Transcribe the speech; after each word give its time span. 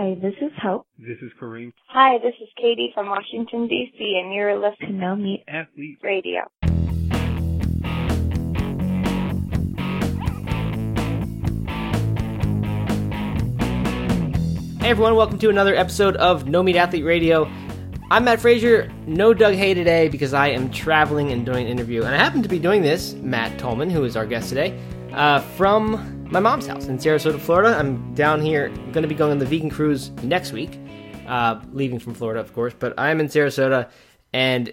Hi, 0.00 0.14
this 0.14 0.32
is 0.40 0.50
Hope. 0.62 0.86
This 0.98 1.18
is 1.20 1.30
Kareem. 1.38 1.74
Hi, 1.88 2.16
this 2.22 2.32
is 2.40 2.48
Katie 2.56 2.90
from 2.94 3.10
Washington, 3.10 3.68
D.C., 3.68 4.20
and 4.24 4.32
you're 4.32 4.58
listening 4.58 4.92
to 4.92 4.96
No 4.96 5.14
Meat 5.14 5.44
Athlete 5.46 5.98
Radio. 6.02 6.40
Hey 14.80 14.88
everyone, 14.88 15.16
welcome 15.16 15.38
to 15.38 15.50
another 15.50 15.74
episode 15.74 16.16
of 16.16 16.48
No 16.48 16.62
Meat 16.62 16.76
Athlete 16.76 17.04
Radio. 17.04 17.46
I'm 18.10 18.24
Matt 18.24 18.40
Frazier, 18.40 18.90
no 19.06 19.34
Doug 19.34 19.52
Hay 19.52 19.74
today 19.74 20.08
because 20.08 20.32
I 20.32 20.48
am 20.48 20.70
traveling 20.70 21.30
and 21.30 21.44
doing 21.44 21.66
an 21.66 21.70
interview. 21.70 22.04
And 22.04 22.14
I 22.14 22.16
happen 22.16 22.42
to 22.42 22.48
be 22.48 22.58
doing 22.58 22.80
this, 22.80 23.12
Matt 23.16 23.58
Tolman, 23.58 23.90
who 23.90 24.04
is 24.04 24.16
our 24.16 24.24
guest 24.24 24.48
today, 24.48 24.80
uh, 25.12 25.40
from 25.40 26.19
my 26.30 26.38
mom's 26.38 26.66
house 26.66 26.86
in 26.86 26.96
Sarasota, 26.96 27.40
Florida. 27.40 27.76
I'm 27.76 28.14
down 28.14 28.40
here, 28.40 28.68
going 28.92 29.02
to 29.02 29.08
be 29.08 29.16
going 29.16 29.32
on 29.32 29.38
the 29.38 29.44
vegan 29.44 29.68
cruise 29.68 30.10
next 30.22 30.52
week, 30.52 30.78
uh, 31.26 31.60
leaving 31.72 31.98
from 31.98 32.14
Florida, 32.14 32.38
of 32.40 32.54
course. 32.54 32.72
But 32.78 32.94
I'm 32.96 33.18
in 33.18 33.26
Sarasota, 33.26 33.90
and 34.32 34.72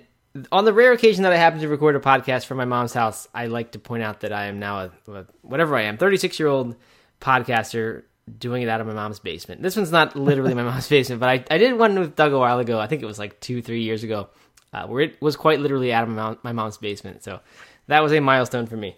on 0.52 0.66
the 0.66 0.74
rare 0.74 0.92
occasion 0.92 1.24
that 1.24 1.34
I 1.34 1.38
happen 1.38 1.60
to 1.62 1.68
record 1.68 1.96
a 1.96 2.00
podcast 2.00 2.46
from 2.46 2.58
my 2.58 2.66
mom's 2.66 2.94
house, 2.94 3.28
I 3.34 3.48
like 3.48 3.72
to 3.72 3.80
point 3.80 4.04
out 4.04 4.20
that 4.20 4.32
I 4.32 4.46
am 4.46 4.60
now 4.60 4.80
a, 5.08 5.12
a 5.12 5.26
whatever 5.42 5.76
I 5.76 5.84
am, 5.84 5.98
36 5.98 6.40
year 6.40 6.48
old 6.48 6.76
podcaster 7.20 8.04
doing 8.38 8.62
it 8.62 8.70
out 8.70 8.80
of 8.80 8.86
my 8.86 8.94
mom's 8.94 9.20
basement. 9.20 9.64
This 9.64 9.76
one's 9.76 9.92
not 9.92 10.16
literally 10.16 10.54
my 10.54 10.64
mom's 10.64 10.88
basement, 10.90 11.20
but 11.20 11.30
I, 11.30 11.44
I 11.50 11.58
did 11.58 11.78
one 11.80 11.98
with 11.98 12.16
Doug 12.16 12.34
a 12.34 12.40
while 12.40 12.60
ago. 12.60 12.80
I 12.80 12.86
think 12.86 13.02
it 13.02 13.08
was 13.08 13.18
like 13.18 13.40
two, 13.40 13.64
three 13.64 13.82
years 13.82 14.04
ago, 14.04 14.30
uh, 14.74 14.86
where 14.86 15.02
it 15.02 15.20
was 15.24 15.36
quite 15.36 15.60
literally 15.60 15.92
out 15.92 16.04
of 16.04 16.10
my, 16.10 16.16
mom, 16.16 16.38
my, 16.44 16.52
mom's 16.52 16.78
basement. 16.78 17.24
So 17.24 17.40
that 17.88 18.04
was 18.04 18.14
a 18.14 18.20
milestone 18.20 18.68
for 18.68 18.78
me. 18.78 18.96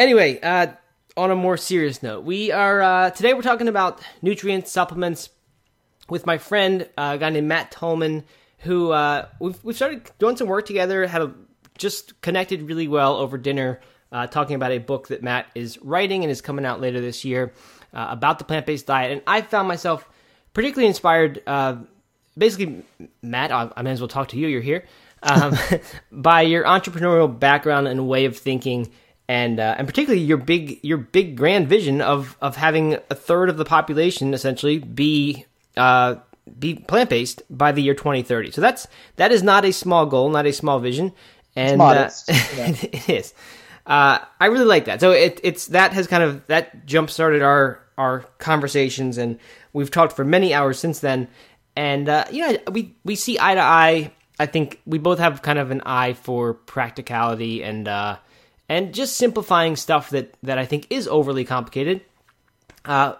Anyway, 0.00 0.40
uh, 0.40 0.68
on 1.16 1.30
a 1.30 1.36
more 1.36 1.56
serious 1.56 2.02
note, 2.02 2.24
we 2.24 2.52
are 2.52 2.82
uh, 2.82 3.10
today 3.10 3.32
we're 3.32 3.42
talking 3.42 3.68
about 3.68 4.00
nutrient 4.20 4.68
supplements 4.68 5.30
with 6.08 6.26
my 6.26 6.38
friend, 6.38 6.88
uh, 6.96 7.12
a 7.14 7.18
guy 7.18 7.30
named 7.30 7.48
Matt 7.48 7.70
Tolman, 7.70 8.24
who 8.58 8.90
uh, 8.92 9.26
we've 9.40 9.62
we've 9.64 9.76
started 9.76 10.10
doing 10.18 10.36
some 10.36 10.46
work 10.46 10.66
together. 10.66 11.06
Had 11.06 11.22
a, 11.22 11.34
just 11.78 12.20
connected 12.20 12.62
really 12.62 12.88
well 12.88 13.16
over 13.16 13.38
dinner, 13.38 13.80
uh, 14.12 14.26
talking 14.26 14.56
about 14.56 14.72
a 14.72 14.78
book 14.78 15.08
that 15.08 15.22
Matt 15.22 15.46
is 15.54 15.78
writing 15.82 16.22
and 16.22 16.30
is 16.30 16.40
coming 16.40 16.64
out 16.64 16.80
later 16.80 17.00
this 17.00 17.24
year 17.24 17.52
uh, 17.94 18.08
about 18.10 18.38
the 18.38 18.44
plant 18.44 18.66
based 18.66 18.86
diet, 18.86 19.12
and 19.12 19.22
I 19.26 19.40
found 19.40 19.68
myself 19.68 20.08
particularly 20.52 20.88
inspired. 20.88 21.42
Uh, 21.46 21.76
basically, 22.36 22.84
Matt, 23.22 23.52
I, 23.52 23.70
I, 23.74 23.82
may 23.82 23.92
as 23.92 24.00
well 24.00 24.08
talk 24.08 24.28
to 24.28 24.38
you. 24.38 24.48
You're 24.48 24.60
here 24.60 24.84
um, 25.22 25.56
by 26.12 26.42
your 26.42 26.64
entrepreneurial 26.64 27.38
background 27.38 27.88
and 27.88 28.06
way 28.06 28.26
of 28.26 28.36
thinking, 28.36 28.90
and 29.28 29.58
uh, 29.58 29.74
and 29.78 29.86
particularly 29.86 30.22
your 30.22 30.38
big 30.38 30.78
your 30.82 30.98
big 30.98 31.36
grand 31.36 31.68
vision 31.68 32.00
of 32.00 32.36
of 32.40 32.56
having 32.56 32.94
a 33.10 33.14
third 33.14 33.48
of 33.48 33.56
the 33.56 33.64
population 33.64 34.34
essentially 34.34 34.78
be 34.78 35.46
uh, 35.76 36.16
be 36.58 36.74
plant 36.74 37.10
based 37.10 37.42
by 37.50 37.72
the 37.72 37.82
year 37.82 37.94
2030. 37.94 38.52
So 38.52 38.60
that's 38.60 38.86
that 39.16 39.32
is 39.32 39.42
not 39.42 39.64
a 39.64 39.72
small 39.72 40.06
goal, 40.06 40.30
not 40.30 40.46
a 40.46 40.52
small 40.52 40.78
vision, 40.78 41.12
and 41.54 41.80
uh, 41.80 42.10
it 42.28 43.08
is. 43.08 43.34
Uh, 43.86 44.18
I 44.40 44.46
really 44.46 44.64
like 44.64 44.86
that. 44.86 45.00
So 45.00 45.12
it, 45.12 45.40
it's 45.42 45.68
that 45.68 45.92
has 45.92 46.06
kind 46.06 46.22
of 46.22 46.46
that 46.46 46.86
jump 46.86 47.10
started 47.10 47.42
our 47.42 47.80
our 47.98 48.20
conversations, 48.38 49.18
and 49.18 49.38
we've 49.72 49.90
talked 49.90 50.14
for 50.14 50.24
many 50.24 50.54
hours 50.54 50.78
since 50.78 51.00
then. 51.00 51.28
And 51.74 52.08
uh, 52.08 52.24
you 52.30 52.46
know, 52.46 52.58
we 52.70 52.94
we 53.04 53.16
see 53.16 53.38
eye 53.40 53.54
to 53.54 53.60
eye. 53.60 54.12
I 54.38 54.46
think 54.46 54.80
we 54.86 54.98
both 54.98 55.18
have 55.18 55.42
kind 55.42 55.58
of 55.58 55.70
an 55.70 55.82
eye 55.86 56.12
for 56.12 56.54
practicality 56.54 57.62
and 57.62 57.88
uh, 57.88 58.18
and 58.68 58.92
just 58.94 59.16
simplifying 59.16 59.76
stuff 59.76 60.10
that 60.10 60.34
that 60.42 60.58
I 60.58 60.66
think 60.66 60.86
is 60.90 61.08
overly 61.08 61.44
complicated. 61.44 62.02
Uh, 62.84 63.14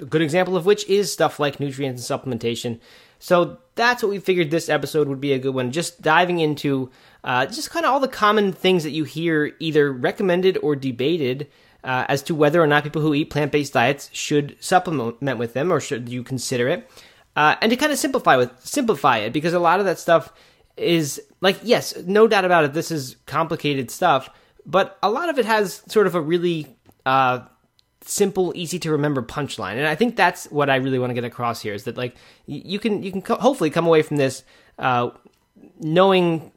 a 0.00 0.04
good 0.04 0.22
example 0.22 0.56
of 0.56 0.66
which 0.66 0.88
is 0.88 1.12
stuff 1.12 1.40
like 1.40 1.58
nutrients 1.58 2.08
and 2.08 2.20
supplementation. 2.20 2.78
So 3.18 3.58
that's 3.74 4.02
what 4.02 4.10
we 4.10 4.18
figured 4.18 4.50
this 4.50 4.68
episode 4.68 5.08
would 5.08 5.20
be 5.20 5.32
a 5.32 5.38
good 5.38 5.54
one. 5.54 5.72
Just 5.72 6.02
diving 6.02 6.38
into 6.38 6.90
uh, 7.24 7.46
just 7.46 7.70
kind 7.70 7.84
of 7.84 7.92
all 7.92 8.00
the 8.00 8.08
common 8.08 8.52
things 8.52 8.84
that 8.84 8.90
you 8.90 9.04
hear 9.04 9.52
either 9.58 9.92
recommended 9.92 10.58
or 10.62 10.76
debated 10.76 11.48
uh, 11.82 12.04
as 12.08 12.22
to 12.24 12.34
whether 12.34 12.62
or 12.62 12.66
not 12.66 12.84
people 12.84 13.02
who 13.02 13.14
eat 13.14 13.30
plant 13.30 13.52
based 13.52 13.72
diets 13.72 14.10
should 14.12 14.56
supplement 14.60 15.38
with 15.38 15.54
them 15.54 15.72
or 15.72 15.80
should 15.80 16.08
you 16.08 16.22
consider 16.22 16.68
it. 16.68 16.90
Uh, 17.34 17.54
and 17.60 17.70
to 17.70 17.76
kind 17.76 17.92
of 17.92 17.98
simplify 17.98 18.36
with 18.36 18.50
simplify 18.64 19.18
it 19.18 19.32
because 19.32 19.52
a 19.52 19.58
lot 19.58 19.78
of 19.78 19.86
that 19.86 19.98
stuff 19.98 20.32
is 20.76 21.20
like 21.40 21.58
yes, 21.62 21.96
no 22.06 22.26
doubt 22.26 22.44
about 22.44 22.64
it. 22.64 22.72
This 22.72 22.90
is 22.90 23.16
complicated 23.26 23.90
stuff, 23.90 24.30
but 24.66 24.98
a 25.02 25.10
lot 25.10 25.28
of 25.28 25.38
it 25.38 25.44
has 25.44 25.82
sort 25.88 26.06
of 26.06 26.14
a 26.14 26.20
really 26.20 26.76
uh, 27.06 27.40
simple, 28.02 28.52
easy 28.54 28.78
to 28.80 28.90
remember 28.90 29.22
punchline, 29.22 29.76
and 29.76 29.86
I 29.86 29.94
think 29.94 30.16
that's 30.16 30.46
what 30.46 30.68
I 30.68 30.76
really 30.76 30.98
want 30.98 31.10
to 31.10 31.14
get 31.14 31.24
across 31.24 31.62
here 31.62 31.74
is 31.74 31.84
that 31.84 31.96
like 31.96 32.16
you 32.46 32.78
can 32.78 33.02
you 33.02 33.12
can 33.12 33.22
co- 33.22 33.36
hopefully 33.36 33.70
come 33.70 33.86
away 33.86 34.02
from 34.02 34.16
this 34.16 34.42
uh, 34.78 35.10
knowing 35.80 36.52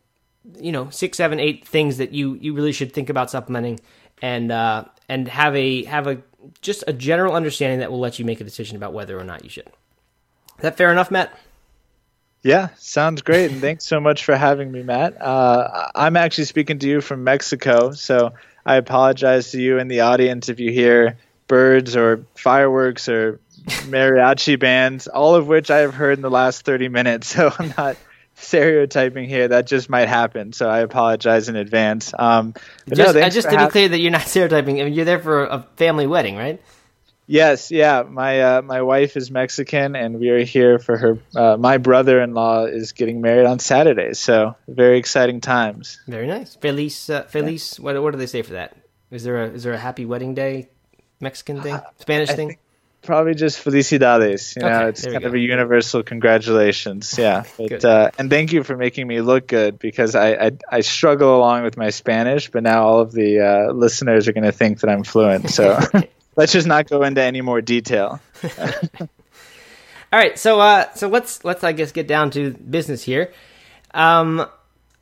you 0.60 0.72
know 0.72 0.90
six, 0.90 1.18
seven, 1.18 1.40
eight 1.40 1.68
things 1.68 1.98
that 1.98 2.12
you 2.12 2.36
you 2.42 2.54
really 2.54 2.72
should 2.72 2.94
think 2.94 3.10
about 3.10 3.30
supplementing, 3.30 3.80
and 4.22 4.52
uh, 4.52 4.86
and 5.08 5.28
have 5.28 5.56
a 5.56 5.84
have 5.86 6.08
a 6.08 6.22
just 6.62 6.84
a 6.88 6.94
general 6.94 7.36
understanding 7.36 7.80
that 7.80 7.92
will 7.92 8.00
let 8.00 8.18
you 8.18 8.26
make 8.26 8.42
a 8.42 8.44
decision 8.44 8.76
about 8.78 8.94
whether 8.94 9.20
or 9.20 9.24
not 9.24 9.44
you 9.44 9.50
should. 9.50 9.68
Is 9.68 10.64
that 10.64 10.78
fair 10.78 10.92
enough, 10.92 11.12
Matt? 11.12 11.38
Yeah, 12.42 12.70
sounds 12.78 13.22
great. 13.22 13.52
And 13.52 13.60
thanks 13.60 13.86
so 13.86 14.00
much 14.00 14.24
for 14.24 14.36
having 14.36 14.72
me, 14.72 14.82
Matt. 14.84 15.22
Uh, 15.22 15.90
I'm 15.94 16.16
actually 16.16 16.46
speaking 16.46 16.80
to 16.80 16.88
you 16.88 17.02
from 17.02 17.24
Mexico, 17.24 17.92
so 17.92 18.34
I 18.66 18.76
apologize 18.76 19.52
to 19.52 19.62
you 19.62 19.78
and 19.78 19.92
the 19.92 20.02
audience 20.02 20.48
if 20.48 20.60
you 20.60 20.72
hear 20.72 21.18
birds 21.48 21.96
or 21.96 22.24
fireworks 22.36 23.10
or 23.10 23.40
mariachi 23.66 24.58
bands, 24.58 25.08
all 25.08 25.36
of 25.36 25.48
which 25.48 25.70
I 25.70 25.80
have 25.80 25.94
heard 25.94 26.18
in 26.18 26.22
the 26.22 26.30
last 26.30 26.64
30 26.66 26.90
minutes. 26.90 27.36
So 27.40 27.54
I'm 27.58 27.74
not 27.78 27.98
stereotyping 28.36 29.28
here. 29.28 29.50
That 29.50 29.68
just 29.68 29.90
might 29.90 30.08
happen. 30.08 30.54
So 30.54 30.70
I 30.70 30.80
apologize 30.80 31.50
in 31.50 31.56
advance. 31.56 32.14
Um, 32.18 32.54
just, 32.88 33.16
no, 33.16 33.30
just 33.30 33.50
to 33.50 33.58
be 33.58 33.68
clear 33.68 33.90
that 33.90 34.00
you're 34.00 34.12
not 34.12 34.22
stereotyping. 34.28 34.80
I 34.80 34.86
mean, 34.86 34.94
you're 34.94 35.06
there 35.06 35.20
for 35.20 35.46
a 35.46 35.68
family 35.76 36.08
wedding, 36.08 36.38
right? 36.38 36.62
Yes, 37.30 37.70
yeah. 37.70 38.02
My 38.10 38.42
uh, 38.42 38.62
my 38.64 38.82
wife 38.82 39.16
is 39.16 39.30
Mexican, 39.30 39.96
and 39.96 40.20
we 40.20 40.30
are 40.32 40.44
here 40.44 40.80
for 40.80 40.98
her. 40.98 41.20
Uh, 41.36 41.58
my 41.58 41.78
brother-in-law 41.78 42.66
is 42.66 42.92
getting 42.94 43.22
married 43.22 43.46
on 43.46 43.60
Saturday, 43.60 44.16
so 44.16 44.56
very 44.68 44.98
exciting 44.98 45.40
times. 45.40 46.02
Very 46.08 46.26
nice. 46.26 46.56
Feliz, 46.56 47.08
uh, 47.08 47.22
Feliz. 47.30 47.78
Yeah. 47.78 47.86
What 47.86 48.02
what 48.02 48.12
do 48.14 48.18
they 48.18 48.26
say 48.26 48.42
for 48.42 48.54
that? 48.54 48.76
Is 49.12 49.24
there 49.24 49.44
a 49.44 49.48
is 49.52 49.62
there 49.62 49.74
a 49.74 49.78
happy 49.78 50.06
wedding 50.06 50.34
day 50.34 50.70
Mexican 51.20 51.62
thing, 51.62 51.80
Spanish 52.00 52.32
thing? 52.32 52.58
Probably 53.04 53.36
just 53.36 53.64
felicidades. 53.64 54.56
You 54.56 54.64
know, 54.64 54.68
okay, 54.68 54.90
it's 54.90 55.06
kind 55.06 55.24
of 55.24 55.36
a 55.36 55.40
universal 55.40 56.02
congratulations. 56.02 57.16
Yeah, 57.20 57.44
but 57.60 57.86
uh, 57.86 58.10
and 58.18 58.32
thank 58.32 58.54
you 58.54 58.64
for 58.64 58.76
making 58.76 59.06
me 59.06 59.22
look 59.22 59.46
good 59.46 59.78
because 59.78 60.16
I, 60.16 60.34
I, 60.34 60.52
I 60.72 60.80
struggle 60.82 61.38
along 61.38 61.62
with 61.62 61.78
my 61.78 61.92
Spanish, 61.92 62.50
but 62.50 62.64
now 62.64 62.88
all 62.88 63.02
of 63.02 63.12
the 63.12 63.40
uh, 63.40 63.72
listeners 63.72 64.28
are 64.28 64.34
going 64.34 64.46
to 64.46 64.52
think 64.52 64.80
that 64.80 64.90
I'm 64.90 65.04
fluent. 65.04 65.52
So 65.52 65.80
let's 66.40 66.54
just 66.54 66.68
not 66.68 66.90
go 66.90 67.04
into 67.04 67.22
any 67.22 67.42
more 67.42 67.60
detail. 67.60 68.22
all 69.00 69.10
right, 70.14 70.40
so 70.40 70.62
uh, 70.62 70.92
so 70.94 71.10
let's 71.10 71.44
let's 71.44 71.66
I 71.66 71.74
guess 71.74 71.92
get 71.92 72.08
down 72.08 72.32
to 72.32 72.52
business 72.52 73.04
here. 73.04 73.34
Um, 73.94 74.48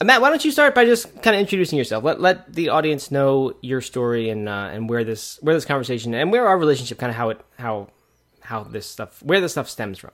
Matt, 0.03 0.21
why 0.21 0.29
don't 0.29 0.43
you 0.43 0.51
start 0.51 0.73
by 0.73 0.85
just 0.85 1.21
kind 1.21 1.35
of 1.35 1.39
introducing 1.39 1.77
yourself? 1.77 2.03
Let 2.03 2.19
let 2.19 2.51
the 2.51 2.69
audience 2.69 3.11
know 3.11 3.53
your 3.61 3.81
story 3.81 4.29
and 4.29 4.49
uh, 4.49 4.69
and 4.71 4.89
where 4.89 5.03
this 5.03 5.37
where 5.43 5.53
this 5.53 5.65
conversation 5.65 6.15
and 6.15 6.31
where 6.31 6.47
our 6.47 6.57
relationship 6.57 6.97
kind 6.97 7.11
of 7.11 7.15
how 7.15 7.29
it 7.29 7.39
how 7.59 7.89
how 8.39 8.63
this 8.63 8.87
stuff 8.87 9.21
where 9.21 9.39
this 9.39 9.51
stuff 9.51 9.69
stems 9.69 9.99
from. 9.99 10.11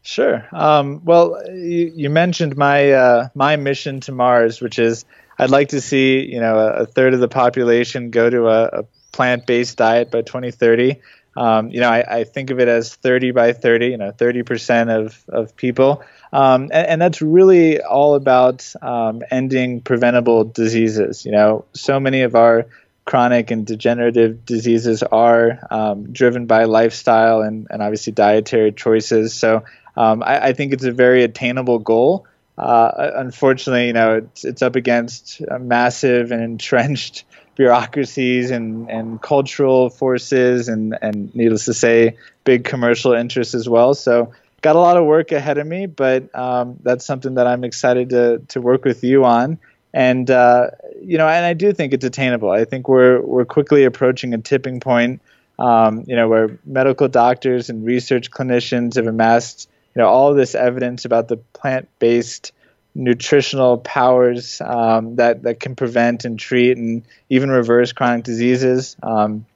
Sure. 0.00 0.46
Um, 0.52 1.02
well, 1.04 1.42
you, 1.50 1.92
you, 1.94 2.10
mentioned 2.10 2.58
my 2.58 2.92
uh, 2.92 3.28
my 3.34 3.56
mission 3.56 4.00
to 4.00 4.12
Mars, 4.12 4.60
which 4.60 4.78
is 4.78 5.04
I'd 5.38 5.50
like 5.50 5.70
to 5.70 5.80
see 5.82 6.20
you 6.20 6.40
know 6.40 6.58
a, 6.58 6.82
a 6.82 6.86
third 6.86 7.12
of 7.12 7.20
the 7.20 7.28
population 7.28 8.10
go 8.10 8.28
to 8.30 8.48
a, 8.48 8.64
a 8.64 8.84
plant 9.14 9.46
based 9.46 9.78
diet 9.78 10.10
by 10.10 10.22
2030. 10.22 11.00
Um, 11.36 11.70
you 11.70 11.80
know, 11.80 11.88
I, 11.88 12.18
I, 12.18 12.24
think 12.24 12.50
of 12.50 12.60
it 12.60 12.68
as 12.68 12.94
30 12.94 13.32
by 13.32 13.52
30. 13.52 13.86
You 13.86 13.96
know, 13.96 14.12
30 14.12 14.42
percent 14.44 14.90
of 14.90 15.24
of 15.28 15.56
people 15.56 16.04
um, 16.34 16.64
and, 16.72 16.88
and, 16.88 17.00
that's 17.00 17.22
really 17.22 17.80
all 17.80 18.16
about 18.16 18.74
um, 18.82 19.22
ending 19.30 19.80
preventable 19.80 20.42
diseases. 20.42 21.24
You 21.24 21.30
know, 21.30 21.64
so 21.74 22.00
many 22.00 22.22
of 22.22 22.34
our 22.34 22.66
chronic 23.04 23.52
and 23.52 23.64
degenerative 23.64 24.44
diseases 24.44 25.04
are 25.04 25.60
um, 25.70 26.12
driven 26.12 26.46
by 26.46 26.64
lifestyle 26.64 27.40
and, 27.40 27.68
and 27.70 27.80
obviously 27.80 28.12
dietary 28.12 28.72
choices. 28.72 29.32
So 29.32 29.62
um, 29.96 30.24
I, 30.24 30.46
I, 30.46 30.52
think 30.54 30.72
it's 30.72 30.82
a 30.82 30.90
very 30.90 31.22
attainable 31.22 31.78
goal. 31.78 32.26
Uh, 32.58 33.12
unfortunately, 33.14 33.86
you 33.86 33.92
know, 33.92 34.16
it's, 34.16 34.44
it's 34.44 34.62
up 34.62 34.74
against 34.74 35.40
massive 35.60 36.32
and 36.32 36.42
entrenched 36.42 37.24
bureaucracies 37.56 38.50
and, 38.50 38.90
and 38.90 39.20
cultural 39.22 39.90
forces 39.90 40.68
and, 40.68 40.96
and 41.00 41.34
needless 41.34 41.66
to 41.66 41.74
say, 41.74 42.16
big 42.44 42.64
commercial 42.64 43.12
interests 43.12 43.54
as 43.54 43.68
well. 43.68 43.94
So 43.94 44.32
got 44.60 44.76
a 44.76 44.78
lot 44.78 44.96
of 44.96 45.04
work 45.04 45.32
ahead 45.32 45.58
of 45.58 45.66
me, 45.66 45.86
but 45.86 46.34
um, 46.34 46.76
that's 46.82 47.04
something 47.04 47.34
that 47.34 47.46
I'm 47.46 47.64
excited 47.64 48.10
to 48.10 48.42
to 48.48 48.60
work 48.60 48.84
with 48.84 49.04
you 49.04 49.24
on. 49.24 49.58
And 49.92 50.30
uh, 50.30 50.70
you 51.00 51.18
know, 51.18 51.28
and 51.28 51.44
I 51.44 51.54
do 51.54 51.72
think 51.72 51.92
it's 51.92 52.04
attainable. 52.04 52.50
I 52.50 52.64
think 52.64 52.88
we're 52.88 53.20
we're 53.20 53.44
quickly 53.44 53.84
approaching 53.84 54.34
a 54.34 54.38
tipping 54.38 54.80
point 54.80 55.20
um, 55.58 56.04
you 56.06 56.16
know, 56.16 56.28
where 56.28 56.58
medical 56.64 57.08
doctors 57.08 57.70
and 57.70 57.84
research 57.84 58.30
clinicians 58.30 58.96
have 58.96 59.06
amassed, 59.06 59.68
you 59.94 60.02
know, 60.02 60.08
all 60.08 60.34
this 60.34 60.54
evidence 60.54 61.04
about 61.04 61.28
the 61.28 61.36
plant-based 61.36 62.52
nutritional 62.94 63.78
powers 63.78 64.60
um, 64.60 65.16
that 65.16 65.42
that 65.42 65.60
can 65.60 65.74
prevent 65.74 66.24
and 66.24 66.38
treat 66.38 66.76
and 66.76 67.02
even 67.28 67.50
reverse 67.50 67.92
chronic 67.92 68.24
diseases. 68.24 68.96
Um, 69.02 69.46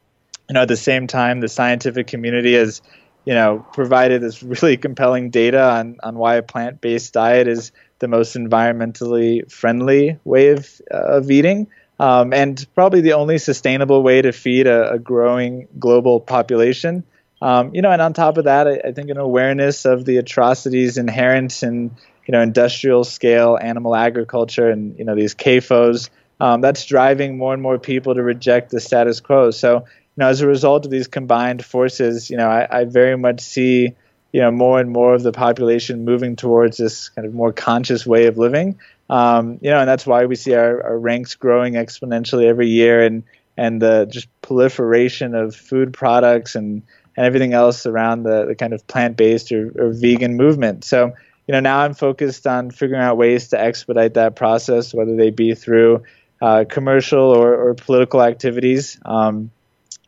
you 0.48 0.54
know, 0.54 0.62
at 0.62 0.68
the 0.68 0.76
same 0.76 1.06
time, 1.06 1.40
the 1.40 1.48
scientific 1.48 2.06
community 2.06 2.54
has, 2.54 2.80
you 3.24 3.34
know, 3.34 3.64
provided 3.72 4.22
this 4.22 4.42
really 4.42 4.76
compelling 4.76 5.30
data 5.30 5.62
on 5.62 5.98
on 6.02 6.16
why 6.16 6.36
a 6.36 6.42
plant-based 6.42 7.12
diet 7.12 7.48
is 7.48 7.72
the 7.98 8.08
most 8.08 8.36
environmentally 8.36 9.50
friendly 9.50 10.18
way 10.24 10.48
of, 10.48 10.80
uh, 10.92 10.96
of 10.96 11.30
eating. 11.30 11.66
Um, 12.00 12.32
and 12.32 12.64
probably 12.76 13.00
the 13.00 13.14
only 13.14 13.38
sustainable 13.38 14.04
way 14.04 14.22
to 14.22 14.30
feed 14.30 14.68
a, 14.68 14.92
a 14.92 14.98
growing 15.00 15.66
global 15.80 16.20
population. 16.20 17.02
Um, 17.42 17.74
you 17.74 17.82
know, 17.82 17.90
and 17.90 18.00
on 18.00 18.12
top 18.12 18.36
of 18.36 18.44
that, 18.44 18.68
I, 18.68 18.80
I, 18.84 18.92
think 18.92 19.10
an 19.10 19.16
awareness 19.16 19.84
of 19.84 20.04
the 20.04 20.16
atrocities 20.16 20.98
inherent 20.98 21.62
in 21.62 21.92
you 22.28 22.32
know 22.32 22.42
industrial 22.42 23.04
scale 23.04 23.58
animal 23.60 23.96
agriculture 23.96 24.68
and 24.68 24.96
you 24.98 25.04
know 25.04 25.16
these 25.16 25.34
CAFOs. 25.34 26.10
Um, 26.40 26.60
that's 26.60 26.84
driving 26.84 27.36
more 27.36 27.52
and 27.52 27.60
more 27.60 27.78
people 27.78 28.14
to 28.14 28.22
reject 28.22 28.70
the 28.70 28.78
status 28.78 29.18
quo. 29.18 29.50
So, 29.50 29.78
you 29.78 29.84
know, 30.18 30.28
as 30.28 30.40
a 30.40 30.46
result 30.46 30.84
of 30.84 30.92
these 30.92 31.08
combined 31.08 31.64
forces, 31.64 32.30
you 32.30 32.36
know, 32.36 32.48
I, 32.48 32.82
I 32.82 32.84
very 32.84 33.16
much 33.16 33.40
see 33.40 33.94
you 34.30 34.40
know 34.42 34.50
more 34.50 34.78
and 34.78 34.90
more 34.90 35.14
of 35.14 35.22
the 35.22 35.32
population 35.32 36.04
moving 36.04 36.36
towards 36.36 36.76
this 36.76 37.08
kind 37.08 37.26
of 37.26 37.34
more 37.34 37.52
conscious 37.52 38.06
way 38.06 38.26
of 38.26 38.36
living. 38.36 38.78
Um, 39.10 39.58
you 39.62 39.70
know, 39.70 39.80
and 39.80 39.88
that's 39.88 40.06
why 40.06 40.26
we 40.26 40.36
see 40.36 40.54
our, 40.54 40.82
our 40.84 40.98
ranks 40.98 41.34
growing 41.34 41.74
exponentially 41.74 42.44
every 42.44 42.68
year, 42.68 43.02
and 43.02 43.24
and 43.56 43.80
the 43.80 44.04
just 44.04 44.28
proliferation 44.42 45.34
of 45.34 45.56
food 45.56 45.94
products 45.94 46.54
and 46.54 46.82
and 47.16 47.26
everything 47.26 47.52
else 47.52 47.84
around 47.84 48.22
the, 48.22 48.44
the 48.46 48.54
kind 48.54 48.72
of 48.72 48.86
plant-based 48.86 49.50
or, 49.50 49.72
or 49.76 49.92
vegan 49.92 50.36
movement. 50.36 50.84
So, 50.84 51.14
you 51.48 51.52
know, 51.52 51.60
now 51.60 51.78
I'm 51.78 51.94
focused 51.94 52.46
on 52.46 52.70
figuring 52.70 53.00
out 53.00 53.16
ways 53.16 53.48
to 53.48 53.60
expedite 53.60 54.14
that 54.14 54.36
process, 54.36 54.92
whether 54.92 55.16
they 55.16 55.30
be 55.30 55.54
through 55.54 56.02
uh, 56.42 56.66
commercial 56.68 57.34
or, 57.34 57.54
or, 57.54 57.74
political 57.74 58.22
activities. 58.22 59.00
Um, 59.04 59.50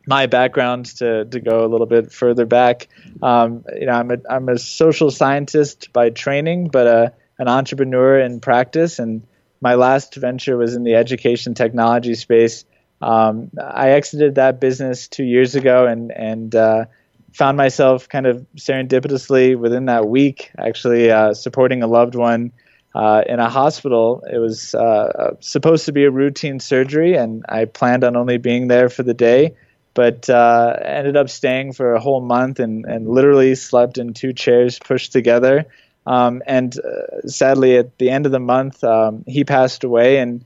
my 0.05 0.27
background 0.27 0.85
to, 0.97 1.25
to 1.25 1.39
go 1.39 1.65
a 1.65 1.67
little 1.67 1.87
bit 1.87 2.11
further 2.11 2.45
back, 2.45 2.87
um, 3.21 3.65
you 3.77 3.87
know, 3.87 3.93
I'm 3.93 4.11
a, 4.11 4.17
I'm 4.29 4.49
a 4.49 4.57
social 4.57 5.11
scientist 5.11 5.91
by 5.91 6.11
training, 6.11 6.69
but 6.69 6.87
a, 6.87 7.13
an 7.39 7.47
entrepreneur 7.47 8.19
in 8.19 8.39
practice. 8.39 8.99
And 8.99 9.23
my 9.59 9.75
last 9.75 10.15
venture 10.15 10.57
was 10.57 10.75
in 10.75 10.83
the 10.83 10.95
education 10.95 11.53
technology 11.53 12.15
space. 12.15 12.65
Um, 13.01 13.49
I 13.59 13.89
exited 13.91 14.35
that 14.35 14.61
business 14.61 15.07
two 15.07 15.23
years 15.23 15.55
ago 15.55 15.87
and, 15.87 16.11
and 16.11 16.55
uh, 16.55 16.85
found 17.33 17.57
myself 17.57 18.09
kind 18.09 18.25
of 18.25 18.45
serendipitously 18.57 19.57
within 19.57 19.85
that 19.85 20.07
week 20.07 20.51
actually 20.57 21.11
uh, 21.11 21.33
supporting 21.33 21.83
a 21.83 21.87
loved 21.87 22.15
one 22.15 22.51
uh, 22.93 23.23
in 23.25 23.39
a 23.39 23.49
hospital. 23.49 24.23
It 24.31 24.37
was 24.37 24.75
uh, 24.75 25.35
supposed 25.39 25.85
to 25.85 25.91
be 25.91 26.03
a 26.03 26.11
routine 26.11 26.59
surgery, 26.59 27.15
and 27.15 27.45
I 27.47 27.65
planned 27.65 28.03
on 28.03 28.15
only 28.15 28.37
being 28.37 28.67
there 28.67 28.89
for 28.89 29.03
the 29.03 29.13
day 29.13 29.55
but 29.93 30.29
uh, 30.29 30.77
ended 30.83 31.17
up 31.17 31.29
staying 31.29 31.73
for 31.73 31.93
a 31.93 31.99
whole 31.99 32.21
month 32.21 32.59
and, 32.59 32.85
and 32.85 33.09
literally 33.09 33.55
slept 33.55 33.97
in 33.97 34.13
two 34.13 34.33
chairs 34.33 34.79
pushed 34.79 35.11
together. 35.11 35.65
Um, 36.05 36.41
and 36.47 36.77
uh, 36.79 37.27
sadly, 37.27 37.77
at 37.77 37.97
the 37.97 38.09
end 38.09 38.25
of 38.25 38.31
the 38.31 38.39
month, 38.39 38.83
um, 38.83 39.23
he 39.27 39.43
passed 39.43 39.83
away, 39.83 40.17
and 40.17 40.45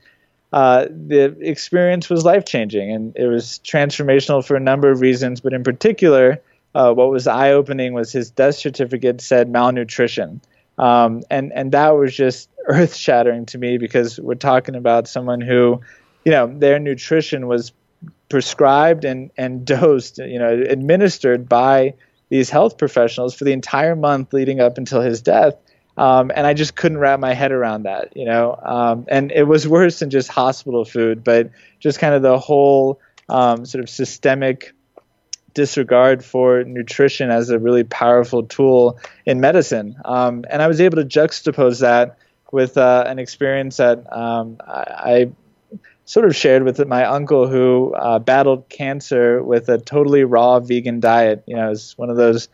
uh, 0.52 0.86
the 0.90 1.36
experience 1.40 2.10
was 2.10 2.24
life 2.24 2.44
changing, 2.44 2.90
and 2.90 3.16
it 3.16 3.26
was 3.26 3.60
transformational 3.64 4.44
for 4.44 4.56
a 4.56 4.60
number 4.60 4.90
of 4.90 5.00
reasons. 5.00 5.40
But 5.40 5.54
in 5.54 5.64
particular, 5.64 6.42
uh, 6.76 6.92
what 6.92 7.08
was 7.08 7.26
eye 7.26 7.52
opening 7.52 7.94
was 7.94 8.12
his 8.12 8.30
death 8.30 8.54
certificate 8.56 9.22
said 9.22 9.48
malnutrition, 9.48 10.42
um, 10.76 11.22
and 11.30 11.50
and 11.54 11.72
that 11.72 11.96
was 11.96 12.14
just 12.14 12.50
earth 12.66 12.94
shattering 12.94 13.46
to 13.46 13.56
me 13.56 13.78
because 13.78 14.20
we're 14.20 14.34
talking 14.34 14.74
about 14.74 15.08
someone 15.08 15.40
who, 15.40 15.80
you 16.26 16.32
know, 16.32 16.46
their 16.46 16.78
nutrition 16.78 17.46
was 17.46 17.72
prescribed 18.28 19.06
and, 19.06 19.30
and 19.38 19.64
dosed, 19.74 20.18
you 20.18 20.38
know, 20.38 20.50
administered 20.68 21.48
by 21.48 21.94
these 22.28 22.50
health 22.50 22.76
professionals 22.76 23.34
for 23.34 23.44
the 23.44 23.52
entire 23.52 23.96
month 23.96 24.34
leading 24.34 24.60
up 24.60 24.76
until 24.76 25.00
his 25.00 25.22
death. 25.22 25.54
Um, 25.96 26.30
and 26.34 26.46
I 26.46 26.52
just 26.52 26.76
couldn't 26.76 26.98
wrap 26.98 27.20
my 27.20 27.32
head 27.32 27.52
around 27.52 27.84
that, 27.84 28.14
you 28.14 28.26
know. 28.26 28.60
Um, 28.62 29.06
and 29.08 29.32
it 29.32 29.44
was 29.44 29.66
worse 29.66 30.00
than 30.00 30.10
just 30.10 30.28
hospital 30.28 30.84
food, 30.84 31.24
but 31.24 31.50
just 31.80 31.98
kind 32.00 32.14
of 32.14 32.20
the 32.20 32.38
whole 32.38 33.00
um, 33.30 33.64
sort 33.64 33.82
of 33.82 33.88
systemic 33.88 34.74
disregard 35.56 36.22
for 36.22 36.62
nutrition 36.64 37.30
as 37.30 37.48
a 37.48 37.58
really 37.58 37.82
powerful 37.82 38.42
tool 38.42 39.00
in 39.24 39.40
medicine. 39.40 39.96
Um, 40.04 40.44
and 40.50 40.60
I 40.60 40.68
was 40.68 40.82
able 40.82 40.98
to 40.98 41.04
juxtapose 41.04 41.80
that 41.80 42.18
with 42.52 42.76
uh, 42.76 43.04
an 43.06 43.18
experience 43.18 43.78
that 43.78 44.04
um, 44.12 44.58
I, 44.60 45.30
sort 46.04 46.26
of 46.26 46.36
shared 46.36 46.62
with 46.62 46.86
my 46.86 47.04
uncle 47.06 47.48
who 47.48 47.94
uh, 47.94 48.18
battled 48.18 48.68
cancer 48.68 49.42
with 49.42 49.70
a 49.70 49.78
totally 49.78 50.24
raw 50.24 50.60
vegan 50.60 51.00
diet. 51.00 51.42
You 51.46 51.56
know, 51.56 51.72
it's 51.72 51.96
one 51.96 52.10
of 52.10 52.16
those 52.16 52.48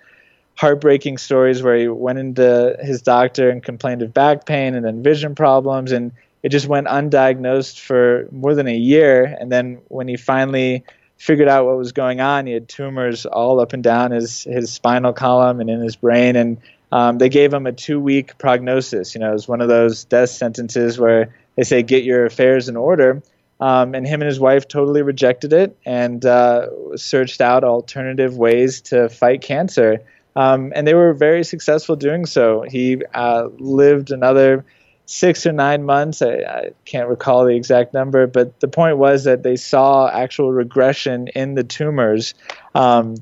heartbreaking 0.55 1.19
stories 1.19 1.61
where 1.61 1.77
he 1.77 1.89
went 1.89 2.21
into 2.21 2.77
his 2.81 3.03
doctor 3.03 3.51
and 3.51 3.63
complained 3.63 4.03
of 4.03 4.15
back 4.15 4.47
pain 4.47 4.77
and 4.77 4.85
then 4.87 5.03
vision 5.03 5.35
problems, 5.35 5.91
and 5.91 6.13
it 6.45 6.51
just 6.51 6.69
went 6.69 6.87
undiagnosed 6.87 7.81
for 7.81 8.29
more 8.31 8.55
than 8.55 8.69
a 8.69 8.77
year. 8.77 9.25
And 9.25 9.51
then 9.51 9.83
when 9.89 10.07
he 10.07 10.17
finally 10.17 10.85
figured 11.23 11.47
out 11.47 11.67
what 11.67 11.77
was 11.77 11.93
going 11.93 12.21
on, 12.21 12.47
he 12.47 12.53
had 12.53 12.69
tumors 12.69 13.27
all 13.27 13.61
up 13.61 13.73
and 13.73 13.85
down 13.85 14.11
his 14.11 14.43
his 14.43 14.73
spinal 14.73 15.13
column 15.13 15.61
and 15.61 15.71
in 15.71 15.81
his 15.81 15.95
brain, 15.95 16.35
and 16.35 16.59
um, 16.91 17.19
they 17.19 17.29
gave 17.29 17.55
him 17.55 17.65
a 17.65 17.73
two 17.73 18.01
week 18.01 18.37
prognosis. 18.39 19.15
You 19.15 19.21
know, 19.21 19.31
it 19.31 19.35
was 19.35 19.47
one 19.47 19.61
of 19.61 19.69
those 19.69 20.03
death 20.05 20.31
sentences 20.31 20.99
where 20.99 21.33
they 21.57 21.63
say 21.63 21.85
get 21.85 22.03
your 22.03 22.27
affairs 22.27 22.69
in 22.69 22.77
order. 22.77 23.23
Um, 23.61 23.95
and 23.95 24.05
him 24.05 24.21
and 24.21 24.27
his 24.27 24.41
wife 24.41 24.67
totally 24.67 25.03
rejected 25.03 25.53
it 25.53 25.77
and 25.87 26.25
uh, 26.27 26.97
searched 26.97 27.41
out 27.41 27.63
alternative 27.63 28.37
ways 28.37 28.81
to 28.81 29.09
fight 29.09 29.43
cancer. 29.43 30.03
Um, 30.35 30.73
and 30.75 30.85
they 30.85 30.95
were 30.95 31.15
very 31.15 31.45
successful 31.45 31.95
doing 31.95 32.27
so. 32.27 32.63
He 32.63 33.01
uh, 33.15 33.49
lived 33.59 34.11
another 34.11 34.65
six 35.07 35.47
or 35.47 35.53
nine 35.53 35.85
months. 35.85 36.23
I, 36.23 36.35
I, 36.35 36.71
can't 36.85 37.09
recall 37.09 37.45
the 37.45 37.55
exact 37.55 37.93
number, 37.95 38.27
but 38.27 38.61
the 38.61 38.69
point 38.69 38.99
was 38.99 39.25
that 39.25 39.43
they 39.43 39.57
saw 39.57 40.09
actual 40.09 40.53
regression 40.53 41.29
in 41.29 41.55
the 41.55 41.65
tumors 41.65 42.35
um, 42.75 43.17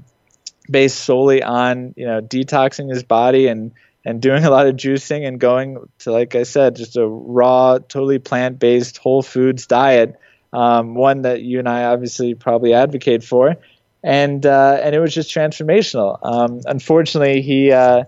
based 0.70 0.98
solely 0.98 1.42
on 1.42 1.94
you 1.96 2.06
know 2.06 2.20
detoxing 2.20 2.90
his 2.90 3.02
body 3.02 3.48
and 3.48 3.72
and 4.04 4.20
doing 4.22 4.44
a 4.46 4.50
lot 4.50 4.66
of 4.66 4.76
juicing 4.76 5.26
and 5.26 5.40
going 5.40 5.88
to 6.00 6.12
like 6.12 6.34
I 6.34 6.44
said, 6.44 6.76
just 6.76 6.96
a 6.96 7.06
raw, 7.06 7.78
totally 7.78 8.18
plant 8.18 8.58
based 8.58 8.98
whole 8.98 9.22
foods 9.22 9.66
diet 9.66 10.18
um, 10.52 10.94
one 10.94 11.22
that 11.22 11.42
you 11.42 11.58
and 11.58 11.68
I 11.68 11.84
obviously 11.84 12.34
probably 12.34 12.74
advocate 12.74 13.22
for, 13.22 13.56
and 14.02 14.44
uh, 14.44 14.80
and 14.82 14.94
it 14.94 15.00
was 15.00 15.14
just 15.14 15.34
transformational. 15.34 16.18
Um, 16.22 16.60
unfortunately, 16.64 17.42
he 17.42 17.72
uh, 17.72 18.04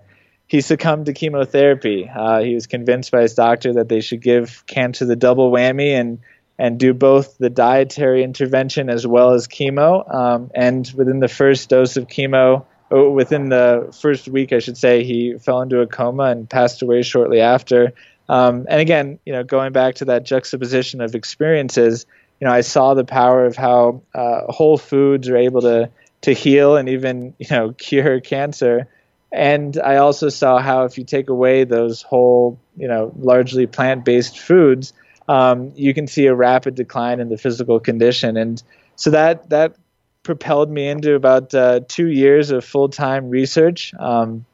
he 0.53 0.61
succumbed 0.61 1.07
to 1.07 1.15
chemotherapy. 1.15 2.07
Uh, 2.15 2.41
he 2.41 2.55
was 2.55 2.67
convinced 2.67 3.11
by 3.11 3.23
his 3.23 3.33
doctor 3.33 3.73
that 3.73 3.89
they 3.89 4.03
should 4.03 4.21
give 4.21 4.65
cancer 4.67 5.07
the 5.07 5.17
double 5.17 5.51
whammy 5.51 5.99
and 5.99 6.19
and 6.59 6.79
do 6.79 6.93
both 6.93 7.39
the 7.39 7.49
dietary 7.49 8.23
intervention 8.23 8.91
as 8.91 9.07
well 9.07 9.31
as 9.31 9.49
chemo. 9.49 10.15
Um, 10.15 10.51
and 10.55 10.93
within 10.95 11.21
the 11.21 11.29
first 11.29 11.71
dose 11.71 11.97
of 11.97 12.07
chemo, 12.07 12.67
oh, 12.91 13.11
within 13.13 13.49
the 13.49 13.97
first 13.99 14.29
week, 14.29 14.53
I 14.53 14.59
should 14.59 14.77
say, 14.77 15.05
he 15.05 15.39
fell 15.39 15.63
into 15.63 15.81
a 15.81 15.87
coma 15.87 16.25
and 16.25 16.51
passed 16.51 16.83
away 16.83 17.01
shortly 17.01 17.41
after. 17.41 17.95
Um, 18.29 18.67
and 18.69 18.79
again, 18.79 19.21
you 19.25 19.33
know, 19.33 19.45
going 19.45 19.73
back 19.73 19.95
to 19.97 20.05
that 20.05 20.25
juxtaposition 20.25 21.01
of 21.01 21.15
experiences, 21.15 22.05
you 22.43 22.47
know, 22.47 22.53
I 22.53 22.61
saw 22.61 22.93
the 22.93 23.05
power 23.05 23.47
of 23.47 23.57
how 23.57 24.03
uh, 24.15 24.53
whole 24.53 24.77
foods 24.77 25.31
are 25.31 25.37
able 25.39 25.63
to 25.63 25.89
to 26.21 26.33
heal 26.35 26.77
and 26.77 26.91
even 26.91 27.33
you 27.39 27.47
know 27.51 27.73
cure 27.79 28.21
cancer. 28.21 28.87
And 29.33 29.79
I 29.79 29.97
also 29.97 30.29
saw 30.29 30.59
how 30.59 30.85
if 30.85 30.99
you 30.99 31.05
take 31.05 31.31
away 31.31 31.65
those 31.65 32.03
whole, 32.03 32.61
you 32.77 32.87
know, 32.87 33.13
largely 33.17 33.67
plant-based 33.67 34.39
foods, 34.39 34.93
um, 35.27 35.73
you 35.75 35.95
can 35.95 36.07
see 36.07 36.27
a 36.27 36.35
rapid 36.35 36.75
decline 36.75 37.19
in 37.21 37.29
the 37.31 37.39
physical 37.39 37.81
condition. 37.81 38.37
And 38.37 38.63
so 38.97 39.11
that 39.11 39.49
that 39.51 39.77
propelled 40.23 40.71
me 40.71 40.89
into 40.89 41.15
about 41.15 41.55
uh, 41.55 41.81
two 41.89 42.09
years 42.09 42.51
of 42.51 42.65
full-time 42.65 43.31
research. 43.31 43.93
Um, 43.99 44.45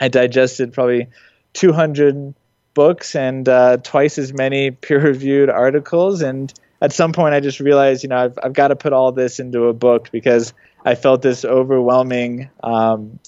I 0.00 0.08
digested 0.08 0.72
probably 0.72 1.08
200 1.54 2.34
books 2.74 3.14
and 3.14 3.48
uh, 3.48 3.78
twice 3.78 4.18
as 4.18 4.32
many 4.32 4.70
peer-reviewed 4.86 5.50
articles, 5.50 6.22
and 6.22 6.52
at 6.80 6.92
some 6.92 7.12
point 7.12 7.34
I 7.34 7.40
just 7.40 7.60
realized, 7.60 8.02
you 8.02 8.08
know, 8.08 8.18
I've, 8.18 8.38
I've 8.42 8.52
got 8.52 8.68
to 8.68 8.76
put 8.76 8.92
all 8.92 9.12
this 9.12 9.40
into 9.40 9.64
a 9.64 9.72
book 9.72 10.10
because 10.10 10.54
I 10.84 10.94
felt 10.94 11.22
this 11.22 11.44
overwhelming 11.44 12.50
um, 12.62 13.18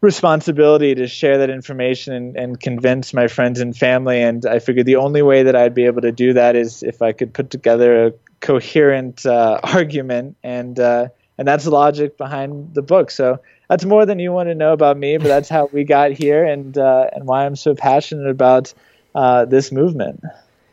responsibility 0.00 0.94
to 0.94 1.08
share 1.08 1.38
that 1.38 1.50
information 1.50 2.12
and, 2.12 2.36
and, 2.36 2.60
convince 2.60 3.12
my 3.12 3.26
friends 3.26 3.58
and 3.60 3.76
family. 3.76 4.22
And 4.22 4.46
I 4.46 4.60
figured 4.60 4.86
the 4.86 4.96
only 4.96 5.22
way 5.22 5.42
that 5.42 5.56
I'd 5.56 5.74
be 5.74 5.86
able 5.86 6.02
to 6.02 6.12
do 6.12 6.34
that 6.34 6.54
is 6.54 6.84
if 6.84 7.02
I 7.02 7.10
could 7.12 7.34
put 7.34 7.50
together 7.50 8.06
a 8.06 8.12
coherent 8.40 9.26
uh, 9.26 9.58
argument. 9.64 10.36
And 10.44 10.78
uh, 10.78 11.08
and 11.38 11.46
that's 11.46 11.64
the 11.64 11.70
logic 11.70 12.18
behind 12.18 12.74
the 12.74 12.82
book. 12.82 13.10
So 13.10 13.40
that's 13.68 13.84
more 13.84 14.04
than 14.04 14.18
you 14.18 14.32
want 14.32 14.48
to 14.48 14.54
know 14.54 14.72
about 14.72 14.96
me, 14.96 15.16
but 15.18 15.28
that's 15.28 15.48
how 15.48 15.68
we 15.72 15.84
got 15.84 16.10
here 16.10 16.44
and 16.44 16.76
uh, 16.76 17.06
and 17.12 17.26
why 17.26 17.46
I'm 17.46 17.56
so 17.56 17.74
passionate 17.74 18.28
about 18.28 18.74
uh, 19.14 19.44
this 19.44 19.70
movement. 19.70 20.22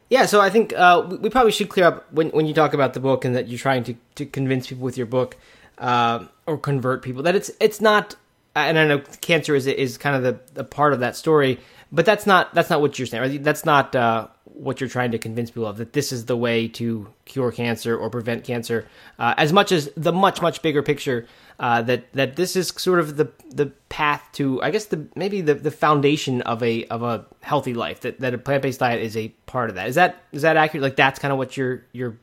Yeah, 0.10 0.26
so 0.26 0.42
I 0.42 0.50
think 0.50 0.74
uh, 0.74 1.18
we 1.22 1.30
probably 1.30 1.52
should 1.52 1.70
clear 1.70 1.88
up 1.88 2.12
when 2.12 2.30
when 2.30 2.48
you 2.48 2.54
talk 2.54 2.74
about 2.74 2.94
the 2.94 3.00
book 3.00 3.26
and 3.26 3.36
that 3.36 3.48
you're 3.48 3.60
trying 3.60 3.84
to, 3.86 3.96
to 4.16 4.26
convince 4.26 4.68
people 4.68 4.84
with 4.84 4.98
your 4.98 5.08
book 5.08 5.38
uh, 5.78 6.26
or 6.46 6.58
convert 6.58 7.04
people 7.04 7.24
that 7.24 7.36
it's 7.36 7.52
it's 7.60 7.80
not. 7.80 8.16
And 8.56 8.80
I 8.80 8.88
know 8.88 9.00
cancer 9.22 9.56
is 9.56 9.68
is 9.68 9.98
kind 9.98 10.16
of 10.16 10.24
the, 10.24 10.54
the 10.54 10.64
part 10.64 10.94
of 10.94 11.02
that 11.02 11.16
story, 11.16 11.60
but 11.92 12.06
that's 12.06 12.26
not 12.26 12.54
that's 12.54 12.70
not 12.70 12.82
what 12.82 12.98
you're 12.98 13.06
saying. 13.06 13.22
Right? 13.22 13.44
That's 13.44 13.66
not 13.66 13.96
uh, 13.96 14.28
what 14.56 14.80
you're 14.80 14.90
trying 14.90 15.12
to 15.12 15.18
convince 15.18 15.52
people 15.52 15.68
of 15.68 15.78
that 15.78 15.94
this 15.94 16.12
is 16.12 16.26
the 16.26 16.38
way 16.38 16.68
to 16.68 17.08
cure 17.26 17.52
cancer 17.52 17.98
or 17.98 18.10
prevent 18.10 18.44
cancer 18.44 18.88
uh, 19.20 19.34
as 19.38 19.52
much 19.52 19.72
as 19.72 19.90
the 19.98 20.14
much 20.14 20.42
much 20.42 20.62
bigger 20.62 20.82
picture 20.82 21.28
uh, 21.60 21.82
that 21.82 22.12
that 22.14 22.36
this 22.36 22.56
is 22.56 22.70
sort 22.70 23.00
of 23.00 23.18
the 23.18 23.32
the 23.50 23.68
path 23.90 24.24
to 24.34 24.62
I 24.62 24.72
guess 24.72 24.86
the 24.86 25.08
maybe 25.16 25.42
the, 25.42 25.56
the 25.56 25.72
foundation 25.72 26.42
of 26.42 26.64
a 26.64 26.86
of 26.86 27.04
a 27.04 27.26
healthy 27.42 27.74
life 27.74 28.02
that, 28.02 28.20
that 28.22 28.34
a 28.34 28.38
plant 28.38 28.64
based 28.64 28.80
diet 28.80 29.02
is 29.02 29.18
a 29.18 29.30
part 29.46 29.70
of 29.70 29.76
that 29.76 29.90
is 29.90 29.96
that 29.96 30.24
is 30.32 30.44
that 30.44 30.58
accurate 30.58 30.84
like 30.84 30.96
that's 30.96 31.20
kind 31.20 31.32
of 31.32 31.38
what 31.38 31.58
you're 31.58 31.84
you're 31.92 32.18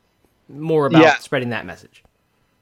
more 0.48 0.86
about 0.86 1.02
yeah. 1.02 1.18
spreading 1.18 1.50
that 1.50 1.66
message 1.66 2.02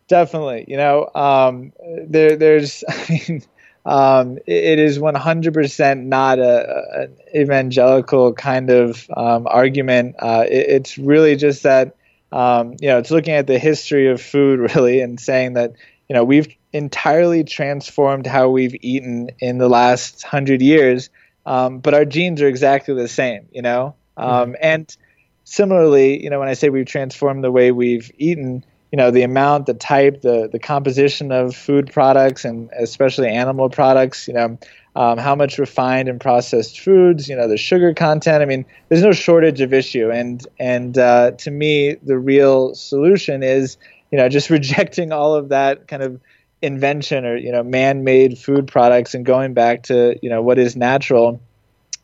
definitely 0.09 0.65
you 0.69 0.77
know 0.77 1.09
um, 1.15 1.73
there 2.07 2.37
there's 2.37 2.83
I 2.89 3.23
mean 3.29 3.43
um, 3.87 4.39
it 4.47 4.79
is 4.79 4.99
100% 4.99 6.05
not 6.05 6.39
a, 6.39 7.03
an 7.03 7.17
evangelical 7.35 8.33
kind 8.35 8.71
of 8.71 9.09
um, 9.17 9.47
argument. 9.47 10.17
Uh, 10.19 10.45
it, 10.47 10.69
it's 10.69 10.99
really 10.99 11.37
just 11.37 11.63
that, 11.63 11.97
um, 12.31 12.77
you 12.81 12.89
know, 12.89 12.99
it's 12.99 13.11
looking 13.11 13.35
at 13.35 13.47
the 13.47 13.59
history 13.59 14.09
of 14.09 14.21
food 14.21 14.61
really 14.75 15.01
and 15.01 15.19
saying 15.19 15.55
that, 15.55 15.73
you 16.09 16.15
know, 16.15 16.25
we've 16.25 16.49
entirely 16.73 17.45
transformed 17.45 18.27
how 18.27 18.51
we've 18.51 18.77
eaten 18.83 19.31
in 19.39 19.59
the 19.59 19.69
last 19.69 20.23
hundred 20.23 20.61
years, 20.61 21.09
um, 21.47 21.79
but 21.79 21.95
our 21.95 22.05
genes 22.05 22.43
are 22.43 22.49
exactly 22.49 22.95
the 22.95 23.09
same, 23.09 23.49
you 23.51 23.63
know? 23.63 23.95
Mm-hmm. 24.19 24.55
And 24.61 24.97
similarly, 25.45 26.23
you 26.23 26.31
know, 26.31 26.39
when 26.39 26.49
I 26.49 26.55
say 26.55 26.69
we've 26.69 26.87
transformed 26.87 27.43
the 27.43 27.51
way 27.51 27.73
we've 27.73 28.11
eaten, 28.19 28.65
you 28.93 28.97
know 28.97 29.11
the 29.11 29.23
amount 29.23 29.67
the 29.67 29.75
type 29.75 30.23
the 30.23 30.49
the 30.51 30.59
composition 30.59 31.33
of 31.33 31.55
food 31.55 31.93
products 31.93 32.45
and 32.45 32.71
especially 32.77 33.29
animal 33.29 33.69
products 33.69 34.27
you 34.27 34.35
know 34.35 34.59
um, 34.97 35.19
how 35.19 35.37
much 35.37 35.59
refined 35.59 36.09
and 36.09 36.21
processed 36.21 36.81
foods 36.81 37.29
you 37.29 37.37
know 37.37 37.49
the 37.49 37.57
sugar 37.57 37.95
content. 37.95 38.43
I 38.43 38.47
mean 38.47 38.65
there's 38.89 39.03
no 39.03 39.13
shortage 39.13 39.61
of 39.61 39.73
issue. 39.73 40.11
And 40.11 40.45
and 40.59 40.97
uh, 40.99 41.33
to 41.33 41.51
me 41.51 41.95
the 42.03 42.19
real 42.19 42.75
solution 42.75 43.43
is 43.43 43.77
you 44.11 44.19
know 44.19 44.29
just 44.29 44.51
rejecting 44.59 45.13
all 45.13 45.35
of 45.35 45.51
that 45.51 45.87
kind 45.89 46.03
of 46.03 46.21
invention 46.63 47.25
or 47.25 47.37
you 47.37 47.53
know 47.53 47.63
man-made 47.63 48.37
food 48.37 48.67
products 48.67 49.15
and 49.15 49.25
going 49.25 49.55
back 49.55 49.85
to 49.85 50.19
you 50.23 50.31
know 50.31 50.43
what 50.43 50.59
is 50.59 50.77
natural. 50.77 51.41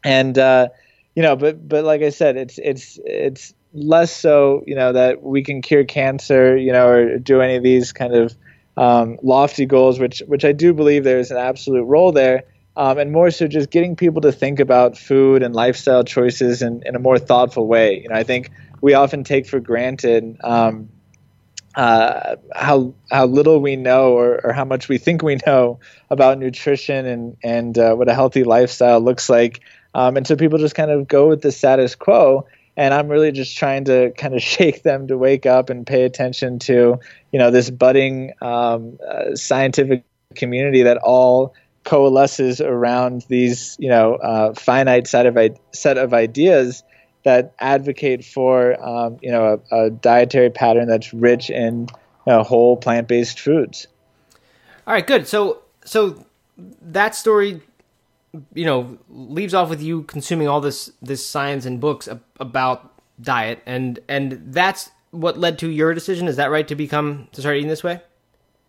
And 0.05 0.39
uh, 0.39 0.69
you 1.17 1.23
know 1.23 1.35
but 1.35 1.67
but 1.67 1.83
like 1.83 2.03
i 2.03 2.11
said 2.11 2.37
it's 2.37 2.59
it's 2.59 3.01
it's 3.05 3.55
less 3.77 4.15
so, 4.15 4.65
you 4.67 4.75
know, 4.75 4.93
that 4.93 5.23
we 5.23 5.43
can 5.43 5.63
cure 5.63 5.85
cancer, 5.85 6.57
you 6.57 6.73
know, 6.73 6.89
or 6.89 7.19
do 7.19 7.41
any 7.41 7.57
of 7.57 7.63
these 7.63 7.93
kind 7.93 8.15
of 8.15 8.37
um, 8.77 9.19
lofty 9.23 9.67
goals, 9.67 9.99
which 9.99 10.23
which 10.27 10.45
I 10.45 10.53
do 10.53 10.75
believe 10.75 11.05
there 11.05 11.19
is 11.19 11.31
an 11.31 11.39
absolute 11.39 11.85
role 11.85 12.13
there, 12.13 12.45
um, 12.77 12.99
and 12.99 13.13
more 13.13 13.31
so 13.31 13.47
just 13.47 13.71
getting 13.71 13.97
people 13.97 14.23
to 14.23 14.33
think 14.33 14.61
about 14.61 14.97
food 14.97 15.43
and 15.43 15.55
lifestyle 15.55 16.05
choices 16.05 16.63
in, 16.63 16.83
in 16.85 16.95
a 16.95 16.99
more 16.99 17.19
thoughtful 17.19 17.67
way. 17.67 18.01
You 18.03 18.09
know, 18.09 18.17
I 18.17 18.23
think 18.23 18.51
we 18.81 18.95
often 18.95 19.25
take 19.25 19.47
for 19.47 19.61
granted 19.61 20.39
um, 20.45 20.91
uh, 21.75 22.37
how 22.55 22.95
how 23.11 23.27
little 23.27 23.61
we 23.61 23.77
know 23.77 24.13
or, 24.13 24.41
or 24.45 24.53
how 24.53 24.65
much 24.65 24.89
we 24.89 24.99
think 24.99 25.23
we 25.23 25.39
know 25.47 25.81
about 26.11 26.39
nutrition 26.39 27.07
and 27.07 27.37
and 27.43 27.79
uh, 27.79 27.95
what 27.95 28.09
a 28.09 28.15
healthy 28.15 28.45
lifestyle 28.45 29.01
looks 29.01 29.31
like, 29.31 29.61
um, 29.95 30.17
and 30.17 30.27
so 30.27 30.37
people 30.37 30.59
just 30.59 30.75
kind 30.75 30.91
of 30.91 31.09
go 31.09 31.29
with 31.29 31.41
the 31.41 31.53
status 31.53 31.95
quo 31.95 32.47
and 32.77 32.93
I'm 32.93 33.09
really 33.09 33.33
just 33.33 33.57
trying 33.57 33.85
to 33.85 34.13
kind 34.13 34.35
of 34.35 34.43
shake 34.55 34.83
them 34.83 35.09
to 35.09 35.17
wake 35.17 35.47
up 35.47 35.71
and 35.71 35.87
pay 35.87 36.05
attention 36.05 36.59
to, 36.61 37.01
you 37.33 37.39
know, 37.39 37.51
this 37.51 37.71
budding 37.71 38.33
um, 38.41 38.99
uh, 39.07 39.35
scientific 39.35 40.05
community 40.35 40.83
that 40.83 40.99
all 40.99 41.55
coalesces 41.85 42.61
around 42.61 43.25
these, 43.29 43.77
you 43.79 43.89
know, 43.89 44.17
uh, 44.17 44.53
finite 44.55 45.07
set 45.07 45.25
of 45.27 45.39
set 45.73 45.99
of 45.99 46.13
ideas 46.13 46.83
that 47.25 47.55
advocate 47.59 48.25
for, 48.25 48.81
um, 48.85 49.19
you 49.23 49.31
know, 49.31 49.61
a, 49.71 49.77
a, 49.77 49.91
dietary 49.91 50.51
pattern 50.51 50.87
that's 50.87 51.13
rich 51.13 51.51
in 51.51 51.81
you 52.27 52.33
know, 52.33 52.43
whole 52.43 52.77
plant-based 52.77 53.41
foods. 53.41 53.87
All 54.87 54.95
right, 54.95 55.07
good. 55.07 55.27
So, 55.27 55.63
so 55.85 56.25
that 56.83 57.15
story 57.15 57.63
you 58.55 58.65
know 58.65 58.99
leaves 59.09 59.55
off 59.55 59.69
with 59.69 59.83
you 59.83 60.03
consuming 60.03 60.49
all 60.49 60.61
this 60.61 60.91
this 61.03 61.27
science 61.27 61.67
and 61.67 61.81
books 61.81 62.09
about 62.41 62.93
diet. 63.21 63.63
And 63.67 63.99
and 64.09 64.43
that's 64.47 64.91
what 65.11 65.39
led 65.39 65.59
to 65.61 65.71
your 65.71 65.95
decision. 65.95 66.29
Is 66.29 66.37
that 66.37 66.51
right 66.51 66.67
to 66.69 66.75
become 66.75 67.29
to 67.33 67.41
start 67.41 67.57
eating 67.57 67.69
this 67.69 67.85
way? 67.85 68.01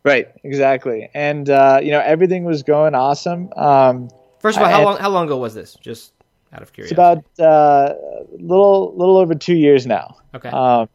Right. 0.04 0.28
Exactly. 0.44 1.10
And 1.14 1.50
uh, 1.50 1.80
you 1.82 1.92
know 1.92 2.00
everything 2.00 2.46
was 2.46 2.64
going 2.64 2.96
awesome. 2.96 3.52
Um, 3.54 4.10
first 4.40 4.58
of 4.58 4.64
all 4.64 4.70
how 4.70 4.84
long 4.84 4.98
how 4.98 5.10
long 5.10 5.26
ago 5.26 5.38
was 5.38 5.54
this? 5.54 5.76
Just 5.82 6.14
out 6.54 6.62
of 6.62 6.72
curiosity. 6.74 6.94
it's 6.94 7.40
about 7.40 7.46
uh, 7.46 7.94
little 8.40 8.96
little 8.96 9.18
over 9.18 9.36
two 9.36 9.56
years 9.56 9.86
now. 9.86 10.18
Okay. 10.34 10.50
Um, 10.50 10.90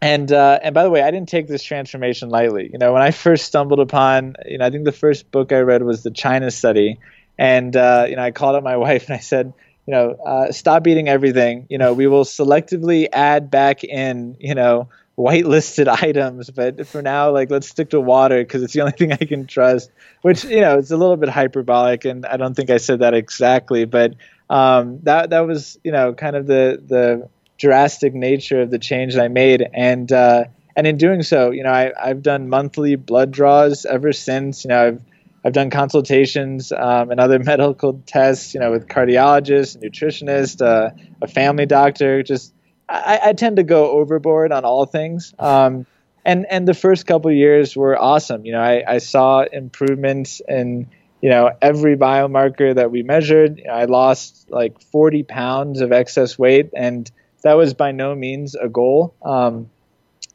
and 0.00 0.30
uh, 0.30 0.60
and 0.62 0.74
by 0.74 0.84
the 0.84 0.90
way, 0.90 1.02
I 1.02 1.10
didn't 1.10 1.28
take 1.28 1.48
this 1.48 1.62
transformation 1.62 2.28
lightly. 2.28 2.70
You 2.72 2.78
know, 2.78 2.92
when 2.92 3.02
I 3.02 3.10
first 3.10 3.46
stumbled 3.46 3.80
upon, 3.80 4.36
you 4.46 4.58
know, 4.58 4.66
I 4.66 4.70
think 4.70 4.84
the 4.84 4.92
first 4.92 5.30
book 5.30 5.52
I 5.52 5.58
read 5.58 5.82
was 5.82 6.04
the 6.04 6.12
China 6.12 6.50
Study, 6.50 7.00
and 7.38 7.74
uh, 7.76 8.06
you 8.08 8.16
know, 8.16 8.22
I 8.22 8.30
called 8.30 8.56
up 8.56 8.64
my 8.64 8.76
wife 8.86 9.06
and 9.06 9.14
I 9.14 9.20
said, 9.20 9.52
you 9.86 9.92
know, 9.92 10.10
uh, 10.24 10.52
stop 10.52 10.86
eating 10.86 11.08
everything. 11.08 11.66
You 11.70 11.78
know, 11.78 11.94
we 11.94 12.06
will 12.06 12.24
selectively 12.24 13.08
add 13.12 13.50
back 13.50 13.84
in, 13.84 14.36
you 14.38 14.54
know, 14.54 14.88
whitelisted 15.16 15.88
items, 16.02 16.50
but 16.50 16.86
for 16.86 17.02
now, 17.02 17.30
like 17.30 17.50
let's 17.50 17.68
stick 17.68 17.90
to 17.90 18.00
water 18.00 18.38
because 18.38 18.62
it's 18.62 18.72
the 18.72 18.80
only 18.80 18.92
thing 18.98 19.12
I 19.12 19.16
can 19.16 19.46
trust. 19.46 19.90
Which 20.22 20.44
you 20.44 20.60
know, 20.60 20.78
it's 20.78 20.90
a 20.90 20.96
little 20.96 21.16
bit 21.16 21.28
hyperbolic, 21.28 22.04
and 22.04 22.26
I 22.26 22.36
don't 22.36 22.54
think 22.54 22.70
I 22.70 22.76
said 22.78 23.00
that 23.00 23.14
exactly, 23.14 23.84
but 23.84 24.14
um, 24.50 25.00
that 25.02 25.30
that 25.30 25.40
was 25.40 25.78
you 25.84 25.92
know 25.92 26.14
kind 26.14 26.36
of 26.36 26.46
the 26.46 26.82
the 26.86 27.28
drastic 27.58 28.14
nature 28.14 28.62
of 28.62 28.70
the 28.70 28.78
change 28.78 29.14
that 29.14 29.24
I 29.24 29.28
made, 29.28 29.66
and 29.72 30.10
uh, 30.12 30.44
and 30.76 30.86
in 30.86 30.96
doing 30.96 31.22
so, 31.22 31.50
you 31.50 31.64
know, 31.64 31.72
I, 31.72 31.92
I've 32.00 32.22
done 32.22 32.48
monthly 32.48 32.94
blood 32.94 33.32
draws 33.32 33.84
ever 33.84 34.12
since. 34.12 34.64
You 34.64 34.68
know, 34.68 34.86
I've 34.86 35.02
I've 35.48 35.54
done 35.54 35.70
consultations 35.70 36.72
um, 36.72 37.10
and 37.10 37.18
other 37.18 37.38
medical 37.42 38.02
tests, 38.04 38.52
you 38.52 38.60
know, 38.60 38.70
with 38.70 38.86
cardiologists, 38.86 39.82
nutritionist, 39.82 40.60
uh, 40.60 40.90
a 41.22 41.26
family 41.26 41.64
doctor. 41.64 42.22
Just 42.22 42.52
I, 42.86 43.18
I, 43.24 43.32
tend 43.32 43.56
to 43.56 43.62
go 43.62 43.92
overboard 43.92 44.52
on 44.52 44.66
all 44.66 44.84
things. 44.84 45.32
Um, 45.38 45.86
and 46.22 46.44
and 46.50 46.68
the 46.68 46.74
first 46.74 47.06
couple 47.06 47.32
years 47.32 47.74
were 47.74 47.98
awesome. 47.98 48.44
You 48.44 48.52
know, 48.52 48.60
I, 48.60 48.84
I 48.86 48.98
saw 48.98 49.40
improvements 49.40 50.42
in 50.46 50.90
you 51.22 51.30
know 51.30 51.50
every 51.62 51.96
biomarker 51.96 52.74
that 52.74 52.90
we 52.90 53.02
measured. 53.02 53.62
I 53.66 53.86
lost 53.86 54.50
like 54.50 54.82
40 54.82 55.22
pounds 55.22 55.80
of 55.80 55.92
excess 55.92 56.38
weight, 56.38 56.72
and 56.76 57.10
that 57.40 57.54
was 57.54 57.72
by 57.72 57.92
no 57.92 58.14
means 58.14 58.54
a 58.54 58.68
goal. 58.68 59.14
Um, 59.24 59.70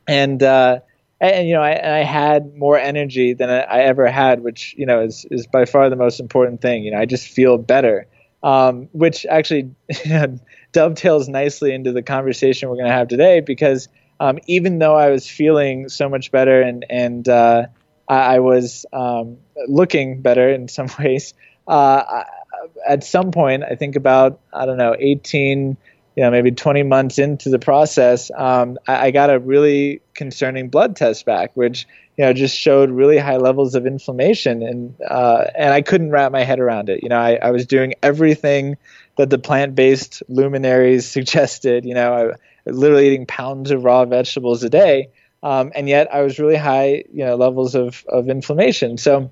and 0.07 0.41
uh, 0.41 0.79
and, 1.27 1.47
you 1.47 1.53
know, 1.53 1.61
I, 1.61 1.99
I 1.99 2.03
had 2.03 2.55
more 2.55 2.77
energy 2.77 3.33
than 3.33 3.49
I, 3.49 3.83
ever 3.83 4.07
had, 4.07 4.43
which 4.43 4.75
you 4.77 4.85
know 4.85 5.01
is 5.01 5.25
is 5.31 5.47
by 5.47 5.65
far 5.65 5.89
the 5.89 5.95
most 5.95 6.19
important 6.19 6.61
thing. 6.61 6.83
You 6.83 6.91
know, 6.91 6.99
I 6.99 7.05
just 7.05 7.27
feel 7.27 7.57
better, 7.57 8.07
um, 8.41 8.89
which 8.91 9.25
actually 9.25 9.73
dovetails 10.71 11.29
nicely 11.29 11.73
into 11.73 11.91
the 11.91 12.01
conversation 12.01 12.69
we're 12.69 12.75
going 12.75 12.87
to 12.87 12.93
have 12.93 13.07
today 13.07 13.39
because 13.39 13.87
um, 14.19 14.39
even 14.47 14.79
though 14.79 14.95
I 14.95 15.09
was 15.09 15.27
feeling 15.27 15.89
so 15.89 16.09
much 16.09 16.31
better 16.31 16.61
and 16.61 16.85
and 16.89 17.27
uh, 17.27 17.67
I, 18.07 18.35
I, 18.35 18.39
was 18.39 18.85
um, 18.91 19.37
looking 19.67 20.21
better 20.21 20.49
in 20.49 20.67
some 20.77 20.87
ways, 20.99 21.33
uh, 21.67 22.03
I, 22.07 22.25
at 22.87 23.03
some 23.03 23.31
point, 23.31 23.63
I 23.63 23.75
think 23.75 23.95
about 23.95 24.39
I 24.53 24.65
don't 24.65 24.77
know, 24.77 24.95
18 24.97 25.77
you 26.15 26.23
know, 26.23 26.31
maybe 26.31 26.51
20 26.51 26.83
months 26.83 27.17
into 27.17 27.49
the 27.49 27.59
process, 27.59 28.29
um, 28.35 28.77
I, 28.87 29.07
I, 29.07 29.11
got 29.11 29.29
a 29.31 29.39
really 29.39 30.01
concerning 30.13 30.69
blood 30.69 30.95
test 30.95 31.25
back, 31.25 31.51
which 31.55 31.87
you 32.17 32.25
know 32.25 32.33
just 32.33 32.55
showed 32.55 32.91
really 32.91 33.17
high 33.17 33.37
levels 33.37 33.73
of 33.73 33.87
inflammation, 33.87 34.61
and 34.61 34.95
uh, 35.01 35.45
and 35.55 35.73
I 35.73 35.81
couldn't 35.81 36.11
wrap 36.11 36.31
my 36.31 36.43
head 36.43 36.59
around 36.59 36.89
it. 36.89 37.01
You 37.01 37.09
know, 37.09 37.17
I, 37.17 37.35
I 37.35 37.51
was 37.51 37.65
doing 37.65 37.95
everything 38.03 38.77
that 39.17 39.29
the 39.29 39.39
plant-based 39.39 40.23
luminaries 40.27 41.07
suggested. 41.09 41.85
You 41.85 41.95
know, 41.95 42.35
I 42.65 42.69
literally 42.69 43.07
eating 43.07 43.25
pounds 43.25 43.71
of 43.71 43.83
raw 43.83 44.05
vegetables 44.05 44.63
a 44.63 44.69
day, 44.69 45.09
um, 45.41 45.71
and 45.73 45.89
yet 45.89 46.13
I 46.13 46.21
was 46.21 46.37
really 46.37 46.57
high, 46.57 47.05
you 47.11 47.25
know, 47.25 47.35
levels 47.35 47.73
of 47.73 48.05
of 48.07 48.29
inflammation. 48.29 48.97
So 48.97 49.31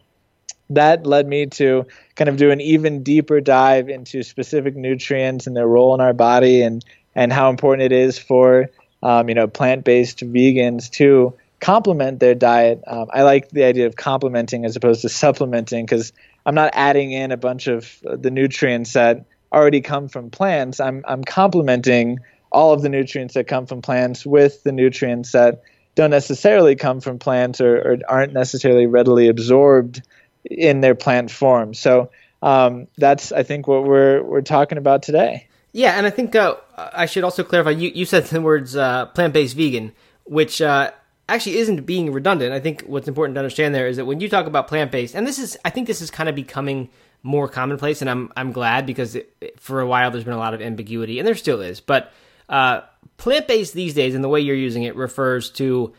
that 0.75 1.05
led 1.05 1.27
me 1.27 1.47
to 1.47 1.85
kind 2.15 2.29
of 2.29 2.37
do 2.37 2.51
an 2.51 2.61
even 2.61 3.03
deeper 3.03 3.41
dive 3.41 3.89
into 3.89 4.23
specific 4.23 4.75
nutrients 4.75 5.47
and 5.47 5.55
their 5.55 5.67
role 5.67 5.93
in 5.93 6.01
our 6.01 6.13
body 6.13 6.61
and 6.61 6.83
and 7.13 7.33
how 7.33 7.49
important 7.49 7.83
it 7.83 7.91
is 7.91 8.17
for 8.17 8.69
um, 9.03 9.29
you 9.29 9.35
know 9.35 9.47
plant-based 9.47 10.19
vegans 10.19 10.89
to 10.91 11.33
complement 11.59 12.19
their 12.19 12.35
diet. 12.35 12.83
Um, 12.87 13.07
I 13.13 13.23
like 13.23 13.49
the 13.49 13.63
idea 13.63 13.85
of 13.85 13.95
complementing 13.95 14.65
as 14.65 14.75
opposed 14.75 15.01
to 15.01 15.09
supplementing 15.09 15.85
because 15.85 16.11
I'm 16.45 16.55
not 16.55 16.71
adding 16.73 17.11
in 17.11 17.31
a 17.31 17.37
bunch 17.37 17.67
of 17.67 17.99
the 18.01 18.31
nutrients 18.31 18.93
that 18.93 19.25
already 19.51 19.81
come 19.81 20.07
from 20.07 20.29
plants. 20.29 20.79
I'm 20.79 21.03
I'm 21.07 21.23
complementing 21.23 22.19
all 22.51 22.73
of 22.73 22.81
the 22.81 22.89
nutrients 22.89 23.35
that 23.35 23.47
come 23.47 23.65
from 23.65 23.81
plants 23.81 24.25
with 24.25 24.63
the 24.63 24.71
nutrients 24.71 25.31
that 25.31 25.63
don't 25.95 26.09
necessarily 26.09 26.75
come 26.75 27.01
from 27.01 27.19
plants 27.19 27.61
or, 27.61 27.77
or 27.77 27.97
aren't 28.07 28.33
necessarily 28.33 28.87
readily 28.87 29.27
absorbed 29.27 30.01
in 30.45 30.81
their 30.81 30.95
plant 30.95 31.31
form. 31.31 31.73
So 31.73 32.09
um, 32.41 32.87
that's 32.97 33.31
I 33.31 33.43
think 33.43 33.67
what 33.67 33.83
we're 33.83 34.23
we're 34.23 34.41
talking 34.41 34.77
about 34.77 35.03
today. 35.03 35.47
Yeah, 35.73 35.93
and 35.97 36.05
I 36.05 36.09
think 36.09 36.35
uh, 36.35 36.55
I 36.75 37.05
should 37.05 37.23
also 37.23 37.43
clarify. 37.43 37.71
You 37.71 37.91
you 37.93 38.05
said 38.05 38.25
the 38.25 38.41
words 38.41 38.75
uh, 38.75 39.05
plant 39.07 39.33
based 39.33 39.55
vegan, 39.55 39.93
which 40.25 40.61
uh, 40.61 40.91
actually 41.29 41.57
isn't 41.57 41.85
being 41.85 42.11
redundant. 42.11 42.53
I 42.53 42.59
think 42.59 42.83
what's 42.83 43.07
important 43.07 43.35
to 43.35 43.39
understand 43.39 43.73
there 43.73 43.87
is 43.87 43.97
that 43.97 44.05
when 44.05 44.19
you 44.19 44.27
talk 44.27 44.47
about 44.47 44.67
plant 44.67 44.91
based, 44.91 45.15
and 45.15 45.25
this 45.25 45.39
is 45.39 45.57
I 45.63 45.69
think 45.69 45.87
this 45.87 46.01
is 46.01 46.11
kind 46.11 46.27
of 46.27 46.35
becoming 46.35 46.89
more 47.23 47.47
commonplace, 47.47 48.01
and 48.01 48.09
I'm 48.09 48.31
I'm 48.35 48.51
glad 48.51 48.85
because 48.85 49.15
it, 49.15 49.59
for 49.59 49.79
a 49.79 49.87
while 49.87 50.11
there's 50.11 50.23
been 50.23 50.33
a 50.33 50.39
lot 50.39 50.53
of 50.53 50.61
ambiguity, 50.61 51.19
and 51.19 51.27
there 51.27 51.35
still 51.35 51.61
is. 51.61 51.79
But 51.79 52.11
uh, 52.49 52.81
plant 53.17 53.47
based 53.47 53.73
these 53.73 53.93
days, 53.93 54.15
and 54.15 54.23
the 54.23 54.29
way 54.29 54.41
you're 54.41 54.55
using 54.55 54.83
it, 54.83 54.95
refers 54.95 55.51
to 55.51 55.93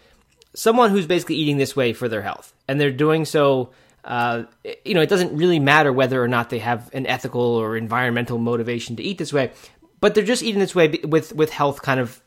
someone 0.55 0.91
who's 0.91 1.07
basically 1.07 1.37
eating 1.37 1.57
this 1.57 1.75
way 1.75 1.93
for 1.93 2.09
their 2.09 2.23
health, 2.23 2.53
and 2.69 2.81
they're 2.81 2.91
doing 2.91 3.25
so 3.25 3.71
uh, 4.05 4.45
you 4.85 4.95
know, 4.95 5.01
it 5.01 5.09
doesn't 5.09 5.37
really 5.37 5.59
matter 5.59 5.93
whether 5.93 6.23
or 6.23 6.29
not 6.29 6.51
they 6.51 6.59
have 6.59 6.91
an 6.93 7.07
ethical 7.07 7.41
or 7.41 7.77
environmental 7.77 8.39
motivation 8.39 8.97
to 8.97 9.03
eat 9.03 9.19
this 9.19 9.33
way, 9.33 9.53
but 10.01 10.15
they're 10.15 10.25
just 10.25 10.43
eating 10.43 10.61
this 10.61 10.75
way 10.75 11.01
with 11.05 11.35
with 11.35 11.51
health 11.51 11.83
kind 11.83 12.01
of, 12.01 12.21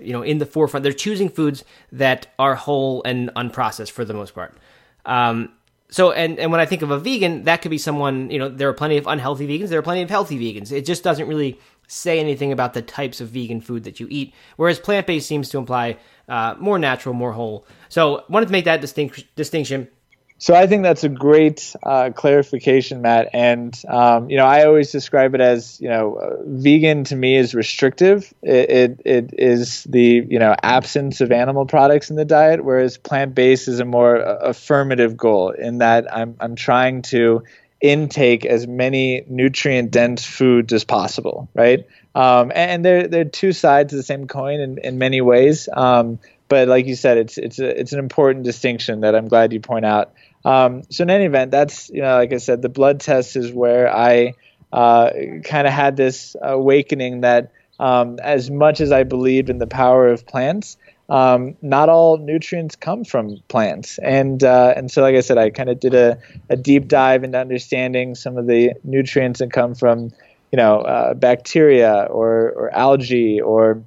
you 0.00 0.12
know, 0.12 0.22
in 0.22 0.38
the 0.38 0.46
forefront. 0.46 0.82
They're 0.82 0.92
choosing 0.92 1.28
foods 1.28 1.64
that 1.92 2.26
are 2.38 2.56
whole 2.56 3.02
and 3.04 3.30
unprocessed 3.36 3.92
for 3.92 4.04
the 4.04 4.14
most 4.14 4.34
part. 4.34 4.56
Um, 5.04 5.52
so, 5.88 6.10
and 6.10 6.38
and 6.40 6.50
when 6.50 6.60
I 6.60 6.66
think 6.66 6.82
of 6.82 6.90
a 6.90 6.98
vegan, 6.98 7.44
that 7.44 7.62
could 7.62 7.70
be 7.70 7.78
someone. 7.78 8.28
You 8.30 8.40
know, 8.40 8.48
there 8.48 8.68
are 8.68 8.74
plenty 8.74 8.96
of 8.96 9.06
unhealthy 9.06 9.46
vegans. 9.46 9.68
There 9.68 9.78
are 9.78 9.82
plenty 9.82 10.02
of 10.02 10.10
healthy 10.10 10.38
vegans. 10.38 10.72
It 10.72 10.84
just 10.84 11.04
doesn't 11.04 11.28
really 11.28 11.60
say 11.86 12.18
anything 12.18 12.50
about 12.50 12.74
the 12.74 12.82
types 12.82 13.20
of 13.20 13.28
vegan 13.28 13.60
food 13.60 13.84
that 13.84 14.00
you 14.00 14.08
eat. 14.10 14.34
Whereas 14.56 14.80
plant 14.80 15.06
based 15.06 15.28
seems 15.28 15.48
to 15.50 15.58
imply 15.58 15.98
uh, 16.28 16.56
more 16.58 16.80
natural, 16.80 17.14
more 17.14 17.32
whole. 17.32 17.64
So, 17.88 18.24
wanted 18.28 18.46
to 18.46 18.52
make 18.52 18.64
that 18.64 18.80
distinct, 18.80 19.24
distinction. 19.36 19.88
So 20.38 20.54
I 20.54 20.66
think 20.66 20.82
that's 20.82 21.02
a 21.02 21.08
great 21.08 21.74
uh, 21.82 22.10
clarification, 22.14 23.00
Matt. 23.00 23.30
And 23.32 23.74
um, 23.88 24.28
you 24.28 24.36
know, 24.36 24.44
I 24.44 24.66
always 24.66 24.92
describe 24.92 25.34
it 25.34 25.40
as 25.40 25.80
you 25.80 25.88
know, 25.88 26.16
uh, 26.16 26.36
vegan 26.44 27.04
to 27.04 27.16
me 27.16 27.36
is 27.36 27.54
restrictive. 27.54 28.32
It, 28.42 28.70
it, 28.70 29.02
it 29.06 29.30
is 29.38 29.84
the 29.84 30.26
you 30.28 30.38
know 30.38 30.54
absence 30.62 31.22
of 31.22 31.32
animal 31.32 31.64
products 31.64 32.10
in 32.10 32.16
the 32.16 32.26
diet, 32.26 32.62
whereas 32.62 32.98
plant 32.98 33.34
based 33.34 33.66
is 33.66 33.80
a 33.80 33.86
more 33.86 34.18
uh, 34.18 34.36
affirmative 34.38 35.16
goal 35.16 35.50
in 35.50 35.78
that 35.78 36.14
I'm 36.14 36.36
I'm 36.38 36.54
trying 36.54 37.02
to 37.02 37.44
intake 37.80 38.44
as 38.44 38.66
many 38.66 39.24
nutrient 39.28 39.90
dense 39.90 40.24
foods 40.24 40.72
as 40.72 40.84
possible, 40.84 41.48
right? 41.54 41.86
Um, 42.14 42.52
and 42.54 42.84
they're 42.84 43.08
they're 43.08 43.24
two 43.24 43.52
sides 43.52 43.92
of 43.94 43.96
the 43.98 44.02
same 44.02 44.26
coin 44.26 44.60
in, 44.60 44.78
in 44.78 44.98
many 44.98 45.22
ways. 45.22 45.68
Um, 45.72 46.18
but 46.48 46.68
like 46.68 46.86
you 46.86 46.94
said, 46.94 47.18
it's 47.18 47.38
it's 47.38 47.58
a, 47.58 47.80
it's 47.80 47.92
an 47.92 47.98
important 47.98 48.44
distinction 48.44 49.00
that 49.00 49.14
I'm 49.14 49.28
glad 49.28 49.52
you 49.52 49.60
point 49.60 49.84
out. 49.84 50.12
Um, 50.46 50.84
so 50.90 51.02
in 51.02 51.10
any 51.10 51.24
event, 51.24 51.50
that's 51.50 51.90
you 51.90 52.02
know, 52.02 52.14
like 52.16 52.32
I 52.32 52.36
said, 52.36 52.62
the 52.62 52.68
blood 52.68 53.00
test 53.00 53.34
is 53.34 53.52
where 53.52 53.92
I 53.92 54.34
uh, 54.72 55.10
kind 55.42 55.66
of 55.66 55.72
had 55.72 55.96
this 55.96 56.36
awakening 56.40 57.22
that 57.22 57.50
um, 57.80 58.20
as 58.22 58.48
much 58.48 58.80
as 58.80 58.92
I 58.92 59.02
believed 59.02 59.50
in 59.50 59.58
the 59.58 59.66
power 59.66 60.06
of 60.06 60.24
plants, 60.24 60.76
um, 61.08 61.56
not 61.62 61.88
all 61.88 62.18
nutrients 62.18 62.76
come 62.76 63.04
from 63.04 63.38
plants, 63.48 63.98
and 63.98 64.42
uh, 64.44 64.72
and 64.76 64.88
so 64.88 65.02
like 65.02 65.16
I 65.16 65.20
said, 65.20 65.36
I 65.36 65.50
kind 65.50 65.68
of 65.68 65.80
did 65.80 65.94
a, 65.94 66.18
a 66.48 66.56
deep 66.56 66.86
dive 66.86 67.24
into 67.24 67.38
understanding 67.38 68.14
some 68.14 68.38
of 68.38 68.46
the 68.46 68.74
nutrients 68.84 69.40
that 69.40 69.52
come 69.52 69.74
from 69.74 70.12
you 70.52 70.56
know 70.58 70.78
uh, 70.78 71.14
bacteria 71.14 72.06
or 72.08 72.52
or 72.52 72.70
algae 72.72 73.40
or 73.40 73.82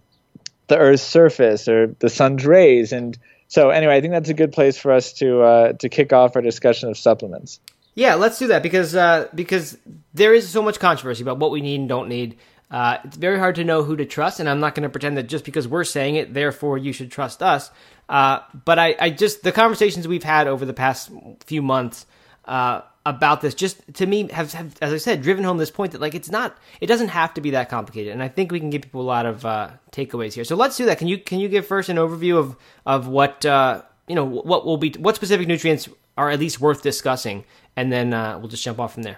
the 0.67 0.77
Earth's 0.77 1.03
surface 1.03 1.69
or 1.69 1.95
the 1.99 2.09
sun's 2.09 2.45
rays. 2.45 2.91
And 2.91 3.17
so 3.49 3.71
anyway, 3.71 3.97
I 3.97 4.01
think 4.01 4.13
that's 4.13 4.29
a 4.29 4.33
good 4.35 4.53
place 4.53 4.77
for 4.77 4.91
us 4.91 5.11
to 5.13 5.41
uh, 5.41 5.73
to 5.73 5.89
kick 5.89 6.13
off 6.13 6.35
our 6.35 6.41
discussion 6.41 6.87
of 6.87 6.97
supplements. 6.97 7.59
Yeah, 7.95 8.13
let's 8.13 8.37
do 8.37 8.47
that 8.47 8.63
because 8.63 8.95
uh, 8.95 9.27
because 9.33 9.75
there 10.13 10.35
is 10.35 10.47
so 10.47 10.61
much 10.61 10.79
controversy 10.79 11.23
about 11.23 11.39
what 11.39 11.51
we 11.51 11.59
need 11.59 11.79
and 11.81 11.89
don't 11.89 12.07
need. 12.07 12.37
Uh, 12.69 12.99
it's 13.03 13.17
very 13.17 13.39
hard 13.39 13.55
to 13.55 13.63
know 13.63 13.81
who 13.81 13.95
to 13.95 14.05
trust, 14.05 14.39
and 14.39 14.47
I'm 14.47 14.59
not 14.59 14.75
going 14.75 14.83
to 14.83 14.89
pretend 14.89 15.17
that 15.17 15.23
just 15.23 15.43
because 15.43 15.67
we're 15.67 15.83
saying 15.83 16.15
it, 16.15 16.35
therefore 16.35 16.77
you 16.77 16.93
should 16.93 17.11
trust 17.11 17.41
us. 17.41 17.71
Uh, 18.07 18.41
but 18.65 18.77
I, 18.77 18.95
I, 18.99 19.09
just 19.09 19.41
the 19.41 19.51
conversations 19.51 20.07
we've 20.07 20.23
had 20.23 20.47
over 20.47 20.65
the 20.65 20.73
past 20.73 21.09
few 21.45 21.63
months 21.63 22.05
uh, 22.45 22.81
about 23.09 23.41
this 23.41 23.55
just 23.55 23.81
to 23.95 24.05
me 24.05 24.29
have, 24.31 24.53
have, 24.53 24.75
as 24.81 24.93
I 24.93 24.97
said, 24.97 25.23
driven 25.23 25.43
home 25.43 25.57
this 25.57 25.71
point 25.71 25.93
that 25.93 26.01
like 26.01 26.13
it's 26.13 26.29
not, 26.29 26.55
it 26.79 26.85
doesn't 26.85 27.07
have 27.09 27.33
to 27.33 27.41
be 27.41 27.51
that 27.51 27.67
complicated, 27.67 28.13
and 28.13 28.21
I 28.21 28.27
think 28.27 28.51
we 28.51 28.59
can 28.59 28.69
give 28.69 28.83
people 28.83 29.01
a 29.01 29.03
lot 29.03 29.25
of 29.25 29.45
uh, 29.45 29.71
takeaways 29.91 30.33
here. 30.33 30.43
So 30.43 30.55
let's 30.55 30.77
do 30.77 30.85
that. 30.85 30.99
Can 30.99 31.07
you 31.07 31.17
can 31.17 31.39
you 31.39 31.49
give 31.49 31.65
first 31.65 31.89
an 31.89 31.97
overview 31.97 32.37
of 32.37 32.55
of 32.85 33.07
what 33.07 33.45
uh, 33.45 33.81
you 34.07 34.15
know 34.15 34.25
what 34.25 34.65
will 34.65 34.77
be 34.77 34.93
what 34.99 35.15
specific 35.15 35.47
nutrients 35.47 35.89
are 36.17 36.29
at 36.29 36.39
least 36.39 36.61
worth 36.61 36.83
discussing, 36.83 37.45
and 37.75 37.91
then 37.91 38.13
uh, 38.13 38.37
we'll 38.37 38.47
just 38.49 38.63
jump 38.63 38.79
off 38.79 38.93
from 38.93 39.03
there. 39.03 39.17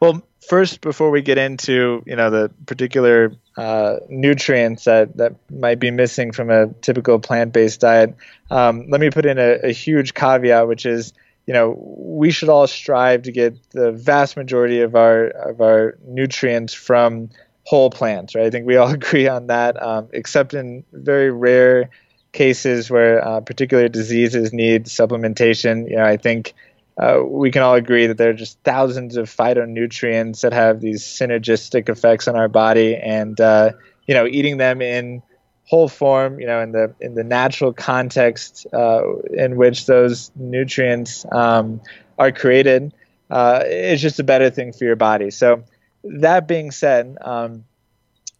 Well, 0.00 0.22
first, 0.48 0.80
before 0.80 1.10
we 1.10 1.20
get 1.20 1.36
into 1.36 2.04
you 2.06 2.14
know 2.14 2.30
the 2.30 2.50
particular 2.66 3.32
uh, 3.56 3.96
nutrients 4.08 4.84
that, 4.84 5.16
that 5.16 5.34
might 5.50 5.80
be 5.80 5.90
missing 5.90 6.30
from 6.30 6.48
a 6.48 6.68
typical 6.74 7.18
plant 7.18 7.52
based 7.52 7.80
diet, 7.80 8.14
um, 8.52 8.86
let 8.88 9.00
me 9.00 9.10
put 9.10 9.26
in 9.26 9.38
a, 9.38 9.58
a 9.64 9.72
huge 9.72 10.14
caveat, 10.14 10.68
which 10.68 10.86
is 10.86 11.12
you 11.48 11.54
know, 11.54 11.78
we 11.96 12.30
should 12.30 12.50
all 12.50 12.66
strive 12.66 13.22
to 13.22 13.32
get 13.32 13.56
the 13.70 13.90
vast 13.90 14.36
majority 14.36 14.82
of 14.82 14.94
our 14.94 15.28
of 15.28 15.62
our 15.62 15.96
nutrients 16.06 16.74
from 16.74 17.30
whole 17.64 17.88
plants, 17.88 18.34
right? 18.34 18.44
I 18.44 18.50
think 18.50 18.66
we 18.66 18.76
all 18.76 18.90
agree 19.00 19.28
on 19.28 19.46
that, 19.46 19.82
um, 19.82 20.10
except 20.12 20.52
in 20.52 20.84
very 20.92 21.32
rare 21.32 21.88
cases 22.32 22.90
where 22.90 23.26
uh, 23.26 23.40
particular 23.40 23.88
diseases 23.88 24.52
need 24.52 24.84
supplementation. 24.84 25.88
You 25.88 25.96
know, 25.96 26.04
I 26.04 26.18
think 26.18 26.52
uh, 26.98 27.22
we 27.24 27.50
can 27.50 27.62
all 27.62 27.76
agree 27.76 28.06
that 28.06 28.18
there 28.18 28.28
are 28.28 28.34
just 28.34 28.58
thousands 28.64 29.16
of 29.16 29.34
phytonutrients 29.34 30.42
that 30.42 30.52
have 30.52 30.82
these 30.82 31.02
synergistic 31.02 31.88
effects 31.88 32.28
on 32.28 32.36
our 32.36 32.48
body, 32.48 32.94
and 32.94 33.40
uh, 33.40 33.70
you 34.06 34.12
know, 34.12 34.26
eating 34.26 34.58
them 34.58 34.82
in 34.82 35.22
whole 35.68 35.88
form, 35.88 36.40
you 36.40 36.46
know, 36.46 36.60
in 36.62 36.72
the 36.72 36.94
in 37.00 37.14
the 37.14 37.22
natural 37.22 37.72
context 37.74 38.66
uh, 38.72 39.02
in 39.32 39.56
which 39.56 39.84
those 39.86 40.30
nutrients 40.34 41.26
um, 41.30 41.80
are 42.18 42.32
created, 42.32 42.92
uh, 43.30 43.62
is 43.66 44.00
just 44.00 44.18
a 44.18 44.24
better 44.24 44.48
thing 44.48 44.72
for 44.72 44.84
your 44.84 44.96
body. 44.96 45.30
So, 45.30 45.62
that 46.04 46.48
being 46.48 46.70
said, 46.70 47.18
um, 47.20 47.64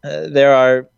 uh, 0.02 0.28
there 0.28 0.54
are 0.54 0.88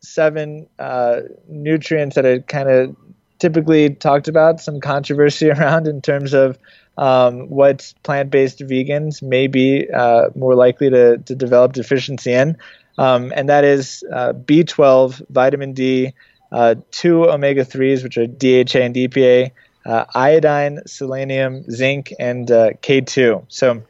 seven 0.00 0.68
uh, 0.78 1.22
nutrients 1.48 2.14
that 2.14 2.24
are 2.24 2.40
kind 2.42 2.68
of 2.68 2.96
typically 3.40 3.90
talked 3.90 4.28
about, 4.28 4.60
some 4.60 4.80
controversy 4.80 5.50
around 5.56 5.88
in 5.88 6.00
terms 6.00 6.32
of 6.32 6.58
um, 6.96 7.50
what 7.50 7.92
plant-based 8.04 8.60
vegans 8.60 9.20
may 9.20 9.48
be 9.48 9.90
uh, 9.90 10.28
more 10.36 10.54
likely 10.54 10.90
to, 10.90 11.18
to 11.18 11.34
develop 11.34 11.72
deficiency 11.72 12.32
in 12.32 12.56
um, 12.98 13.32
and 13.34 13.48
that 13.48 13.64
is 13.64 14.04
uh, 14.12 14.32
B12, 14.32 15.22
vitamin 15.30 15.72
D, 15.72 16.14
uh, 16.52 16.76
two 16.90 17.28
omega 17.28 17.64
3s, 17.64 18.02
which 18.02 18.16
are 18.18 18.26
DHA 18.26 18.80
and 18.80 18.94
EPA, 18.94 19.50
uh, 19.84 20.04
iodine, 20.14 20.80
selenium, 20.86 21.64
zinc, 21.70 22.12
and 22.18 22.50
uh, 22.50 22.70
K2. 22.82 23.44
So, 23.48 23.82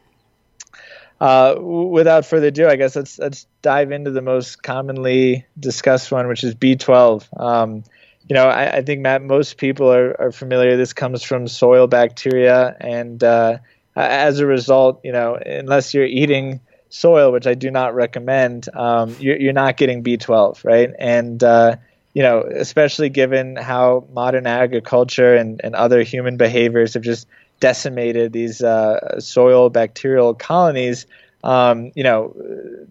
uh, 1.21 1.55
without 1.59 2.27
further 2.27 2.49
ado, 2.49 2.69
I 2.69 2.77
guess 2.77 2.97
let's 2.97 3.19
let's 3.19 3.47
dive 3.63 3.91
into 3.93 4.11
the 4.11 4.21
most 4.21 4.63
commonly 4.63 5.47
discussed 5.59 6.13
one, 6.13 6.29
which 6.29 6.45
is 6.45 6.55
B12. 6.55 7.41
Um, 7.41 7.85
you 8.29 8.35
know, 8.35 8.47
I, 8.47 8.79
I, 8.79 8.83
think 8.83 9.01
Matt, 9.01 9.23
most 9.23 9.57
people 9.57 9.91
are, 9.91 10.21
are 10.21 10.33
familiar. 10.33 10.77
This 10.77 10.93
comes 10.93 11.23
from 11.23 11.47
soil 11.47 11.87
bacteria, 11.87 12.77
and 12.81 13.23
uh, 13.23 13.59
as 13.95 14.41
a 14.41 14.47
result, 14.47 15.01
you 15.05 15.13
know, 15.13 15.37
unless 15.37 15.95
you're 15.95 16.05
eating 16.05 16.61
soil, 16.97 17.31
which 17.33 17.47
I 17.47 17.55
do 17.55 17.71
not 17.71 17.95
recommend, 17.95 18.69
um, 18.75 19.15
you're, 19.21 19.39
you're, 19.39 19.53
not 19.53 19.77
getting 19.77 20.03
B12, 20.03 20.65
right? 20.65 20.91
And 20.99 21.43
uh, 21.43 21.77
you 22.15 22.23
know, 22.23 22.41
especially 22.41 23.11
given 23.11 23.57
how 23.57 24.07
modern 24.13 24.47
agriculture 24.47 25.35
and, 25.35 25.61
and 25.63 25.75
other 25.75 26.03
human 26.03 26.39
behaviors 26.39 26.95
have 26.95 27.03
just 27.03 27.27
decimated 27.61 28.33
these 28.33 28.63
uh, 28.63 29.21
soil 29.21 29.69
bacterial 29.69 30.35
colonies. 30.35 31.07
Um, 31.45 31.93
you 31.95 32.03
know, 32.03 32.35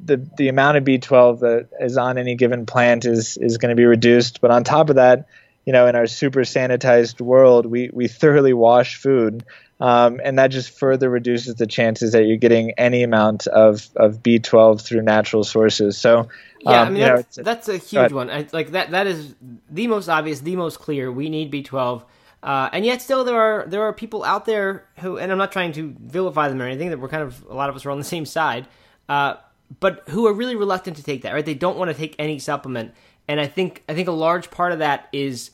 the 0.04 0.18
the 0.38 0.48
amount 0.48 0.78
of 0.78 0.84
B12 0.84 1.40
that 1.40 1.70
is 1.80 1.98
on 1.98 2.18
any 2.18 2.36
given 2.36 2.66
plant 2.66 3.06
is 3.06 3.38
is 3.38 3.58
going 3.58 3.70
to 3.70 3.76
be 3.76 3.86
reduced. 3.86 4.42
But 4.42 4.52
on 4.52 4.64
top 4.64 4.90
of 4.90 4.98
that, 4.98 5.28
you 5.66 5.74
know, 5.74 5.88
in 5.88 5.96
our 5.96 6.06
super 6.06 6.42
sanitized 6.42 7.20
world, 7.20 7.66
we 7.66 7.90
we 7.92 8.08
thoroughly 8.08 8.54
wash 8.54 8.96
food. 8.98 9.44
Um, 9.82 10.22
and 10.24 10.40
that 10.40 10.48
just 10.48 10.70
further 10.70 11.10
reduces 11.10 11.56
the 11.56 11.68
chances 11.68 12.14
that 12.14 12.24
you're 12.24 12.38
getting 12.38 12.72
any 12.78 13.04
amount 13.04 13.46
of, 13.48 13.90
of 13.98 14.24
B12 14.24 14.82
through 14.82 15.02
natural 15.02 15.44
sources. 15.44 15.98
So, 15.98 16.30
yeah, 16.62 16.82
um, 16.82 16.88
I 16.88 16.90
mean 16.92 17.02
you 17.02 17.08
know, 17.08 17.16
that's, 17.18 17.36
that's 17.36 17.70
a 17.70 17.78
huge 17.78 18.12
one. 18.14 18.30
I, 18.30 18.48
like 18.54 18.72
that 18.72 18.92
that 18.92 19.06
is 19.06 19.36
the 19.70 19.88
most 19.88 20.08
obvious, 20.08 20.40
the 20.40 20.56
most 20.56 20.80
clear. 20.80 21.12
We 21.12 21.30
need 21.30 21.52
B12, 21.52 22.04
uh, 22.42 22.70
and 22.72 22.86
yet 22.86 23.02
still 23.02 23.24
there 23.24 23.40
are 23.40 23.66
there 23.68 23.84
are 23.84 23.94
people 23.94 24.24
out 24.24 24.46
there 24.46 24.88
who, 25.00 25.18
and 25.18 25.32
I'm 25.32 25.38
not 25.38 25.52
trying 25.52 25.74
to 25.74 25.94
vilify 26.00 26.48
them 26.48 26.62
or 26.62 26.66
anything. 26.66 26.90
That 26.90 27.00
we're 27.00 27.10
kind 27.10 27.24
of 27.24 27.46
a 27.50 27.54
lot 27.54 27.70
of 27.70 27.76
us 27.76 27.86
are 27.86 27.92
on 27.92 27.98
the 27.98 28.04
same 28.04 28.26
side, 28.26 28.68
uh, 29.10 29.36
but 29.80 30.04
who 30.10 30.26
are 30.26 30.34
really 30.34 30.56
reluctant 30.56 30.98
to 30.98 31.04
take 31.04 31.22
that. 31.24 31.34
Right, 31.34 31.46
they 31.46 31.54
don't 31.54 31.78
want 31.78 31.92
to 31.92 31.98
take 31.98 32.16
any 32.18 32.40
supplement, 32.40 32.94
and 33.28 33.40
I 33.40 33.48
think 33.48 33.84
I 33.90 33.94
think 33.94 34.08
a 34.08 34.14
large 34.14 34.50
part 34.50 34.72
of 34.72 34.80
that 34.80 35.10
is 35.12 35.52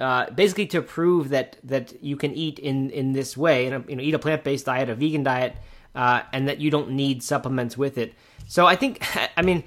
uh, 0.00 0.30
basically 0.30 0.66
to 0.66 0.82
prove 0.82 1.30
that 1.30 1.56
that 1.64 1.92
you 2.02 2.16
can 2.16 2.32
eat 2.34 2.58
in 2.58 2.90
in 2.90 3.12
this 3.12 3.36
way 3.36 3.66
and 3.66 3.88
you 3.88 3.96
know 3.96 4.02
eat 4.02 4.14
a 4.14 4.18
plant 4.18 4.44
based 4.44 4.66
diet, 4.66 4.88
a 4.88 4.94
vegan 4.94 5.22
diet, 5.22 5.56
uh, 5.94 6.22
and 6.32 6.48
that 6.48 6.60
you 6.60 6.70
don't 6.70 6.90
need 6.90 7.22
supplements 7.22 7.76
with 7.78 7.98
it. 7.98 8.14
So 8.46 8.66
I 8.66 8.76
think 8.76 9.02
I 9.36 9.42
mean 9.42 9.64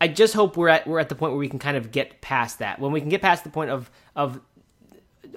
I 0.00 0.08
just 0.08 0.34
hope 0.34 0.56
we're 0.56 0.68
at 0.68 0.86
we're 0.86 0.98
at 0.98 1.08
the 1.08 1.14
point 1.14 1.32
where 1.32 1.38
we 1.38 1.48
can 1.48 1.58
kind 1.58 1.76
of 1.76 1.90
get 1.90 2.20
past 2.20 2.58
that 2.58 2.80
when 2.80 2.92
we 2.92 3.00
can 3.00 3.08
get 3.08 3.22
past 3.22 3.44
the 3.44 3.50
point 3.50 3.70
of 3.70 3.90
of 4.16 4.40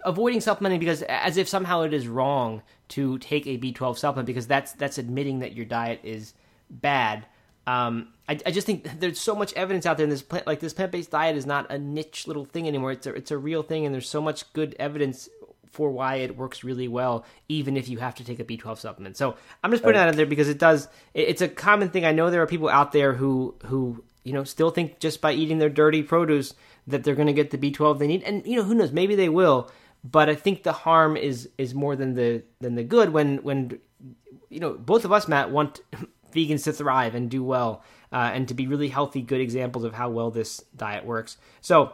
avoiding 0.03 0.41
supplementing 0.41 0.79
because 0.79 1.01
as 1.03 1.37
if 1.37 1.47
somehow 1.47 1.81
it 1.81 1.93
is 1.93 2.07
wrong 2.07 2.61
to 2.87 3.17
take 3.19 3.47
a 3.47 3.57
B12 3.57 3.97
supplement 3.97 4.27
because 4.27 4.47
that's 4.47 4.73
that's 4.73 4.97
admitting 4.97 5.39
that 5.39 5.53
your 5.53 5.65
diet 5.65 5.99
is 6.03 6.33
bad. 6.69 7.25
Um, 7.67 8.09
I, 8.29 8.39
I, 8.45 8.51
just 8.51 8.67
think 8.67 8.87
there's 8.99 9.19
so 9.19 9.35
much 9.35 9.53
evidence 9.53 9.85
out 9.85 9.97
there 9.97 10.03
in 10.03 10.09
this 10.09 10.21
plant, 10.21 10.45
like 10.45 10.59
this 10.59 10.73
plant-based 10.73 11.11
diet 11.11 11.35
is 11.35 11.45
not 11.45 11.71
a 11.71 11.77
niche 11.77 12.27
little 12.27 12.45
thing 12.45 12.67
anymore. 12.67 12.91
It's 12.91 13.07
a, 13.07 13.13
it's 13.13 13.31
a 13.31 13.37
real 13.37 13.63
thing, 13.63 13.85
and 13.85 13.93
there's 13.93 14.09
so 14.09 14.21
much 14.21 14.51
good 14.53 14.75
evidence 14.79 15.29
for 15.75 15.91
why 15.91 16.15
it 16.15 16.37
works 16.37 16.63
really 16.63 16.87
well, 16.87 17.25
even 17.49 17.75
if 17.75 17.89
you 17.89 17.97
have 17.97 18.15
to 18.15 18.23
take 18.23 18.39
a 18.39 18.45
B12 18.45 18.77
supplement. 18.77 19.17
So 19.17 19.35
I'm 19.63 19.71
just 19.71 19.83
putting 19.83 19.99
that 19.99 20.07
out 20.07 20.15
there 20.15 20.25
because 20.25 20.47
it 20.47 20.57
does. 20.57 20.87
It's 21.13 21.41
a 21.41 21.49
common 21.49 21.89
thing. 21.89 22.05
I 22.05 22.13
know 22.13 22.29
there 22.29 22.41
are 22.41 22.47
people 22.47 22.69
out 22.69 22.93
there 22.93 23.13
who 23.13 23.55
who 23.65 24.03
you 24.23 24.33
know 24.33 24.43
still 24.43 24.69
think 24.69 24.99
just 24.99 25.21
by 25.21 25.33
eating 25.33 25.57
their 25.57 25.69
dirty 25.69 26.01
produce 26.01 26.53
that 26.87 27.03
they're 27.03 27.15
going 27.15 27.27
to 27.27 27.33
get 27.33 27.51
the 27.51 27.57
B12 27.57 27.99
they 27.99 28.07
need, 28.07 28.23
and 28.23 28.45
you 28.45 28.55
know 28.55 28.63
who 28.63 28.73
knows, 28.73 28.91
maybe 28.91 29.15
they 29.15 29.29
will. 29.29 29.69
But 30.03 30.29
I 30.29 30.35
think 30.35 30.63
the 30.63 30.71
harm 30.71 31.17
is 31.17 31.49
is 31.57 31.73
more 31.73 31.95
than 31.95 32.13
the 32.13 32.43
than 32.61 32.75
the 32.75 32.83
good 32.83 33.11
when 33.11 33.37
when 33.37 33.79
you 34.49 34.59
know 34.59 34.73
both 34.73 35.03
of 35.03 35.11
us, 35.11 35.27
Matt, 35.27 35.51
want 35.51 35.81
vegans 36.35 36.65
to 36.65 36.73
thrive 36.73 37.15
and 37.15 37.29
do 37.29 37.43
well 37.43 37.83
uh, 38.11 38.31
and 38.33 38.47
to 38.47 38.53
be 38.53 38.67
really 38.67 38.89
healthy, 38.89 39.21
good 39.21 39.41
examples 39.41 39.83
of 39.83 39.93
how 39.93 40.09
well 40.09 40.31
this 40.31 40.63
diet 40.75 41.05
works. 41.05 41.37
So, 41.61 41.93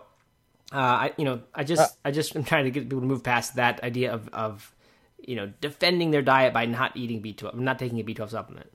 uh, 0.74 0.78
I 0.78 1.14
you 1.18 1.26
know 1.26 1.42
I 1.54 1.64
just 1.64 1.82
uh, 1.82 1.88
I 2.06 2.12
just 2.12 2.36
am 2.36 2.44
trying 2.44 2.66
to 2.66 2.72
get 2.72 2.84
people 2.84 3.02
to 3.02 3.06
move 3.06 3.24
past 3.24 3.56
that 3.56 3.84
idea 3.84 4.14
of 4.14 4.30
of 4.30 4.74
you 5.20 5.36
know 5.36 5.52
defending 5.62 6.12
their 6.12 6.22
diet 6.22 6.54
by 6.54 6.66
not 6.66 6.96
eating 6.96 7.22
B 7.22 7.34
twelve, 7.34 7.56
not 7.56 7.80
taking 7.80 8.00
a 8.00 8.04
B 8.04 8.14
twelve 8.14 8.32
supplement. 8.32 8.72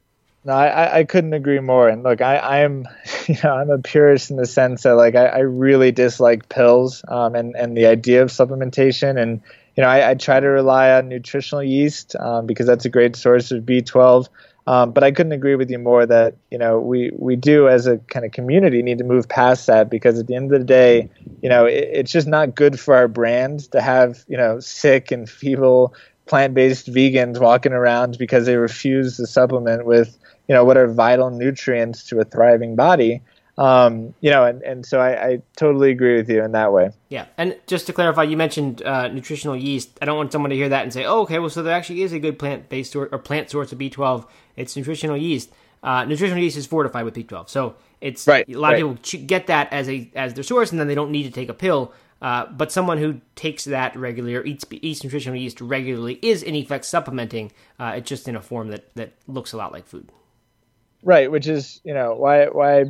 No, 0.46 0.52
I, 0.52 0.98
I 0.98 1.04
couldn't 1.04 1.32
agree 1.32 1.58
more. 1.58 1.88
And 1.88 2.04
look, 2.04 2.20
I, 2.20 2.62
I'm, 2.62 2.86
you 3.26 3.34
know, 3.42 3.52
I'm 3.52 3.68
a 3.68 3.78
purist 3.78 4.30
in 4.30 4.36
the 4.36 4.46
sense 4.46 4.84
that 4.84 4.92
like 4.92 5.16
I, 5.16 5.26
I 5.26 5.38
really 5.40 5.90
dislike 5.90 6.48
pills 6.48 7.04
um, 7.08 7.34
and 7.34 7.56
and 7.56 7.76
the 7.76 7.86
idea 7.86 8.22
of 8.22 8.28
supplementation. 8.28 9.20
And 9.20 9.42
you 9.76 9.82
know, 9.82 9.88
I, 9.88 10.10
I 10.10 10.14
try 10.14 10.38
to 10.38 10.46
rely 10.46 10.92
on 10.92 11.08
nutritional 11.08 11.64
yeast 11.64 12.14
um, 12.14 12.46
because 12.46 12.66
that's 12.66 12.84
a 12.84 12.88
great 12.88 13.16
source 13.16 13.50
of 13.50 13.64
B12. 13.64 14.28
Um, 14.68 14.90
but 14.90 15.04
I 15.04 15.12
couldn't 15.12 15.32
agree 15.32 15.54
with 15.54 15.70
you 15.70 15.78
more 15.78 16.06
that 16.06 16.36
you 16.50 16.58
know 16.58 16.80
we 16.80 17.12
we 17.16 17.36
do 17.36 17.68
as 17.68 17.86
a 17.86 17.98
kind 17.98 18.24
of 18.24 18.32
community 18.32 18.82
need 18.82 18.98
to 18.98 19.04
move 19.04 19.28
past 19.28 19.66
that 19.68 19.88
because 19.88 20.18
at 20.18 20.26
the 20.26 20.34
end 20.34 20.52
of 20.52 20.58
the 20.58 20.66
day, 20.66 21.08
you 21.40 21.48
know, 21.48 21.66
it, 21.66 21.88
it's 21.92 22.12
just 22.12 22.26
not 22.26 22.54
good 22.54 22.78
for 22.80 22.94
our 22.96 23.06
brand 23.06 23.70
to 23.72 23.80
have 23.80 24.24
you 24.26 24.36
know 24.36 24.58
sick 24.58 25.12
and 25.12 25.30
feeble 25.30 25.94
plant-based 26.26 26.92
vegans 26.92 27.38
walking 27.38 27.72
around 27.72 28.18
because 28.18 28.46
they 28.46 28.56
refuse 28.56 29.16
to 29.16 29.26
supplement 29.26 29.86
with 29.86 30.18
you 30.48 30.54
know 30.54 30.64
what 30.64 30.76
are 30.76 30.88
vital 30.88 31.30
nutrients 31.30 32.02
to 32.04 32.18
a 32.18 32.24
thriving 32.24 32.74
body. 32.74 33.22
Um, 33.58 34.14
you 34.20 34.30
know, 34.30 34.44
and, 34.44 34.62
and 34.62 34.84
so 34.84 35.00
I, 35.00 35.28
I, 35.28 35.42
totally 35.56 35.90
agree 35.90 36.16
with 36.16 36.28
you 36.28 36.44
in 36.44 36.52
that 36.52 36.74
way. 36.74 36.90
Yeah, 37.08 37.24
and 37.38 37.56
just 37.66 37.86
to 37.86 37.94
clarify, 37.94 38.24
you 38.24 38.36
mentioned 38.36 38.82
uh, 38.82 39.08
nutritional 39.08 39.56
yeast. 39.56 39.96
I 40.02 40.04
don't 40.04 40.18
want 40.18 40.30
someone 40.30 40.50
to 40.50 40.56
hear 40.56 40.68
that 40.68 40.82
and 40.82 40.92
say, 40.92 41.06
"Oh, 41.06 41.22
okay, 41.22 41.38
well, 41.38 41.48
so 41.48 41.62
there 41.62 41.74
actually 41.74 42.02
is 42.02 42.12
a 42.12 42.18
good 42.18 42.38
plant-based 42.38 42.94
or, 42.94 43.06
or 43.06 43.18
plant 43.18 43.48
source 43.48 43.72
of 43.72 43.78
B12. 43.78 44.26
It's 44.56 44.76
nutritional 44.76 45.16
yeast. 45.16 45.50
Uh, 45.82 46.04
nutritional 46.04 46.42
yeast 46.42 46.58
is 46.58 46.66
fortified 46.66 47.06
with 47.06 47.14
B12, 47.14 47.48
so 47.48 47.76
it's 48.02 48.26
right, 48.26 48.46
a 48.46 48.58
lot 48.58 48.72
right. 48.72 48.82
of 48.82 49.02
people 49.02 49.26
get 49.26 49.46
that 49.46 49.72
as 49.72 49.88
a 49.88 50.10
as 50.14 50.34
their 50.34 50.44
source, 50.44 50.70
and 50.70 50.78
then 50.78 50.86
they 50.86 50.94
don't 50.94 51.10
need 51.10 51.22
to 51.22 51.30
take 51.30 51.48
a 51.48 51.54
pill. 51.54 51.94
Uh, 52.20 52.46
but 52.46 52.72
someone 52.72 52.98
who 52.98 53.20
takes 53.36 53.64
that 53.64 53.94
regularly 53.94 54.34
or 54.34 54.44
eats, 54.44 54.64
eats 54.70 55.04
nutritional 55.04 55.38
yeast 55.38 55.60
regularly 55.60 56.18
is 56.22 56.42
in 56.42 56.54
effect 56.54 56.84
supplementing. 56.84 57.52
Uh, 57.78 57.94
it's 57.96 58.08
just 58.08 58.26
in 58.26 58.36
a 58.36 58.42
form 58.42 58.68
that 58.68 58.94
that 58.96 59.12
looks 59.26 59.54
a 59.54 59.56
lot 59.56 59.72
like 59.72 59.86
food. 59.86 60.10
Right, 61.02 61.30
which 61.30 61.46
is 61.46 61.80
you 61.84 61.94
know 61.94 62.14
why 62.14 62.46
why 62.46 62.86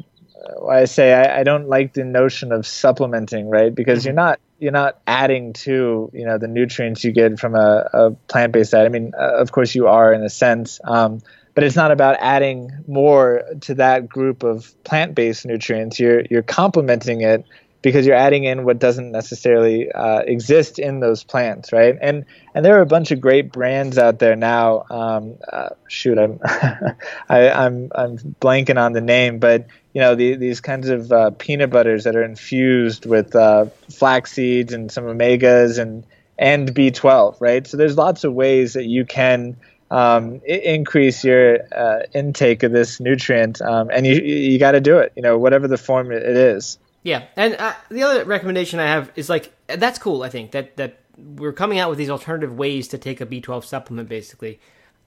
why 0.58 0.80
I 0.80 0.84
say 0.84 1.12
I, 1.12 1.40
I, 1.40 1.42
don't 1.44 1.68
like 1.68 1.92
the 1.92 2.04
notion 2.04 2.52
of 2.52 2.66
supplementing, 2.66 3.48
right? 3.48 3.74
Because 3.74 4.00
mm-hmm. 4.00 4.08
you're 4.08 4.14
not 4.14 4.40
you're 4.58 4.72
not 4.72 5.00
adding 5.06 5.52
to 5.52 6.10
you 6.12 6.24
know 6.24 6.38
the 6.38 6.48
nutrients 6.48 7.04
you 7.04 7.12
get 7.12 7.38
from 7.38 7.54
a, 7.54 7.88
a 7.92 8.10
plant 8.28 8.52
based 8.52 8.72
diet. 8.72 8.86
I 8.86 8.88
mean, 8.88 9.12
uh, 9.18 9.36
of 9.36 9.52
course 9.52 9.74
you 9.74 9.88
are 9.88 10.12
in 10.12 10.22
a 10.22 10.30
sense, 10.30 10.80
um, 10.84 11.20
but 11.54 11.64
it's 11.64 11.76
not 11.76 11.90
about 11.90 12.16
adding 12.20 12.70
more 12.86 13.42
to 13.62 13.74
that 13.74 14.08
group 14.08 14.42
of 14.42 14.74
plant 14.84 15.14
based 15.14 15.46
nutrients. 15.46 15.98
You're 15.98 16.22
you're 16.30 16.42
complementing 16.42 17.22
it 17.22 17.44
because 17.82 18.04
you're 18.04 18.16
adding 18.16 18.42
in 18.42 18.64
what 18.64 18.80
doesn't 18.80 19.12
necessarily 19.12 19.92
uh, 19.92 20.18
exist 20.18 20.80
in 20.80 20.98
those 20.98 21.22
plants, 21.22 21.72
right? 21.72 21.96
And 22.00 22.24
and 22.54 22.64
there 22.64 22.76
are 22.78 22.82
a 22.82 22.86
bunch 22.86 23.10
of 23.10 23.20
great 23.20 23.52
brands 23.52 23.96
out 23.96 24.18
there 24.18 24.34
now. 24.34 24.84
Um, 24.90 25.36
uh, 25.50 25.68
shoot, 25.88 26.18
I'm 26.18 26.40
I, 26.44 26.96
am 27.28 27.90
I'm, 27.94 28.16
I'm 28.18 28.18
blanking 28.40 28.76
on 28.76 28.92
the 28.92 29.00
name, 29.00 29.38
but 29.38 29.68
you 29.96 30.02
know 30.02 30.14
the, 30.14 30.36
these 30.36 30.60
kinds 30.60 30.90
of 30.90 31.10
uh, 31.10 31.30
peanut 31.30 31.70
butters 31.70 32.04
that 32.04 32.14
are 32.16 32.22
infused 32.22 33.06
with 33.06 33.34
uh, 33.34 33.64
flax 33.90 34.30
seeds 34.32 34.74
and 34.74 34.92
some 34.92 35.04
omegas 35.04 35.78
and 35.78 36.04
and 36.38 36.68
B12, 36.68 37.40
right? 37.40 37.66
So 37.66 37.78
there's 37.78 37.96
lots 37.96 38.22
of 38.22 38.34
ways 38.34 38.74
that 38.74 38.84
you 38.84 39.06
can 39.06 39.56
um, 39.90 40.42
increase 40.44 41.24
your 41.24 41.60
uh, 41.74 42.00
intake 42.12 42.62
of 42.62 42.72
this 42.72 43.00
nutrient, 43.00 43.62
um, 43.62 43.88
and 43.90 44.06
you 44.06 44.16
you 44.20 44.58
got 44.58 44.72
to 44.72 44.82
do 44.82 44.98
it. 44.98 45.14
You 45.16 45.22
know, 45.22 45.38
whatever 45.38 45.66
the 45.66 45.78
form 45.78 46.12
it 46.12 46.24
is. 46.24 46.76
Yeah, 47.02 47.24
and 47.34 47.56
uh, 47.58 47.72
the 47.90 48.02
other 48.02 48.22
recommendation 48.26 48.78
I 48.80 48.88
have 48.88 49.10
is 49.16 49.30
like 49.30 49.50
that's 49.66 49.98
cool. 49.98 50.22
I 50.24 50.28
think 50.28 50.50
that 50.50 50.76
that 50.76 50.98
we're 51.16 51.54
coming 51.54 51.78
out 51.78 51.88
with 51.88 51.96
these 51.96 52.10
alternative 52.10 52.58
ways 52.58 52.86
to 52.88 52.98
take 52.98 53.22
a 53.22 53.24
B12 53.24 53.64
supplement, 53.64 54.10
basically. 54.10 54.60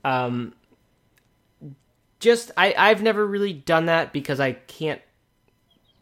Um, 0.04 0.56
just 2.20 2.52
I 2.58 2.74
I've 2.78 3.02
never 3.02 3.26
really 3.26 3.54
done 3.54 3.86
that 3.86 4.14
because 4.14 4.40
I 4.40 4.54
can't 4.54 5.02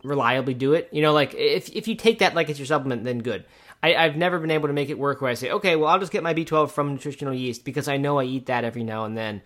reliably 0.03 0.53
do 0.53 0.73
it. 0.73 0.89
You 0.91 1.01
know, 1.01 1.13
like 1.13 1.34
if 1.34 1.69
if 1.75 1.88
you 1.88 1.95
take 1.95 2.19
that 2.19 2.36
like 2.36 2.49
it's 2.49 2.60
your 2.60 2.65
supplement, 2.65 3.03
then 3.03 3.19
good. 3.19 3.45
I, 3.84 3.95
I've 3.95 4.17
never 4.17 4.39
been 4.39 4.49
able 4.49 4.67
to 4.69 4.73
make 4.73 4.89
it 4.89 4.97
work 4.97 5.21
where 5.21 5.30
I 5.30 5.36
say, 5.36 5.51
okay, 5.51 5.75
well 5.75 5.89
I'll 5.89 5.99
just 5.99 6.12
get 6.12 6.23
my 6.23 6.34
B12 6.34 6.71
from 6.71 6.93
nutritional 6.93 7.34
yeast 7.34 7.63
because 7.63 7.88
I 7.88 7.97
know 7.97 8.19
I 8.19 8.23
eat 8.23 8.47
that 8.47 8.63
every 8.63 8.84
now 8.84 9.06
and 9.06 9.15
then. 9.15 9.41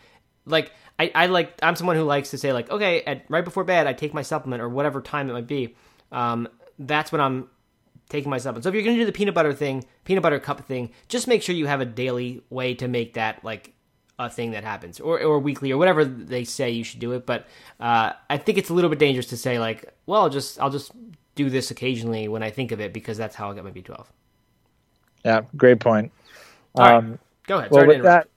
Like 0.45 0.71
I, 0.97 1.12
I 1.13 1.25
like 1.27 1.53
I'm 1.62 1.75
someone 1.75 1.97
who 1.97 2.03
likes 2.03 2.31
to 2.31 2.38
say 2.38 2.53
like, 2.53 2.71
okay, 2.71 3.01
at 3.03 3.25
right 3.29 3.43
before 3.43 3.63
bed 3.63 3.88
I 3.88 3.93
take 3.93 4.13
my 4.13 4.21
supplement 4.21 4.62
or 4.62 4.69
whatever 4.69 5.01
time 5.01 5.29
it 5.29 5.34
might 5.34 5.47
be 5.47 5.75
um, 6.12 6.47
that's 6.77 7.12
when 7.12 7.21
I'm 7.21 7.47
taking 8.10 8.29
my 8.29 8.38
supplement. 8.38 8.63
So 8.63 8.69
if 8.69 8.75
you're 8.75 8.84
to 8.84 8.95
do 8.95 9.05
the 9.05 9.12
peanut 9.12 9.34
butter 9.34 9.53
thing, 9.53 9.86
peanut 10.03 10.23
butter 10.23 10.39
cup 10.39 10.67
thing, 10.67 10.91
just 11.07 11.27
make 11.27 11.41
sure 11.41 11.55
you 11.55 11.67
have 11.67 11.81
a 11.81 11.86
daily 11.86 12.41
way 12.49 12.73
to 12.75 12.88
make 12.88 13.13
that 13.13 13.43
like 13.43 13.73
a 14.25 14.29
thing 14.29 14.51
that 14.51 14.63
happens, 14.63 14.99
or 14.99 15.21
or 15.21 15.39
weekly, 15.39 15.71
or 15.71 15.77
whatever 15.77 16.05
they 16.05 16.43
say 16.43 16.69
you 16.69 16.84
should 16.84 16.99
do 16.99 17.12
it. 17.13 17.25
But 17.25 17.47
uh, 17.79 18.13
I 18.29 18.38
think 18.38 18.57
it's 18.57 18.69
a 18.69 18.73
little 18.73 18.89
bit 18.89 18.99
dangerous 18.99 19.27
to 19.27 19.38
say 19.38 19.60
like, 19.60 19.93
well, 20.05 20.21
I'll 20.21 20.29
just 20.29 20.60
I'll 20.60 20.69
just 20.69 20.91
do 21.36 21.49
this 21.49 21.71
occasionally 21.71 22.27
when 22.27 22.43
I 22.43 22.49
think 22.49 22.71
of 22.71 22.79
it 22.79 22.93
because 22.93 23.17
that's 23.17 23.36
how 23.36 23.51
I 23.51 23.55
get 23.55 23.63
my 23.63 23.71
B12. 23.71 24.05
Yeah, 25.23 25.41
great 25.55 25.79
point. 25.79 26.12
All 26.75 26.86
um, 26.86 27.10
right. 27.12 27.19
Go 27.47 27.57
ahead. 27.57 27.71
Well, 27.71 27.88
with 27.88 28.03
that, 28.03 28.27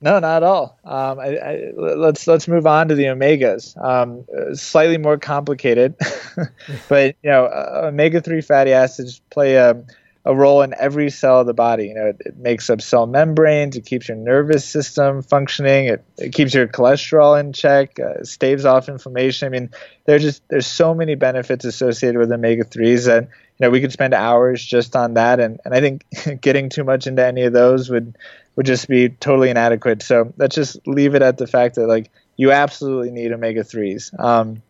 no, 0.00 0.18
not 0.20 0.36
at 0.38 0.42
all. 0.44 0.78
Um, 0.84 1.18
I, 1.18 1.36
I, 1.38 1.72
let's 1.76 2.26
let's 2.26 2.46
move 2.46 2.66
on 2.66 2.88
to 2.88 2.94
the 2.94 3.04
omegas. 3.04 3.76
Um, 3.82 4.24
slightly 4.54 4.98
more 4.98 5.18
complicated, 5.18 5.96
but 6.88 7.16
you 7.22 7.30
know, 7.30 7.46
uh, 7.46 7.82
omega 7.86 8.20
three 8.20 8.40
fatty 8.40 8.72
acids 8.72 9.20
play 9.30 9.56
a, 9.56 9.82
a 10.28 10.34
role 10.34 10.60
in 10.60 10.74
every 10.78 11.08
cell 11.08 11.40
of 11.40 11.46
the 11.46 11.54
body. 11.54 11.86
You 11.86 11.94
know, 11.94 12.06
it, 12.08 12.20
it, 12.20 12.36
makes 12.36 12.68
up 12.68 12.82
cell 12.82 13.06
membranes. 13.06 13.76
It 13.76 13.86
keeps 13.86 14.08
your 14.08 14.16
nervous 14.18 14.62
system 14.62 15.22
functioning. 15.22 15.86
It, 15.86 16.04
it 16.18 16.34
keeps 16.34 16.52
your 16.52 16.68
cholesterol 16.68 17.40
in 17.40 17.54
check. 17.54 17.98
Uh, 17.98 18.22
staves 18.24 18.66
off 18.66 18.90
inflammation. 18.90 19.46
I 19.46 19.48
mean, 19.48 19.70
there's 20.04 20.20
just 20.20 20.42
there's 20.48 20.66
so 20.66 20.94
many 20.94 21.14
benefits 21.14 21.64
associated 21.64 22.18
with 22.18 22.30
omega 22.30 22.64
threes 22.64 23.06
that 23.06 23.22
you 23.22 23.28
know 23.58 23.70
we 23.70 23.80
could 23.80 23.90
spend 23.90 24.12
hours 24.12 24.62
just 24.62 24.94
on 24.94 25.14
that. 25.14 25.40
And 25.40 25.60
and 25.64 25.74
I 25.74 25.80
think 25.80 26.04
getting 26.42 26.68
too 26.68 26.84
much 26.84 27.06
into 27.06 27.24
any 27.24 27.44
of 27.44 27.54
those 27.54 27.88
would 27.88 28.18
would 28.54 28.66
just 28.66 28.86
be 28.86 29.08
totally 29.08 29.48
inadequate. 29.48 30.02
So 30.02 30.34
let's 30.36 30.54
just 30.54 30.86
leave 30.86 31.14
it 31.14 31.22
at 31.22 31.38
the 31.38 31.46
fact 31.46 31.76
that 31.76 31.86
like 31.86 32.10
you 32.36 32.52
absolutely 32.52 33.12
need 33.12 33.32
omega 33.32 33.64
threes. 33.64 34.12
Um, 34.18 34.60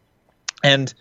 and 0.63 0.95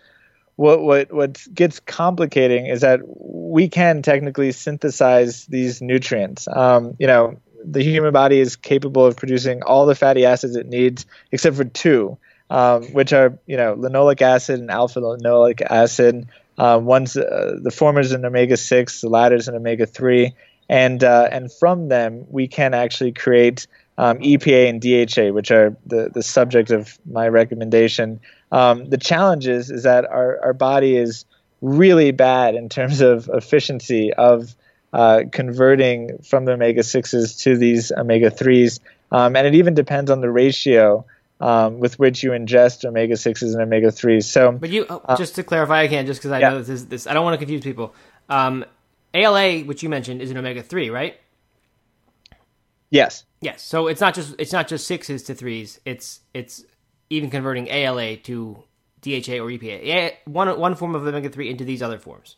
what 0.58 0.82
what 0.82 1.12
what 1.12 1.46
gets 1.54 1.78
complicating 1.78 2.66
is 2.66 2.80
that 2.80 2.98
we 3.06 3.68
can 3.68 4.02
technically 4.02 4.50
synthesize 4.50 5.46
these 5.46 5.80
nutrients. 5.80 6.48
Um, 6.48 6.96
you 6.98 7.06
know, 7.06 7.38
the 7.64 7.80
human 7.80 8.12
body 8.12 8.40
is 8.40 8.56
capable 8.56 9.06
of 9.06 9.16
producing 9.16 9.62
all 9.62 9.86
the 9.86 9.94
fatty 9.94 10.26
acids 10.26 10.56
it 10.56 10.66
needs 10.66 11.06
except 11.30 11.54
for 11.54 11.62
two, 11.62 12.18
um, 12.50 12.86
which 12.86 13.12
are 13.12 13.38
you 13.46 13.56
know 13.56 13.76
linoleic 13.76 14.20
acid 14.20 14.58
and 14.58 14.68
alpha 14.68 15.00
linoleic 15.00 15.62
acid. 15.62 16.26
Uh, 16.58 16.80
one's 16.82 17.16
uh, 17.16 17.56
the 17.62 17.70
former 17.70 18.00
is 18.00 18.10
an 18.10 18.24
omega 18.24 18.56
six, 18.56 19.00
the 19.00 19.08
latter 19.08 19.36
is 19.36 19.46
an 19.46 19.54
omega 19.54 19.86
three, 19.86 20.34
and 20.68 21.04
uh, 21.04 21.28
and 21.30 21.52
from 21.52 21.86
them 21.86 22.26
we 22.30 22.48
can 22.48 22.74
actually 22.74 23.12
create 23.12 23.68
um, 23.96 24.18
EPA 24.18 24.68
and 24.68 24.80
DHA, 24.80 25.32
which 25.32 25.52
are 25.52 25.76
the 25.86 26.10
the 26.12 26.22
subject 26.24 26.72
of 26.72 26.98
my 27.08 27.28
recommendation. 27.28 28.18
Um, 28.50 28.88
the 28.88 28.98
challenge 28.98 29.46
is 29.46 29.70
is 29.70 29.82
that 29.82 30.06
our 30.06 30.40
our 30.42 30.52
body 30.52 30.96
is 30.96 31.24
really 31.60 32.12
bad 32.12 32.54
in 32.54 32.68
terms 32.68 33.00
of 33.00 33.28
efficiency 33.32 34.12
of 34.12 34.54
uh, 34.92 35.22
converting 35.30 36.18
from 36.18 36.44
the 36.44 36.52
omega 36.52 36.80
6s 36.80 37.42
to 37.42 37.56
these 37.56 37.92
omega 37.92 38.30
3s. 38.30 38.80
Um, 39.10 39.36
and 39.36 39.46
it 39.46 39.54
even 39.54 39.74
depends 39.74 40.10
on 40.10 40.20
the 40.20 40.30
ratio 40.30 41.04
um, 41.40 41.78
with 41.78 41.98
which 41.98 42.22
you 42.22 42.30
ingest 42.30 42.84
omega 42.84 43.14
6s 43.14 43.42
and 43.42 43.60
omega 43.60 43.88
3s. 43.88 44.24
So, 44.24 44.52
but 44.52 44.70
you, 44.70 44.86
oh, 44.88 45.16
just 45.16 45.34
to 45.36 45.42
clarify 45.42 45.82
again, 45.82 46.06
just 46.06 46.20
because 46.20 46.32
I 46.32 46.40
yeah. 46.40 46.50
know 46.50 46.62
this, 46.62 46.84
this, 46.84 47.06
I 47.06 47.14
don't 47.14 47.24
want 47.24 47.34
to 47.34 47.38
confuse 47.38 47.62
people. 47.62 47.94
Um, 48.28 48.64
ALA, 49.14 49.60
which 49.60 49.82
you 49.82 49.88
mentioned, 49.88 50.20
is 50.20 50.30
an 50.30 50.36
omega 50.36 50.62
3, 50.62 50.90
right? 50.90 51.18
Yes. 52.90 53.24
Yes. 53.40 53.62
So 53.62 53.86
it's 53.86 54.00
not 54.00 54.14
just 54.14 54.34
it's 54.38 54.52
not 54.52 54.66
just 54.66 54.86
sixes 54.86 55.22
to 55.24 55.34
threes. 55.34 55.78
It's 55.84 56.20
it's 56.32 56.64
even 57.10 57.30
converting 57.30 57.68
ALA 57.68 58.16
to 58.16 58.62
DHA 59.02 59.38
or 59.38 59.50
EPA. 59.50 60.12
One 60.26 60.58
one 60.58 60.74
form 60.74 60.94
of 60.94 61.06
omega 61.06 61.28
three 61.28 61.50
into 61.50 61.64
these 61.64 61.82
other 61.82 61.98
forms. 61.98 62.36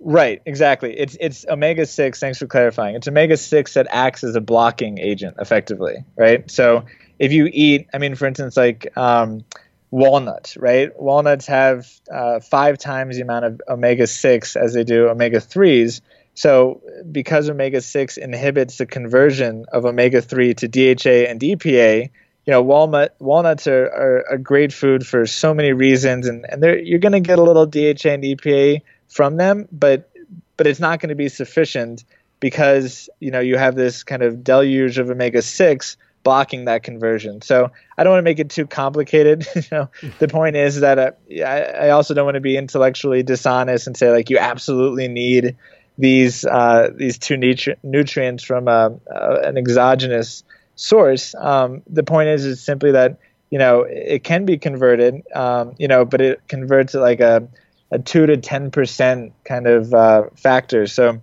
Right, 0.00 0.42
exactly. 0.44 0.98
It's 0.98 1.16
it's 1.20 1.46
omega 1.48 1.86
six. 1.86 2.20
Thanks 2.20 2.38
for 2.38 2.46
clarifying. 2.46 2.96
It's 2.96 3.08
omega 3.08 3.36
six 3.36 3.74
that 3.74 3.86
acts 3.90 4.24
as 4.24 4.34
a 4.36 4.40
blocking 4.40 4.98
agent, 4.98 5.36
effectively. 5.38 6.04
Right. 6.16 6.50
So 6.50 6.84
if 7.18 7.32
you 7.32 7.48
eat, 7.50 7.88
I 7.94 7.98
mean, 7.98 8.14
for 8.14 8.26
instance, 8.26 8.56
like 8.56 8.96
um, 8.96 9.44
walnuts, 9.90 10.56
right? 10.56 10.90
Walnuts 11.00 11.46
have 11.46 11.88
uh, 12.12 12.40
five 12.40 12.78
times 12.78 13.16
the 13.16 13.22
amount 13.22 13.44
of 13.44 13.62
omega 13.68 14.06
six 14.06 14.56
as 14.56 14.74
they 14.74 14.84
do 14.84 15.08
omega 15.08 15.40
threes. 15.40 16.02
So 16.34 16.82
because 17.10 17.48
omega 17.48 17.80
six 17.80 18.16
inhibits 18.16 18.78
the 18.78 18.86
conversion 18.86 19.66
of 19.72 19.84
omega 19.84 20.20
three 20.20 20.52
to 20.54 20.66
DHA 20.68 21.30
and 21.30 21.40
EPA, 21.40 22.10
you 22.46 22.50
know, 22.50 22.62
walnut 22.62 23.14
walnuts 23.18 23.66
are, 23.66 23.86
are 23.86 24.24
a 24.30 24.38
great 24.38 24.72
food 24.72 25.06
for 25.06 25.26
so 25.26 25.54
many 25.54 25.72
reasons, 25.72 26.26
and 26.26 26.44
and 26.48 26.62
you're 26.86 26.98
going 26.98 27.12
to 27.12 27.20
get 27.20 27.38
a 27.38 27.42
little 27.42 27.66
DHA 27.66 28.10
and 28.10 28.22
EPA 28.22 28.82
from 29.08 29.36
them, 29.36 29.68
but 29.72 30.10
but 30.56 30.66
it's 30.66 30.80
not 30.80 31.00
going 31.00 31.08
to 31.08 31.14
be 31.14 31.28
sufficient 31.28 32.04
because 32.40 33.08
you 33.20 33.30
know 33.30 33.40
you 33.40 33.56
have 33.56 33.74
this 33.74 34.02
kind 34.02 34.22
of 34.22 34.44
deluge 34.44 34.98
of 34.98 35.10
omega 35.10 35.40
six 35.42 35.96
blocking 36.22 36.64
that 36.64 36.82
conversion. 36.82 37.42
So 37.42 37.70
I 37.96 38.02
don't 38.02 38.12
want 38.12 38.20
to 38.20 38.24
make 38.24 38.38
it 38.38 38.50
too 38.50 38.66
complicated. 38.66 39.46
you 39.54 39.62
know, 39.70 39.90
the 40.18 40.26
point 40.26 40.56
is 40.56 40.80
that 40.80 40.98
uh, 40.98 41.12
I, 41.44 41.86
I 41.86 41.90
also 41.90 42.14
don't 42.14 42.24
want 42.24 42.36
to 42.36 42.40
be 42.40 42.56
intellectually 42.56 43.22
dishonest 43.22 43.86
and 43.86 43.96
say 43.96 44.10
like 44.10 44.30
you 44.30 44.38
absolutely 44.38 45.06
need 45.06 45.56
these 45.96 46.44
uh, 46.44 46.90
these 46.94 47.18
two 47.18 47.36
nutri- 47.36 47.76
nutrients 47.82 48.42
from 48.42 48.66
uh, 48.66 48.90
uh, 49.14 49.40
an 49.44 49.56
exogenous 49.56 50.42
source. 50.76 51.34
Um, 51.34 51.82
the 51.88 52.02
point 52.02 52.28
is 52.28 52.44
is 52.44 52.62
simply 52.62 52.92
that 52.92 53.18
you 53.50 53.58
know 53.58 53.82
it 53.82 54.24
can 54.24 54.44
be 54.44 54.58
converted, 54.58 55.22
um, 55.34 55.74
you 55.78 55.88
know, 55.88 56.04
but 56.04 56.20
it 56.20 56.46
converts 56.48 56.94
at 56.94 57.00
like 57.00 57.20
a 57.20 57.48
a 57.90 57.98
two 57.98 58.26
to 58.26 58.36
ten 58.36 58.70
percent 58.70 59.32
kind 59.44 59.66
of 59.66 59.92
uh, 59.94 60.24
factor. 60.36 60.86
So 60.86 61.22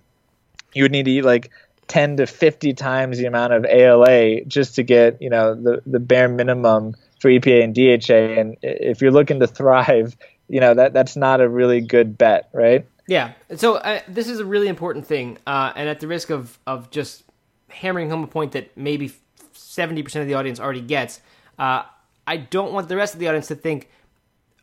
you 0.74 0.84
would 0.84 0.92
need 0.92 1.04
to 1.04 1.10
eat 1.10 1.22
like 1.22 1.50
10 1.88 2.16
to 2.18 2.26
50 2.26 2.72
times 2.72 3.18
the 3.18 3.26
amount 3.26 3.52
of 3.52 3.66
ALA 3.66 4.44
just 4.46 4.76
to 4.76 4.82
get 4.82 5.20
you 5.20 5.28
know 5.28 5.54
the 5.54 5.82
the 5.84 6.00
bare 6.00 6.28
minimum 6.28 6.94
for 7.20 7.28
EPA 7.30 7.62
and 7.62 7.74
DHA. 7.74 8.40
And 8.40 8.56
if 8.62 9.00
you're 9.00 9.10
looking 9.10 9.40
to 9.40 9.46
thrive, 9.58 10.16
you 10.48 10.60
know 10.60 10.74
that 10.74 10.92
that's 10.92 11.16
not 11.16 11.40
a 11.40 11.48
really 11.48 11.80
good 11.80 12.16
bet, 12.16 12.48
right? 12.52 12.86
Yeah. 13.06 13.32
So 13.56 13.76
uh, 13.76 14.00
this 14.08 14.28
is 14.28 14.40
a 14.40 14.44
really 14.44 14.68
important 14.68 15.06
thing, 15.06 15.38
uh, 15.46 15.72
and 15.76 15.88
at 15.88 16.00
the 16.00 16.06
risk 16.06 16.30
of 16.30 16.58
of 16.66 16.90
just 16.90 17.24
hammering 17.68 18.10
home 18.10 18.24
a 18.24 18.26
point 18.26 18.52
that 18.52 18.76
maybe 18.76 19.12
seventy 19.72 20.02
percent 20.02 20.22
of 20.22 20.28
the 20.28 20.34
audience 20.34 20.60
already 20.60 20.80
gets, 20.80 21.20
uh, 21.58 21.82
I 22.26 22.36
don't 22.36 22.72
want 22.72 22.88
the 22.88 22.96
rest 22.96 23.14
of 23.14 23.20
the 23.20 23.28
audience 23.28 23.48
to 23.48 23.54
think 23.54 23.88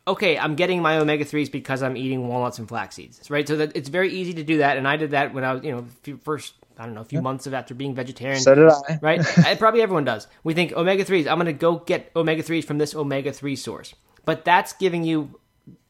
okay, 0.08 0.36
I'm 0.36 0.56
getting 0.56 0.82
my 0.82 0.98
omega 0.98 1.24
threes 1.24 1.48
because 1.48 1.82
I'm 1.82 1.96
eating 1.96 2.26
walnuts 2.26 2.58
and 2.58 2.66
flax 2.68 2.96
seeds, 2.96 3.30
right? 3.30 3.46
So 3.46 3.56
that 3.58 3.76
it's 3.76 3.88
very 3.88 4.12
easy 4.12 4.34
to 4.34 4.42
do 4.42 4.58
that, 4.58 4.76
and 4.76 4.88
I 4.88 4.96
did 4.96 5.12
that 5.12 5.32
when 5.32 5.44
I 5.44 5.54
was, 5.54 5.64
you 5.64 5.72
know, 5.72 6.16
first 6.22 6.54
I 6.78 6.86
don't 6.86 6.94
know, 6.94 7.02
a 7.02 7.04
few 7.04 7.20
months 7.20 7.46
of 7.46 7.52
after 7.52 7.74
being 7.74 7.94
vegetarian. 7.94 8.40
So 8.40 8.54
did 8.54 8.68
I. 8.68 8.98
Right? 9.02 9.22
probably 9.58 9.82
everyone 9.82 10.04
does. 10.04 10.26
We 10.42 10.54
think 10.54 10.72
omega 10.72 11.04
threes. 11.04 11.26
I'm 11.26 11.36
going 11.36 11.46
to 11.46 11.52
go 11.52 11.76
get 11.76 12.10
omega 12.16 12.42
threes 12.42 12.64
from 12.64 12.78
this 12.78 12.94
omega 12.94 13.32
three 13.32 13.54
source, 13.54 13.94
but 14.24 14.44
that's 14.44 14.72
giving 14.72 15.04
you 15.04 15.38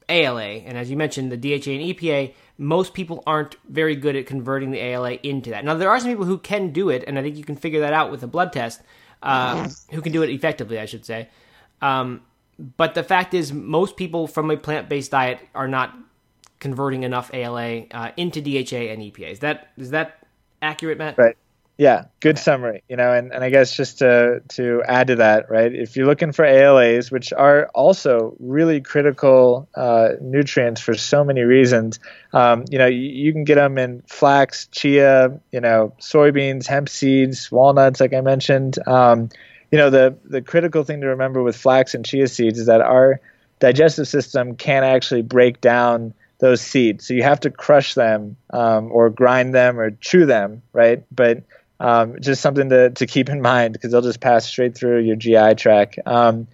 ALA, 0.08 0.42
and 0.42 0.76
as 0.76 0.90
you 0.90 0.96
mentioned, 0.96 1.30
the 1.30 1.36
DHA 1.36 1.70
and 1.70 1.96
EPA. 1.96 2.34
Most 2.58 2.92
people 2.92 3.22
aren't 3.26 3.56
very 3.68 3.96
good 3.96 4.16
at 4.16 4.26
converting 4.26 4.70
the 4.70 4.80
ALA 4.80 5.12
into 5.22 5.50
that. 5.50 5.64
Now, 5.64 5.74
there 5.74 5.88
are 5.88 5.98
some 5.98 6.10
people 6.10 6.26
who 6.26 6.38
can 6.38 6.72
do 6.72 6.90
it, 6.90 7.04
and 7.06 7.18
I 7.18 7.22
think 7.22 7.36
you 7.36 7.44
can 7.44 7.56
figure 7.56 7.80
that 7.80 7.92
out 7.92 8.10
with 8.10 8.22
a 8.22 8.26
blood 8.26 8.52
test. 8.52 8.82
Uh, 9.22 9.68
who 9.90 10.00
can 10.00 10.12
do 10.12 10.22
it 10.22 10.30
effectively, 10.30 10.78
I 10.78 10.86
should 10.86 11.04
say. 11.04 11.28
Um, 11.82 12.22
but 12.76 12.94
the 12.94 13.02
fact 13.02 13.34
is, 13.34 13.52
most 13.52 13.96
people 13.96 14.26
from 14.26 14.50
a 14.50 14.56
plant 14.56 14.88
based 14.88 15.10
diet 15.10 15.40
are 15.54 15.68
not 15.68 15.96
converting 16.58 17.02
enough 17.02 17.30
ALA 17.32 17.84
uh, 17.90 18.12
into 18.16 18.40
DHA 18.40 18.76
and 18.92 19.02
EPA. 19.02 19.32
Is 19.32 19.38
that 19.40 19.68
is 19.76 19.90
that 19.90 20.26
accurate, 20.62 20.98
Matt? 20.98 21.18
Right. 21.18 21.36
Yeah, 21.80 22.04
good 22.20 22.36
okay. 22.36 22.42
summary. 22.42 22.82
You 22.90 22.96
know, 22.96 23.10
and, 23.10 23.32
and 23.32 23.42
I 23.42 23.48
guess 23.48 23.74
just 23.74 24.00
to 24.00 24.42
to 24.48 24.82
add 24.86 25.06
to 25.06 25.16
that, 25.16 25.48
right? 25.48 25.74
If 25.74 25.96
you're 25.96 26.04
looking 26.04 26.30
for 26.30 26.44
ALAs, 26.44 27.10
which 27.10 27.32
are 27.32 27.70
also 27.74 28.36
really 28.38 28.82
critical 28.82 29.66
uh, 29.74 30.10
nutrients 30.20 30.82
for 30.82 30.92
so 30.92 31.24
many 31.24 31.40
reasons, 31.40 31.98
um, 32.34 32.66
you 32.70 32.76
know, 32.76 32.86
you, 32.86 33.08
you, 33.08 33.32
can 33.32 33.44
get 33.44 33.54
them 33.54 33.78
in 33.78 34.02
flax, 34.02 34.66
chia, 34.66 35.40
you 35.52 35.60
know, 35.62 35.94
soybeans, 35.98 36.66
hemp 36.66 36.90
seeds, 36.90 37.50
walnuts, 37.50 37.98
like 37.98 38.12
I 38.12 38.20
mentioned. 38.20 38.78
Um, 38.86 39.30
you 39.70 39.78
know 39.78 39.88
the 39.88 40.14
the 40.24 40.42
critical 40.42 40.84
thing 40.84 41.00
to 41.00 41.06
remember 41.06 41.42
with 41.42 41.56
flax 41.56 41.94
and 41.94 42.04
chia 42.04 42.28
seeds 42.28 42.58
is 42.58 42.66
that 42.66 42.82
our 42.82 43.20
digestive 43.58 44.06
system 44.06 44.54
can't 44.54 44.84
actually 44.84 45.22
break 45.22 45.62
down 45.62 46.12
those 46.40 46.60
seeds 46.60 47.06
so 47.06 47.14
you 47.14 47.22
have 47.22 47.38
to 47.38 47.50
crush 47.50 47.94
them 47.94 48.36
um, 48.52 48.90
or 48.90 49.10
grind 49.10 49.54
them 49.54 49.78
or 49.78 49.90
chew 49.92 50.26
them 50.26 50.60
right 50.72 51.04
but 51.14 51.44
um, 51.80 52.20
just 52.20 52.42
something 52.42 52.68
to, 52.68 52.90
to 52.90 53.06
keep 53.06 53.30
in 53.30 53.40
mind 53.40 53.72
because 53.72 53.90
they'll 53.90 54.02
just 54.02 54.20
pass 54.20 54.46
straight 54.46 54.76
through 54.76 55.00
your 55.00 55.16
GI 55.16 55.54
tract. 55.56 55.98
Um, 56.06 56.46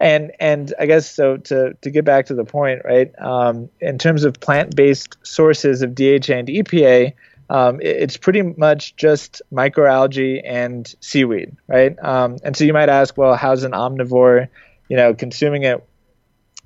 and 0.00 0.32
and 0.40 0.74
I 0.80 0.86
guess 0.86 1.14
so 1.14 1.36
to 1.36 1.74
to 1.82 1.90
get 1.90 2.04
back 2.04 2.26
to 2.26 2.34
the 2.34 2.44
point, 2.44 2.82
right? 2.84 3.12
Um, 3.20 3.68
in 3.80 3.98
terms 3.98 4.24
of 4.24 4.40
plant-based 4.40 5.18
sources 5.22 5.82
of 5.82 5.94
DHA 5.94 6.32
and 6.32 6.48
EPA, 6.48 7.12
um, 7.48 7.80
it, 7.80 7.96
it's 7.96 8.16
pretty 8.16 8.42
much 8.42 8.96
just 8.96 9.42
microalgae 9.52 10.40
and 10.44 10.92
seaweed, 11.00 11.56
right? 11.68 11.96
Um, 12.02 12.38
and 12.42 12.56
so 12.56 12.64
you 12.64 12.72
might 12.72 12.88
ask, 12.88 13.16
well, 13.16 13.36
how's 13.36 13.62
an 13.62 13.72
omnivore, 13.72 14.48
you 14.88 14.96
know, 14.96 15.14
consuming 15.14 15.62
it? 15.62 15.86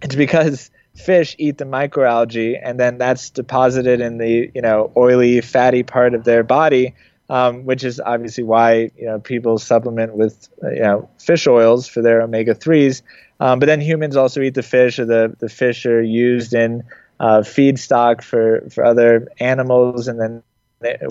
It's 0.00 0.14
because 0.14 0.70
fish 0.94 1.36
eat 1.38 1.58
the 1.58 1.64
microalgae, 1.64 2.58
and 2.62 2.80
then 2.80 2.96
that's 2.96 3.28
deposited 3.28 4.00
in 4.00 4.16
the 4.16 4.50
you 4.54 4.62
know 4.62 4.92
oily, 4.96 5.42
fatty 5.42 5.82
part 5.82 6.14
of 6.14 6.24
their 6.24 6.42
body, 6.42 6.94
um, 7.28 7.64
which 7.64 7.84
is 7.84 8.00
obviously 8.00 8.44
why 8.44 8.90
you 8.96 9.06
know 9.06 9.18
people 9.18 9.58
supplement 9.58 10.14
with 10.14 10.48
you 10.62 10.80
know 10.80 11.08
fish 11.18 11.46
oils 11.46 11.88
for 11.88 12.02
their 12.02 12.22
omega 12.22 12.54
threes. 12.54 13.02
Um, 13.38 13.58
but 13.58 13.66
then 13.66 13.80
humans 13.80 14.16
also 14.16 14.40
eat 14.40 14.54
the 14.54 14.62
fish, 14.62 14.98
or 14.98 15.04
the 15.04 15.34
the 15.38 15.48
fish 15.48 15.86
are 15.86 16.02
used 16.02 16.54
in 16.54 16.84
uh, 17.20 17.40
feedstock 17.40 18.22
for 18.22 18.68
for 18.70 18.84
other 18.84 19.28
animals, 19.40 20.08
and 20.08 20.20
then 20.20 20.42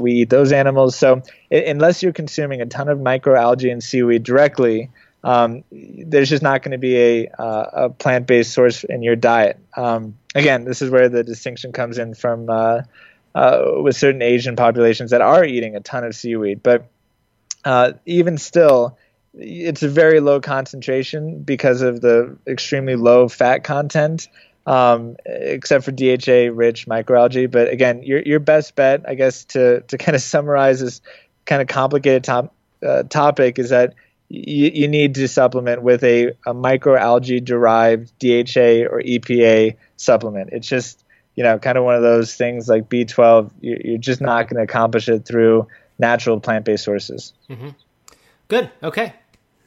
we 0.01 0.13
eat 0.13 0.29
those 0.29 0.51
animals. 0.51 0.95
So 0.95 1.21
unless 1.51 2.03
you're 2.03 2.13
consuming 2.13 2.61
a 2.61 2.65
ton 2.65 2.87
of 2.87 2.99
microalgae 2.99 3.71
and 3.71 3.83
seaweed 3.83 4.23
directly, 4.23 4.89
um, 5.23 5.63
there's 5.71 6.29
just 6.29 6.43
not 6.43 6.61
going 6.61 6.73
to 6.73 6.77
be 6.77 6.97
a, 6.97 7.27
uh, 7.39 7.69
a, 7.73 7.89
plant-based 7.89 8.53
source 8.53 8.83
in 8.83 9.01
your 9.01 9.15
diet. 9.15 9.59
Um, 9.75 10.17
again, 10.35 10.65
this 10.65 10.83
is 10.83 10.91
where 10.91 11.09
the 11.09 11.23
distinction 11.23 11.71
comes 11.71 11.97
in 11.97 12.13
from 12.13 12.47
uh, 12.47 12.81
uh, 13.35 13.81
with 13.83 13.95
certain 13.95 14.23
Asian 14.23 14.55
populations 14.55 15.11
that 15.11 15.21
are 15.21 15.45
eating 15.45 15.75
a 15.75 15.79
ton 15.79 16.03
of 16.03 16.15
seaweed. 16.15 16.63
But 16.63 16.87
uh, 17.63 17.93
even 18.07 18.39
still, 18.39 18.97
it's 19.33 19.83
a 19.83 19.89
very 19.89 20.19
low 20.19 20.41
concentration 20.41 21.43
because 21.43 21.81
of 21.81 22.01
the 22.01 22.37
extremely 22.47 22.95
low 22.95 23.27
fat 23.27 23.59
content 23.63 24.27
um, 24.65 25.15
except 25.25 25.85
for 25.85 25.91
DHA 25.91 26.51
rich 26.53 26.87
microalgae. 26.87 27.49
But 27.49 27.69
again, 27.69 28.03
your 28.03 28.21
your 28.21 28.39
best 28.39 28.75
bet, 28.75 29.07
I 29.07 29.15
guess, 29.15 29.45
to 29.45 29.81
to 29.81 29.97
kind 29.99 30.15
of 30.15 30.21
summarize 30.21 30.79
this 30.79 31.01
kind 31.45 31.61
of 31.61 31.67
complicated 31.67 32.23
top, 32.23 32.53
uh, 32.85 33.03
topic 33.03 33.59
is 33.59 33.69
that 33.69 33.93
you, 34.29 34.71
you 34.73 34.87
need 34.87 35.15
to 35.15 35.27
supplement 35.27 35.83
with 35.83 36.03
a, 36.03 36.29
a 36.47 36.53
microalgae 36.53 37.43
derived 37.43 38.11
DHA 38.17 38.87
or 38.89 39.01
EPA 39.01 39.75
supplement. 39.97 40.49
It's 40.51 40.67
just 40.67 41.04
you 41.35 41.43
know 41.43 41.59
kind 41.59 41.77
of 41.77 41.83
one 41.83 41.95
of 41.95 42.01
those 42.01 42.35
things 42.35 42.67
like 42.67 42.89
B12. 42.89 43.51
You're 43.61 43.97
just 43.97 44.21
not 44.21 44.49
going 44.49 44.57
to 44.57 44.63
accomplish 44.63 45.07
it 45.09 45.25
through 45.25 45.67
natural 45.99 46.39
plant-based 46.39 46.83
sources. 46.83 47.33
Mm-hmm. 47.49 47.69
Good. 48.47 48.69
Okay. 48.83 49.13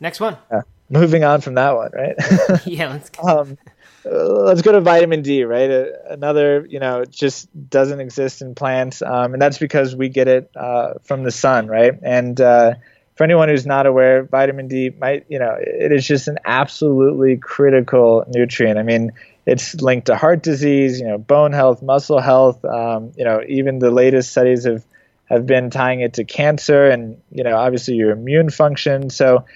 Next 0.00 0.20
one. 0.20 0.37
Yeah. 0.50 0.62
Moving 0.90 1.24
on 1.24 1.40
from 1.40 1.54
that 1.54 1.76
one, 1.76 1.90
right? 1.92 2.16
yeah. 2.66 2.90
Let's. 2.92 3.11
Um, 3.22 3.59
let's 4.04 4.62
go 4.62 4.72
to 4.72 4.81
vitamin 4.81 5.22
D, 5.22 5.44
right? 5.44 5.70
Uh, 5.70 5.85
another, 6.09 6.66
you 6.68 6.81
know, 6.81 7.04
just 7.04 7.48
doesn't 7.68 8.00
exist 8.00 8.42
in 8.42 8.54
plants, 8.54 9.02
um, 9.02 9.33
and 9.33 9.42
that's 9.42 9.59
because 9.59 9.94
we 9.94 10.09
get 10.09 10.28
it 10.28 10.50
uh, 10.57 10.94
from 11.04 11.24
the 11.24 11.31
sun, 11.31 11.66
right? 11.66 11.98
And 12.02 12.40
uh, 12.40 12.74
for 13.16 13.24
anyone 13.24 13.48
who's 13.48 13.66
not 13.66 13.87
aware, 13.87 14.22
vitamin 14.22 14.68
D 14.68 14.90
might, 14.98 15.26
you 15.28 15.38
know, 15.38 15.57
it 15.59 15.92
is 15.92 16.07
just 16.07 16.28
an 16.28 16.38
absolutely 16.44 17.37
critical 17.37 18.24
nutrient. 18.28 18.78
I 18.78 18.83
mean, 18.83 19.12
it's 19.48 19.74
linked 19.80 20.08
to 20.08 20.16
heart 20.16 20.42
disease, 20.42 21.00
you 21.00 21.06
know, 21.06 21.16
bone 21.16 21.52
health, 21.52 21.80
muscle 21.82 22.20
health. 22.20 22.62
Um, 22.66 23.12
you 23.16 23.24
know, 23.24 23.40
even 23.48 23.78
the 23.78 23.90
latest 23.90 24.30
studies 24.30 24.64
have 24.64 24.84
have 25.24 25.46
been 25.46 25.70
tying 25.70 26.00
it 26.00 26.14
to 26.14 26.24
cancer, 26.24 26.90
and 26.90 27.20
you 27.32 27.44
know, 27.44 27.56
obviously 27.56 27.94
your 27.94 28.11
immune 28.11 28.50
function. 28.50 29.08
So, 29.08 29.46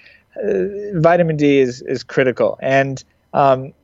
uh, 0.42 0.94
vitamin 0.94 1.36
D 1.36 1.58
is 1.58 1.82
is 1.82 2.04
critical, 2.04 2.58
and 2.62 3.04
um, 3.34 3.74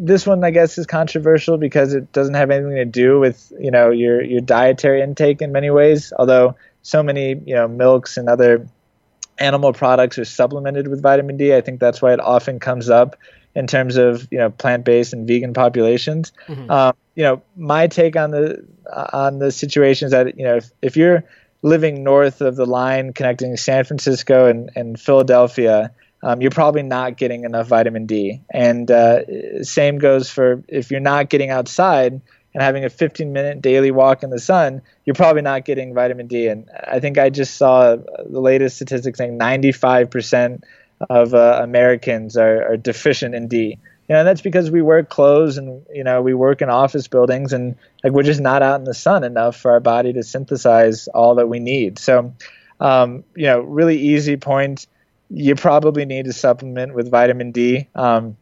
this 0.00 0.24
one 0.24 0.44
I 0.44 0.52
guess 0.52 0.78
is 0.78 0.86
controversial 0.86 1.58
because 1.58 1.94
it 1.94 2.12
doesn't 2.12 2.34
have 2.34 2.52
anything 2.52 2.76
to 2.76 2.84
do 2.84 3.18
with 3.18 3.52
you 3.58 3.72
know 3.72 3.90
your 3.90 4.22
your 4.22 4.42
dietary 4.42 5.02
intake 5.02 5.42
in 5.42 5.50
many 5.50 5.70
ways. 5.70 6.12
Although 6.16 6.54
so 6.82 7.02
many 7.02 7.30
you 7.30 7.56
know 7.56 7.66
milks 7.66 8.18
and 8.18 8.28
other 8.28 8.68
animal 9.36 9.72
products 9.72 10.16
are 10.16 10.24
supplemented 10.24 10.86
with 10.86 11.02
vitamin 11.02 11.36
D, 11.36 11.52
I 11.52 11.60
think 11.60 11.80
that's 11.80 12.00
why 12.00 12.12
it 12.12 12.20
often 12.20 12.60
comes 12.60 12.88
up 12.88 13.16
in 13.56 13.66
terms 13.66 13.96
of 13.96 14.28
you 14.30 14.38
know 14.38 14.50
plant-based 14.50 15.12
and 15.12 15.26
vegan 15.26 15.54
populations. 15.54 16.30
Mm-hmm. 16.46 16.70
Um, 16.70 16.94
you 17.16 17.24
know, 17.24 17.42
my 17.56 17.88
take 17.88 18.14
on 18.14 18.30
the 18.30 18.64
on 19.12 19.40
the 19.40 19.50
situation 19.50 20.06
is 20.06 20.12
that 20.12 20.38
you 20.38 20.44
know 20.44 20.56
if, 20.56 20.70
if 20.82 20.96
you're 20.96 21.24
living 21.62 22.04
north 22.04 22.42
of 22.42 22.54
the 22.54 22.66
line 22.66 23.12
connecting 23.12 23.56
San 23.56 23.82
Francisco 23.84 24.46
and, 24.46 24.70
and 24.76 25.00
Philadelphia, 25.00 25.90
um, 26.22 26.40
you're 26.40 26.50
probably 26.50 26.82
not 26.82 27.16
getting 27.16 27.44
enough 27.44 27.66
vitamin 27.66 28.06
D. 28.06 28.42
And 28.50 28.90
uh, 28.90 29.62
same 29.64 29.98
goes 29.98 30.30
for 30.30 30.62
if 30.68 30.90
you're 30.90 31.00
not 31.00 31.30
getting 31.30 31.50
outside 31.50 32.20
and 32.54 32.62
having 32.62 32.84
a 32.84 32.90
15 32.90 33.32
minute 33.32 33.62
daily 33.62 33.90
walk 33.90 34.22
in 34.22 34.30
the 34.30 34.38
sun, 34.38 34.82
you're 35.04 35.14
probably 35.14 35.42
not 35.42 35.64
getting 35.64 35.94
vitamin 35.94 36.26
D. 36.26 36.46
And 36.46 36.68
I 36.86 37.00
think 37.00 37.18
I 37.18 37.30
just 37.30 37.56
saw 37.56 37.96
the 37.96 38.40
latest 38.40 38.76
statistic 38.76 39.16
saying 39.16 39.38
95% 39.38 40.62
of 41.08 41.34
uh, 41.34 41.60
Americans 41.62 42.36
are, 42.36 42.72
are 42.72 42.76
deficient 42.76 43.34
in 43.34 43.48
D 43.48 43.78
you 44.08 44.14
know 44.14 44.22
that's 44.22 44.40
because 44.40 44.70
we 44.70 44.82
wear 44.82 45.02
clothes 45.02 45.58
and 45.58 45.84
you 45.92 46.04
know 46.04 46.22
we 46.22 46.32
work 46.32 46.62
in 46.62 46.70
office 46.70 47.08
buildings 47.08 47.52
and 47.52 47.76
like 48.04 48.12
we're 48.12 48.22
just 48.22 48.40
not 48.40 48.62
out 48.62 48.78
in 48.78 48.84
the 48.84 48.94
sun 48.94 49.24
enough 49.24 49.56
for 49.56 49.72
our 49.72 49.80
body 49.80 50.12
to 50.12 50.22
synthesize 50.22 51.08
all 51.08 51.34
that 51.34 51.48
we 51.48 51.58
need 51.58 51.98
so 51.98 52.32
um, 52.80 53.24
you 53.34 53.46
know 53.46 53.60
really 53.60 53.98
easy 53.98 54.36
point 54.36 54.86
you 55.30 55.54
probably 55.54 56.04
need 56.04 56.26
to 56.26 56.32
supplement 56.32 56.94
with 56.94 57.10
vitamin 57.10 57.52
D. 57.52 57.88
Um, 57.94 58.36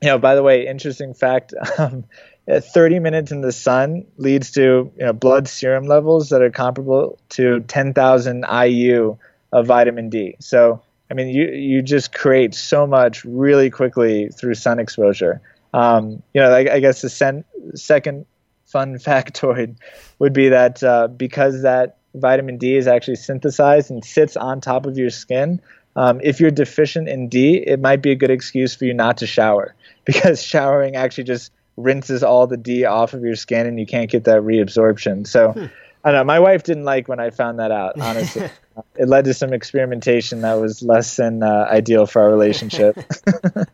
you 0.00 0.08
know, 0.08 0.18
by 0.18 0.34
the 0.34 0.42
way, 0.42 0.66
interesting 0.66 1.14
fact: 1.14 1.54
um, 1.78 2.04
30 2.48 2.98
minutes 2.98 3.32
in 3.32 3.40
the 3.40 3.52
sun 3.52 4.06
leads 4.16 4.52
to 4.52 4.92
you 4.96 5.04
know 5.04 5.12
blood 5.12 5.48
serum 5.48 5.86
levels 5.86 6.28
that 6.28 6.42
are 6.42 6.50
comparable 6.50 7.18
to 7.30 7.60
10,000 7.60 8.44
IU 8.44 9.16
of 9.52 9.66
vitamin 9.66 10.08
D. 10.10 10.36
So, 10.40 10.82
I 11.10 11.14
mean, 11.14 11.28
you 11.28 11.46
you 11.48 11.82
just 11.82 12.12
create 12.12 12.54
so 12.54 12.86
much 12.86 13.24
really 13.24 13.70
quickly 13.70 14.28
through 14.28 14.54
sun 14.54 14.78
exposure. 14.78 15.40
Um, 15.72 16.22
you 16.32 16.40
know, 16.40 16.50
I, 16.50 16.74
I 16.74 16.80
guess 16.80 17.02
the 17.02 17.10
sen- 17.10 17.44
second 17.74 18.26
fun 18.66 18.94
factoid 18.98 19.76
would 20.18 20.32
be 20.32 20.48
that 20.48 20.82
uh, 20.82 21.08
because 21.08 21.62
that 21.62 21.98
vitamin 22.14 22.58
D 22.58 22.76
is 22.76 22.86
actually 22.86 23.16
synthesized 23.16 23.90
and 23.90 24.04
sits 24.04 24.36
on 24.36 24.60
top 24.60 24.86
of 24.86 24.96
your 24.96 25.10
skin, 25.10 25.60
um, 25.96 26.20
if 26.22 26.40
you're 26.40 26.50
deficient 26.50 27.08
in 27.08 27.28
D, 27.28 27.56
it 27.56 27.80
might 27.80 28.02
be 28.02 28.10
a 28.10 28.16
good 28.16 28.30
excuse 28.30 28.74
for 28.74 28.84
you 28.84 28.94
not 28.94 29.18
to 29.18 29.26
shower 29.26 29.74
because 30.04 30.42
showering 30.42 30.96
actually 30.96 31.24
just 31.24 31.52
rinses 31.76 32.22
all 32.22 32.46
the 32.46 32.56
D 32.56 32.84
off 32.84 33.14
of 33.14 33.22
your 33.22 33.34
skin 33.34 33.66
and 33.66 33.78
you 33.78 33.86
can't 33.86 34.10
get 34.10 34.24
that 34.24 34.42
reabsorption. 34.42 35.26
So, 35.26 35.52
hmm. 35.52 35.66
I 36.04 36.10
don't 36.10 36.20
know. 36.20 36.24
My 36.24 36.38
wife 36.38 36.64
didn't 36.64 36.84
like 36.84 37.08
when 37.08 37.18
I 37.18 37.30
found 37.30 37.58
that 37.58 37.70
out, 37.70 37.98
honestly. 37.98 38.50
it 38.96 39.08
led 39.08 39.24
to 39.24 39.32
some 39.32 39.54
experimentation 39.54 40.42
that 40.42 40.54
was 40.54 40.82
less 40.82 41.16
than 41.16 41.42
uh, 41.42 41.66
ideal 41.70 42.06
for 42.06 42.20
our 42.20 42.28
relationship. 42.28 42.96
all 43.56 43.64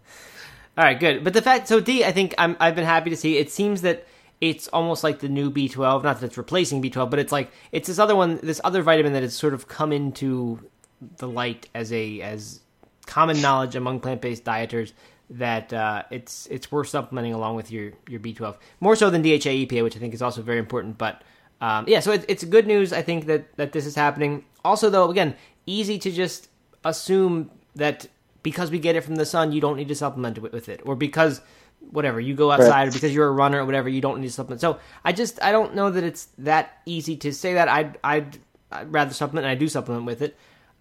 right, 0.77 0.99
good. 0.99 1.25
But 1.25 1.33
the 1.33 1.43
fact, 1.43 1.67
so 1.67 1.81
D, 1.81 2.05
I 2.05 2.13
think 2.13 2.35
I'm, 2.39 2.57
I've 2.61 2.77
been 2.77 2.85
happy 2.85 3.11
to 3.11 3.17
see. 3.17 3.37
It 3.37 3.51
seems 3.51 3.83
that 3.83 4.07
it's 4.41 4.69
almost 4.69 5.03
like 5.03 5.19
the 5.19 5.29
new 5.29 5.51
B12. 5.51 6.05
Not 6.05 6.21
that 6.21 6.27
it's 6.27 6.39
replacing 6.39 6.81
B12, 6.81 7.11
but 7.11 7.19
it's 7.19 7.33
like 7.33 7.51
it's 7.73 7.89
this 7.89 7.99
other 7.99 8.15
one, 8.15 8.39
this 8.43 8.61
other 8.63 8.83
vitamin 8.83 9.13
that 9.15 9.23
has 9.23 9.35
sort 9.35 9.53
of 9.53 9.67
come 9.67 9.93
into 9.93 10.61
the 11.17 11.27
light 11.27 11.69
as 11.75 11.93
a 11.93 12.21
as 12.21 12.61
common 13.07 13.41
knowledge 13.41 13.75
among 13.75 13.99
plant 13.99 14.21
based 14.21 14.45
dieters 14.45 14.93
that 15.31 15.73
uh, 15.73 16.05
it's 16.11 16.47
it's 16.47 16.71
worth 16.71 16.89
supplementing 16.89 17.33
along 17.33 17.57
with 17.57 17.73
your 17.73 17.93
your 18.09 18.21
B12 18.21 18.57
more 18.79 18.95
so 18.95 19.11
than 19.11 19.23
DHA 19.23 19.67
EPA, 19.67 19.83
which 19.83 19.97
I 19.97 19.99
think 19.99 20.15
is 20.15 20.23
also 20.23 20.43
very 20.43 20.59
important. 20.59 20.97
But 20.97 21.23
um, 21.61 21.85
yeah, 21.87 22.01
so 22.01 22.13
it, 22.13 22.25
it's 22.29 22.45
good 22.45 22.67
news. 22.67 22.93
I 22.93 23.03
think 23.03 23.27
that 23.27 23.57
that 23.57 23.73
this 23.73 23.87
is 23.87 23.95
happening. 23.95 24.45
Also, 24.65 24.91
though, 24.91 25.11
again, 25.11 25.37
easy 25.67 25.99
to 25.99 26.11
just 26.11 26.49
assume 26.85 27.51
that 27.77 28.07
because 28.43 28.71
we 28.71 28.79
get 28.79 28.97
it 28.97 29.03
from 29.03 29.17
the 29.17 29.27
sun, 29.27 29.53
you 29.53 29.61
don't 29.61 29.77
need 29.77 29.89
to 29.89 29.95
supplement 29.95 30.39
it 30.39 30.53
with 30.53 30.69
it, 30.69 30.81
or 30.85 30.97
because 30.97 31.41
whatever 31.91 32.21
you 32.21 32.35
go 32.35 32.51
outside, 32.51 32.71
right. 32.71 32.89
or 32.89 32.93
because 32.93 33.15
you're 33.15 33.29
a 33.29 33.33
runner 33.33 33.61
or 33.61 33.67
whatever, 33.67 33.89
you 33.89 34.01
don't 34.01 34.21
need 34.21 34.27
to 34.27 34.33
supplement. 34.33 34.61
So 34.61 34.79
I 35.05 35.13
just 35.13 35.43
I 35.43 35.53
don't 35.53 35.75
know 35.75 35.91
that 35.91 36.05
it's 36.05 36.29
that 36.39 36.79
easy 36.87 37.17
to 37.19 37.33
say 37.33 37.55
that. 37.55 37.69
I'd 37.69 37.99
I'd, 38.03 38.39
I'd 38.73 38.93
rather 38.93 39.13
supplement, 39.13 39.45
and 39.45 39.53
I 39.53 39.55
do 39.55 39.69
supplement 39.69 40.07
with 40.07 40.23
it. 40.23 40.37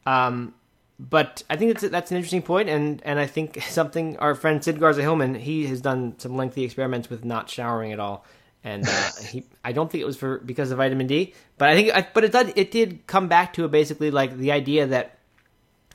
Um, 0.06 0.54
but 0.98 1.44
I 1.50 1.56
think 1.56 1.74
that's 1.74 1.90
that's 1.90 2.12
an 2.12 2.18
interesting 2.18 2.42
point, 2.42 2.70
and 2.70 3.02
and 3.04 3.20
I 3.20 3.26
think 3.26 3.62
something 3.70 4.18
our 4.18 4.34
friend 4.34 4.64
Sid 4.64 4.80
Garza 4.80 5.02
Hillman 5.02 5.36
he 5.36 5.68
has 5.68 5.82
done 5.82 6.16
some 6.20 6.38
lengthy 6.38 6.64
experiments 6.64 7.10
with 7.10 7.26
not 7.26 7.50
showering 7.50 7.92
at 7.92 8.00
all, 8.00 8.26
and 8.64 8.88
uh, 8.88 9.10
he 9.30 9.46
I 9.64 9.72
don't 9.72 9.92
think 9.92 10.02
it 10.02 10.06
was 10.06 10.18
for 10.18 10.40
because 10.40 10.72
of 10.72 10.78
vitamin 10.78 11.08
D, 11.08 11.34
but 11.58 11.70
I 11.70 11.76
think 11.76 11.96
I, 11.96 12.08
but 12.14 12.24
it 12.24 12.32
did 12.32 12.54
it 12.56 12.72
did 12.72 13.08
come 13.08 13.28
back 13.28 13.54
to 13.54 13.68
basically 13.68 14.12
like 14.12 14.38
the 14.38 14.52
idea 14.52 14.88
that 14.88 15.20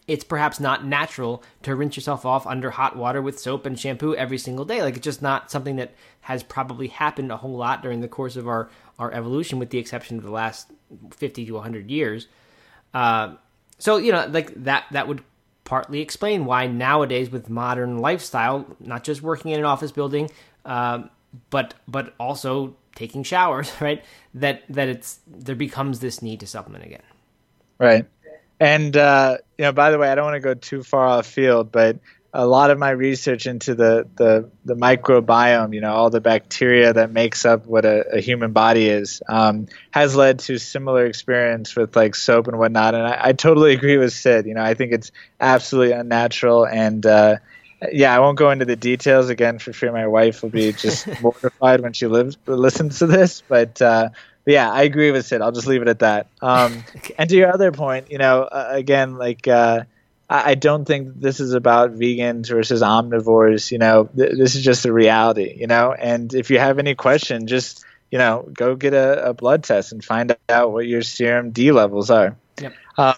it's 0.07 0.25
perhaps 0.25 0.61
not 0.61 0.85
natural 0.85 1.43
to 1.63 1.75
rinse 1.75 1.97
yourself 1.97 2.27
off 2.27 2.47
under 2.47 2.71
hot 2.71 2.95
water 2.97 3.23
with 3.23 3.39
soap 3.39 3.65
and 3.65 3.79
shampoo 3.79 4.15
every 4.15 4.37
single 4.37 4.65
day. 4.65 4.83
Like 4.83 4.97
it's 4.97 5.05
just 5.05 5.23
not 5.23 5.51
something 5.51 5.77
that 5.77 5.95
has 6.21 6.43
probably 6.43 6.89
happened 6.89 7.33
a 7.33 7.37
whole 7.37 7.57
lot 7.57 7.83
during 7.83 8.01
the 8.01 8.09
course 8.09 8.37
of 8.37 8.49
our 8.49 8.71
our 8.99 9.13
evolution, 9.13 9.59
with 9.59 9.71
the 9.71 9.79
exception 9.79 10.19
of 10.19 10.25
the 10.25 10.31
last 10.31 10.71
fifty 11.11 11.47
to 11.47 11.59
hundred 11.59 11.91
years. 11.91 12.29
Uh, 12.93 13.35
so 13.79 13.97
you 13.97 14.13
know, 14.13 14.27
like 14.31 14.53
that 14.65 14.85
that 14.93 15.09
would 15.09 15.23
partly 15.65 16.01
explain 16.01 16.45
why 16.45 16.67
nowadays 16.67 17.31
with 17.31 17.49
modern 17.49 17.99
lifestyle, 17.99 18.67
not 18.81 19.03
just 19.03 19.23
working 19.23 19.51
in 19.51 19.59
an 19.59 19.65
office 19.65 19.93
building, 19.93 20.31
um, 20.67 21.09
but 21.51 21.75
but 21.87 22.15
also 22.19 22.77
taking 22.95 23.23
showers, 23.23 23.73
right? 23.81 24.05
That 24.35 24.63
that 24.69 24.89
it's 24.89 25.21
there 25.27 25.57
becomes 25.57 26.01
this 26.01 26.23
need 26.23 26.41
to 26.41 26.47
supplement 26.47 26.85
again. 26.85 27.03
Right. 27.79 28.07
And 28.61 28.97
uh, 28.97 29.39
you 29.59 29.65
know, 29.65 29.73
by 29.73 29.91
the 29.91 29.99
way, 29.99 30.09
I 30.09 30.15
don't 30.15 30.25
want 30.25 30.37
to 30.37 30.41
go 30.41 30.55
too 30.55 30.83
far 30.83 31.07
off 31.07 31.27
field, 31.27 31.73
but 31.73 31.99
a 32.37 32.45
lot 32.45 32.71
of 32.71 32.79
my 32.79 32.91
research 32.91 33.47
into 33.47 33.77
the, 33.77 34.09
the, 34.17 34.51
the 34.65 34.75
microbiome, 34.75 35.73
you 35.73 35.81
know, 35.81 35.95
all 35.95 36.11
the 36.11 36.21
bacteria 36.21 36.93
that 36.93 37.13
makes 37.13 37.45
up 37.45 37.65
what 37.65 37.85
a, 37.85 38.17
a 38.17 38.21
human 38.21 38.51
body 38.51 38.89
is, 38.89 39.23
um, 39.29 39.69
has 39.93 40.17
led 40.17 40.41
to 40.41 40.59
similar 40.59 41.07
experience 41.07 41.77
with 41.77 41.95
like 41.95 42.17
soap 42.17 42.49
and 42.49 42.59
whatnot. 42.59 42.97
And 42.97 43.07
I, 43.07 43.29
I, 43.29 43.33
totally 43.35 43.73
agree 43.77 43.99
with 43.99 44.13
Sid. 44.13 44.47
You 44.47 44.55
know, 44.55 44.65
I 44.65 44.75
think 44.75 44.93
it's 44.93 45.13
absolutely 45.41 45.93
unnatural. 45.93 46.67
And 46.67 47.07
uh, 47.07 47.37
yeah, 47.93 48.15
I 48.15 48.21
won't 48.21 48.39
go 48.39 48.51
into 48.51 48.65
the 48.65 48.77
details 48.77 49.29
again 49.29 49.59
for 49.59 49.73
fear 49.73 49.93
my 49.93 50.07
wife 50.07 50.43
will 50.43 50.51
be 50.51 50.73
just 50.73 51.09
mortified 51.23 51.81
when 51.81 51.93
she 51.93 52.07
lives 52.07 52.37
listens 52.47 52.99
to 53.01 53.07
this. 53.07 53.43
But 53.47 53.81
uh, 53.81 54.11
yeah, 54.47 54.71
I 54.71 54.83
agree 54.83 55.11
with 55.11 55.27
Sid. 55.27 55.41
I'll 55.41 55.53
just 55.53 55.67
leave 55.67 55.83
it 55.83 55.89
at 55.89 56.01
that. 56.01 56.29
Um, 56.43 56.85
okay. 56.97 57.15
And 57.19 57.29
to 57.31 57.37
your 57.37 57.53
other 57.53 57.73
point, 57.73 58.11
you 58.11 58.19
know, 58.19 58.43
uh, 58.43 58.69
again, 58.71 59.17
like 59.17 59.49
uh, 59.49 59.85
I 60.29 60.55
don't 60.55 60.85
think 60.85 61.21
this 61.21 61.41
is 61.41 61.53
about 61.53 61.93
vegans 61.93 62.49
versus 62.49 62.83
omnivores. 62.83 63.71
You 63.71 63.79
know, 63.79 64.09
th- 64.17 64.33
this 64.37 64.55
is 64.55 64.65
just 64.65 64.87
a 64.87 64.93
reality. 64.93 65.57
You 65.59 65.67
know, 65.67 65.93
and 65.93 66.33
if 66.35 66.51
you 66.51 66.59
have 66.59 66.79
any 66.79 66.95
question, 66.95 67.47
just 67.47 67.85
you 68.11 68.19
know, 68.19 68.49
go 68.53 68.77
get 68.77 68.95
a, 68.95 69.31
a 69.31 69.35
blood 69.35 69.65
test 69.65 69.93
and 69.93 70.05
find 70.05 70.37
out 70.49 70.73
what 70.73 70.87
your 70.87 71.03
serum 71.03 71.51
D 71.51 71.73
levels 71.73 72.11
are. 72.11 72.37
Yep. 72.61 72.75
Um, 72.97 73.15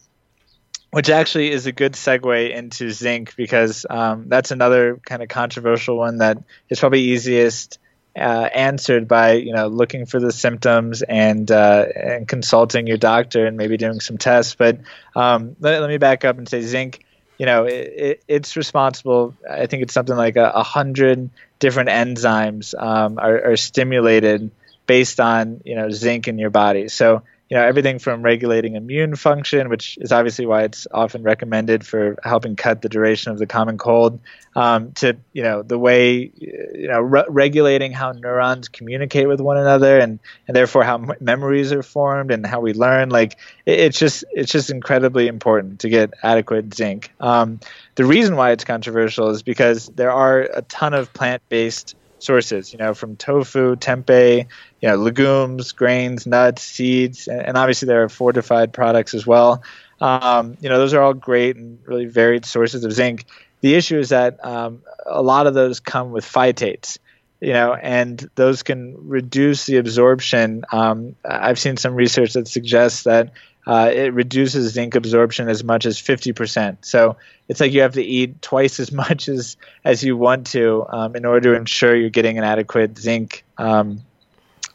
which 0.97 1.11
actually 1.11 1.51
is 1.51 1.67
a 1.67 1.73
good 1.73 1.93
segue 1.93 2.51
into 2.57 2.91
zinc 2.91 3.37
because 3.37 3.85
um, 3.91 4.31
that's 4.31 4.51
another 4.51 4.99
kind 5.05 5.23
of 5.23 5.29
controversial 5.29 5.99
one 5.99 6.17
that 6.17 6.39
is 6.71 6.81
probably 6.81 7.03
easiest 7.03 7.79
uh, 8.17 8.49
answered 8.55 9.07
by 9.07 9.33
you 9.33 9.53
know 9.53 9.67
looking 9.67 10.07
for 10.07 10.19
the 10.21 10.33
symptoms 10.33 11.03
and 11.03 11.51
uh, 11.51 11.85
and 11.95 12.27
consulting 12.27 12.87
your 12.87 12.97
doctor 12.97 13.45
and 13.45 13.59
maybe 13.59 13.77
doing 13.77 14.01
some 14.01 14.17
tests. 14.17 14.55
But 14.55 14.79
um, 15.15 15.55
let, 15.61 15.83
let, 15.83 15.91
me 15.91 15.99
back 15.99 16.25
up 16.25 16.39
and 16.39 16.49
say 16.49 16.63
zinc. 16.63 17.05
You 17.37 17.45
know, 17.45 17.67
it, 17.67 17.73
it, 17.73 18.25
it's 18.27 18.57
responsible. 18.57 19.35
I 19.47 19.67
think 19.67 19.83
it's 19.83 19.93
something 19.93 20.17
like 20.17 20.37
a, 20.37 20.51
a 20.55 20.63
hundred 20.63 21.29
different 21.59 21.91
enzymes 21.91 22.75
um, 22.75 23.19
are, 23.19 23.51
are, 23.51 23.57
stimulated 23.59 24.51
based 24.87 25.21
on 25.21 25.61
you 25.67 25.77
know 25.77 25.91
zinc 25.91 26.27
in 26.27 26.39
your 26.39 26.49
body. 26.49 26.89
So 26.89 27.23
you 27.49 27.57
know 27.57 27.63
everything 27.63 27.99
from 27.99 28.23
regulating 28.23 28.75
immune 28.75 29.15
function, 29.15 29.69
which 29.69 29.99
is 30.01 30.11
obviously 30.11 30.47
why 30.47 30.65
it's 30.65 30.87
often 30.93 31.23
recommended 31.23 31.87
for 31.87 32.17
helping 32.25 32.57
cut 32.57 32.83
the 32.83 32.89
duration 32.89 33.31
of 33.31 33.39
the 33.39 33.47
common 33.47 33.79
cold, 33.79 34.19
um, 34.57 34.93
to 34.93 35.17
you 35.33 35.43
know 35.43 35.63
the 35.63 35.79
way 35.79 36.33
you 36.35 36.89
know 36.89 37.01
re- 37.01 37.25
regulating 37.29 37.93
how 37.93 38.11
neurons 38.13 38.69
communicate 38.69 39.29
with 39.29 39.41
one 39.41 39.59
another, 39.59 39.99
and 39.99 40.19
and 40.49 40.57
therefore 40.57 40.83
how 40.83 40.97
m- 40.97 41.13
memories 41.21 41.71
are 41.73 41.85
formed 41.85 42.33
and 42.33 42.45
how 42.45 42.61
we 42.61 42.73
learn. 42.73 43.11
Like 43.11 43.35
it, 43.65 43.79
it's 43.79 43.99
just 43.99 44.25
it's 44.33 44.51
just 44.51 44.71
incredibly 44.71 45.29
important 45.29 45.81
to 45.81 45.89
get 45.89 46.15
adequate 46.25 46.75
zinc. 46.75 47.13
Um, 47.21 47.61
the 47.95 48.05
reason 48.05 48.35
why 48.35 48.51
it's 48.51 48.65
controversial 48.65 49.31
is 49.31 49.43
because 49.45 49.87
there 49.87 50.11
are 50.11 50.41
a 50.41 50.63
ton 50.63 50.95
of 50.95 51.13
plant-based 51.13 51.95
sources, 52.19 52.73
you 52.73 52.79
know, 52.79 52.95
from 52.95 53.17
tofu, 53.17 53.77
tempeh, 53.77 54.47
you 54.81 54.89
know, 54.89 54.97
legumes, 54.97 55.73
grains, 55.73 56.27
nuts, 56.27 56.63
seeds, 56.63 57.29
and, 57.29 57.57
obviously 57.57 57.87
there 57.87 58.03
are 58.03 58.09
fortified 58.09 58.73
products 58.73 59.15
as 59.15 59.27
well. 59.27 59.63
Um, 60.01 60.57
you 60.61 60.69
know, 60.69 60.79
those 60.79 60.95
are 60.95 61.03
all 61.03 61.15
great 61.15 61.57
and 61.57 61.79
really 61.87 62.07
varied 62.07 62.45
sources 62.45 62.85
of 62.85 62.93
zinc. 62.93 63.25
The 63.61 63.75
issue 63.75 63.99
is 63.99 64.11
that 64.11 64.45
um, 64.45 64.83
a 65.07 65.23
lot 65.23 65.47
of 65.47 65.55
those 65.55 65.81
come 65.81 66.13
with 66.13 66.25
phytates, 66.25 66.99
you 67.41 67.53
know, 67.53 67.75
and 67.75 68.29
those 68.35 68.63
can 68.63 69.09
reduce 69.09 69.67
the 69.67 69.79
absorption. 69.79 70.65
Um, 70.73 71.17
I've 71.25 71.59
seen 71.59 71.77
some 71.77 71.95
research 71.95 72.35
that 72.35 72.49
suggests 72.49 73.05
that 73.05 73.33
uh, 73.67 73.91
it 73.93 74.15
reduces 74.15 74.73
zinc 74.73 74.95
absorption 74.95 75.49
as 75.49 75.65
much 75.65 75.87
as 75.87 76.01
50%. 76.01 76.79
So 76.83 77.17
it's 77.49 77.61
like 77.61 77.73
you 77.73 77.81
have 77.81 77.95
to 77.95 78.03
eat 78.03 78.41
twice 78.41 78.79
as 78.79 78.93
much 79.05 79.29
as, 79.29 79.57
as 79.85 80.05
you 80.05 80.17
want 80.17 80.47
to 80.49 80.87
um, 80.89 81.17
in 81.17 81.25
order 81.25 81.53
to 81.53 81.57
ensure 81.59 81.95
you're 81.95 82.11
getting 82.11 82.39
an 82.39 82.45
adequate 82.45 82.97
zinc 82.99 83.45
um, 83.59 84.01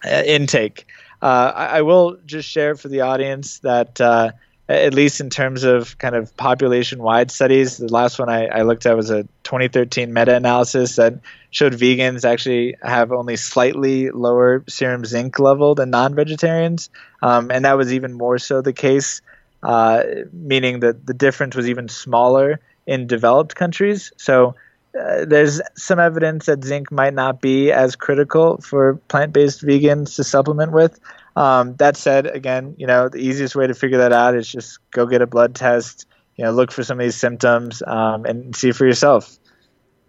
uh, 0.06 0.24
intake. 0.26 0.88
Uh, 1.22 1.52
I, 1.56 1.66
I, 1.66 1.82
will 1.84 2.18
just 2.26 2.50
share 2.50 2.74
for 2.76 2.88
the 2.88 3.02
audience 3.02 3.60
that, 3.60 4.02
uh, 4.02 4.32
at 4.70 4.94
least 4.94 5.20
in 5.20 5.30
terms 5.30 5.64
of 5.64 5.98
kind 5.98 6.16
of 6.16 6.36
population 6.38 7.02
wide 7.02 7.32
studies, 7.32 7.78
the 7.78 7.92
last 7.92 8.20
one 8.20 8.30
I, 8.30 8.46
I 8.46 8.62
looked 8.62 8.86
at 8.86 8.96
was 8.96 9.10
a 9.10 9.24
2013 9.44 10.14
meta 10.14 10.36
analysis 10.36 10.96
that 10.96 11.16
showed 11.50 11.74
vegans 11.74 12.24
actually 12.24 12.78
have 12.82 13.12
only 13.12 13.36
slightly 13.36 14.12
lower 14.12 14.64
serum 14.70 15.04
zinc 15.04 15.40
level 15.40 15.76
than 15.76 15.90
non 15.90 16.16
vegetarians. 16.16 16.90
Um, 17.22 17.52
and 17.52 17.66
that 17.66 17.78
was 17.78 17.94
even 17.94 18.14
more 18.14 18.38
so 18.38 18.62
the 18.62 18.74
case, 18.74 19.22
uh, 19.62 20.04
meaning 20.32 20.82
that 20.82 21.06
the 21.06 21.14
difference 21.14 21.56
was 21.56 21.68
even 21.68 21.90
smaller 21.90 22.60
in 22.88 23.08
developed 23.08 23.56
countries. 23.56 24.12
So 24.18 24.56
uh, 24.98 25.26
there's 25.26 25.62
some 25.76 26.00
evidence 26.00 26.48
that 26.48 26.64
zinc 26.64 26.92
might 26.92 27.14
not 27.14 27.42
be 27.42 27.72
as 27.72 27.96
critical 27.96 28.58
for 28.58 28.96
plant-based 29.08 29.64
vegans 29.64 30.16
to 30.18 30.24
supplement 30.24 30.72
with. 30.72 31.00
Um, 31.36 31.76
that 31.76 31.98
said, 31.98 32.28
again, 32.28 32.76
you 32.78 32.88
know, 32.88 33.10
the 33.10 33.20
easiest 33.20 33.56
way 33.56 33.68
to 33.68 33.74
figure 33.74 33.98
that 34.00 34.12
out 34.12 34.36
is 34.36 34.48
just 34.48 34.80
go 34.92 35.06
get 35.06 35.22
a 35.22 35.28
blood 35.28 35.56
test. 35.56 36.06
You 36.36 36.46
know, 36.46 36.52
look 36.52 36.72
for 36.72 36.84
some 36.84 37.00
of 37.00 37.04
these 37.04 37.16
symptoms 37.16 37.84
um, 37.86 38.26
and 38.26 38.56
see 38.56 38.72
for 38.72 38.86
yourself. 38.86 39.38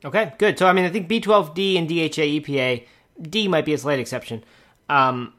Okay, 0.05 0.33
good. 0.39 0.59
So, 0.59 0.66
I 0.66 0.73
mean, 0.73 0.85
I 0.85 0.91
think 0.91 1.09
B12D 1.09 1.79
and 1.79 1.89
DHA 1.89 2.23
EPA, 2.23 2.87
D 3.20 3.49
might 3.49 3.64
be 3.64 3.73
a 3.73 3.79
slight 3.79 4.01
exception. 4.01 4.43
Um, 4.89 5.35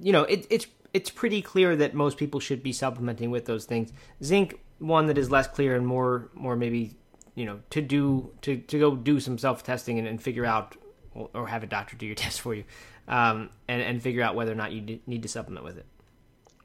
you 0.00 0.12
know, 0.12 0.24
it, 0.24 0.46
it's 0.50 0.66
it's 0.92 1.10
pretty 1.10 1.40
clear 1.40 1.76
that 1.76 1.94
most 1.94 2.18
people 2.18 2.40
should 2.40 2.62
be 2.62 2.72
supplementing 2.72 3.30
with 3.30 3.46
those 3.46 3.64
things. 3.64 3.92
Zinc, 4.22 4.60
one 4.78 5.06
that 5.06 5.16
is 5.16 5.30
less 5.30 5.46
clear 5.46 5.76
and 5.76 5.86
more 5.86 6.28
more 6.34 6.56
maybe 6.56 6.96
you 7.34 7.46
know 7.46 7.60
to 7.70 7.80
do 7.80 8.30
to 8.42 8.58
to 8.58 8.78
go 8.78 8.96
do 8.96 9.20
some 9.20 9.38
self 9.38 9.62
testing 9.62 9.98
and, 9.98 10.06
and, 10.06 10.20
figure 10.20 10.44
out 10.44 10.76
or 11.14 11.46
have 11.46 11.62
a 11.62 11.66
doctor 11.66 11.96
do 11.96 12.04
your 12.06 12.14
test 12.26 12.40
for 12.40 12.54
you 12.54 12.64
um, 13.08 13.50
and 13.68 13.82
and 13.82 14.02
figure 14.02 14.22
out 14.22 14.34
whether 14.34 14.52
or 14.52 14.56
not 14.56 14.72
you 14.72 15.00
need 15.06 15.22
to 15.22 15.28
supplement 15.28 15.64
with 15.64 15.78
it. 15.78 15.86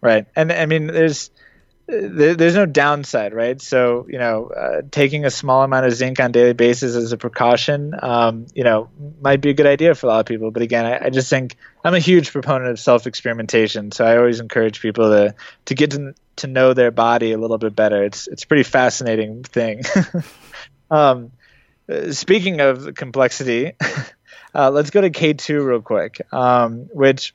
Right, 0.01 0.25
and 0.35 0.51
I 0.51 0.65
mean 0.65 0.87
there's 0.87 1.29
there's 1.87 2.55
no 2.55 2.65
downside, 2.65 3.33
right? 3.33 3.61
So 3.61 4.05
you 4.09 4.19
know, 4.19 4.47
uh, 4.47 4.81
taking 4.91 5.23
a 5.23 5.31
small 5.31 5.63
amount 5.63 5.85
of 5.85 5.93
zinc 5.93 6.19
on 6.19 6.33
daily 6.33 6.53
basis 6.53 6.95
as 6.95 7.13
a 7.13 7.17
precaution, 7.17 7.93
um, 8.01 8.45
you 8.53 8.65
know, 8.65 8.89
might 9.21 9.39
be 9.39 9.49
a 9.49 9.53
good 9.53 9.65
idea 9.65 9.95
for 9.95 10.07
a 10.07 10.09
lot 10.09 10.19
of 10.19 10.25
people. 10.25 10.51
But 10.51 10.63
again, 10.63 10.85
I, 10.85 11.05
I 11.05 11.09
just 11.09 11.29
think 11.29 11.55
I'm 11.85 11.93
a 11.93 11.99
huge 11.99 12.31
proponent 12.33 12.71
of 12.71 12.79
self 12.79 13.07
experimentation, 13.07 13.91
so 13.93 14.05
I 14.05 14.17
always 14.17 14.41
encourage 14.41 14.81
people 14.81 15.09
to 15.11 15.35
to 15.65 15.75
get 15.75 15.91
to 15.91 16.13
to 16.37 16.47
know 16.47 16.73
their 16.73 16.91
body 16.91 17.31
a 17.31 17.37
little 17.37 17.57
bit 17.57 17.75
better. 17.75 18.03
It's 18.03 18.27
it's 18.27 18.43
a 18.43 18.47
pretty 18.47 18.63
fascinating 18.63 19.43
thing. 19.43 19.83
um, 20.91 21.31
speaking 22.11 22.59
of 22.59 22.95
complexity, 22.95 23.73
uh, 24.53 24.71
let's 24.71 24.89
go 24.89 25.01
to 25.01 25.09
K2 25.09 25.65
real 25.65 25.81
quick, 25.81 26.21
um, 26.31 26.89
which 26.93 27.33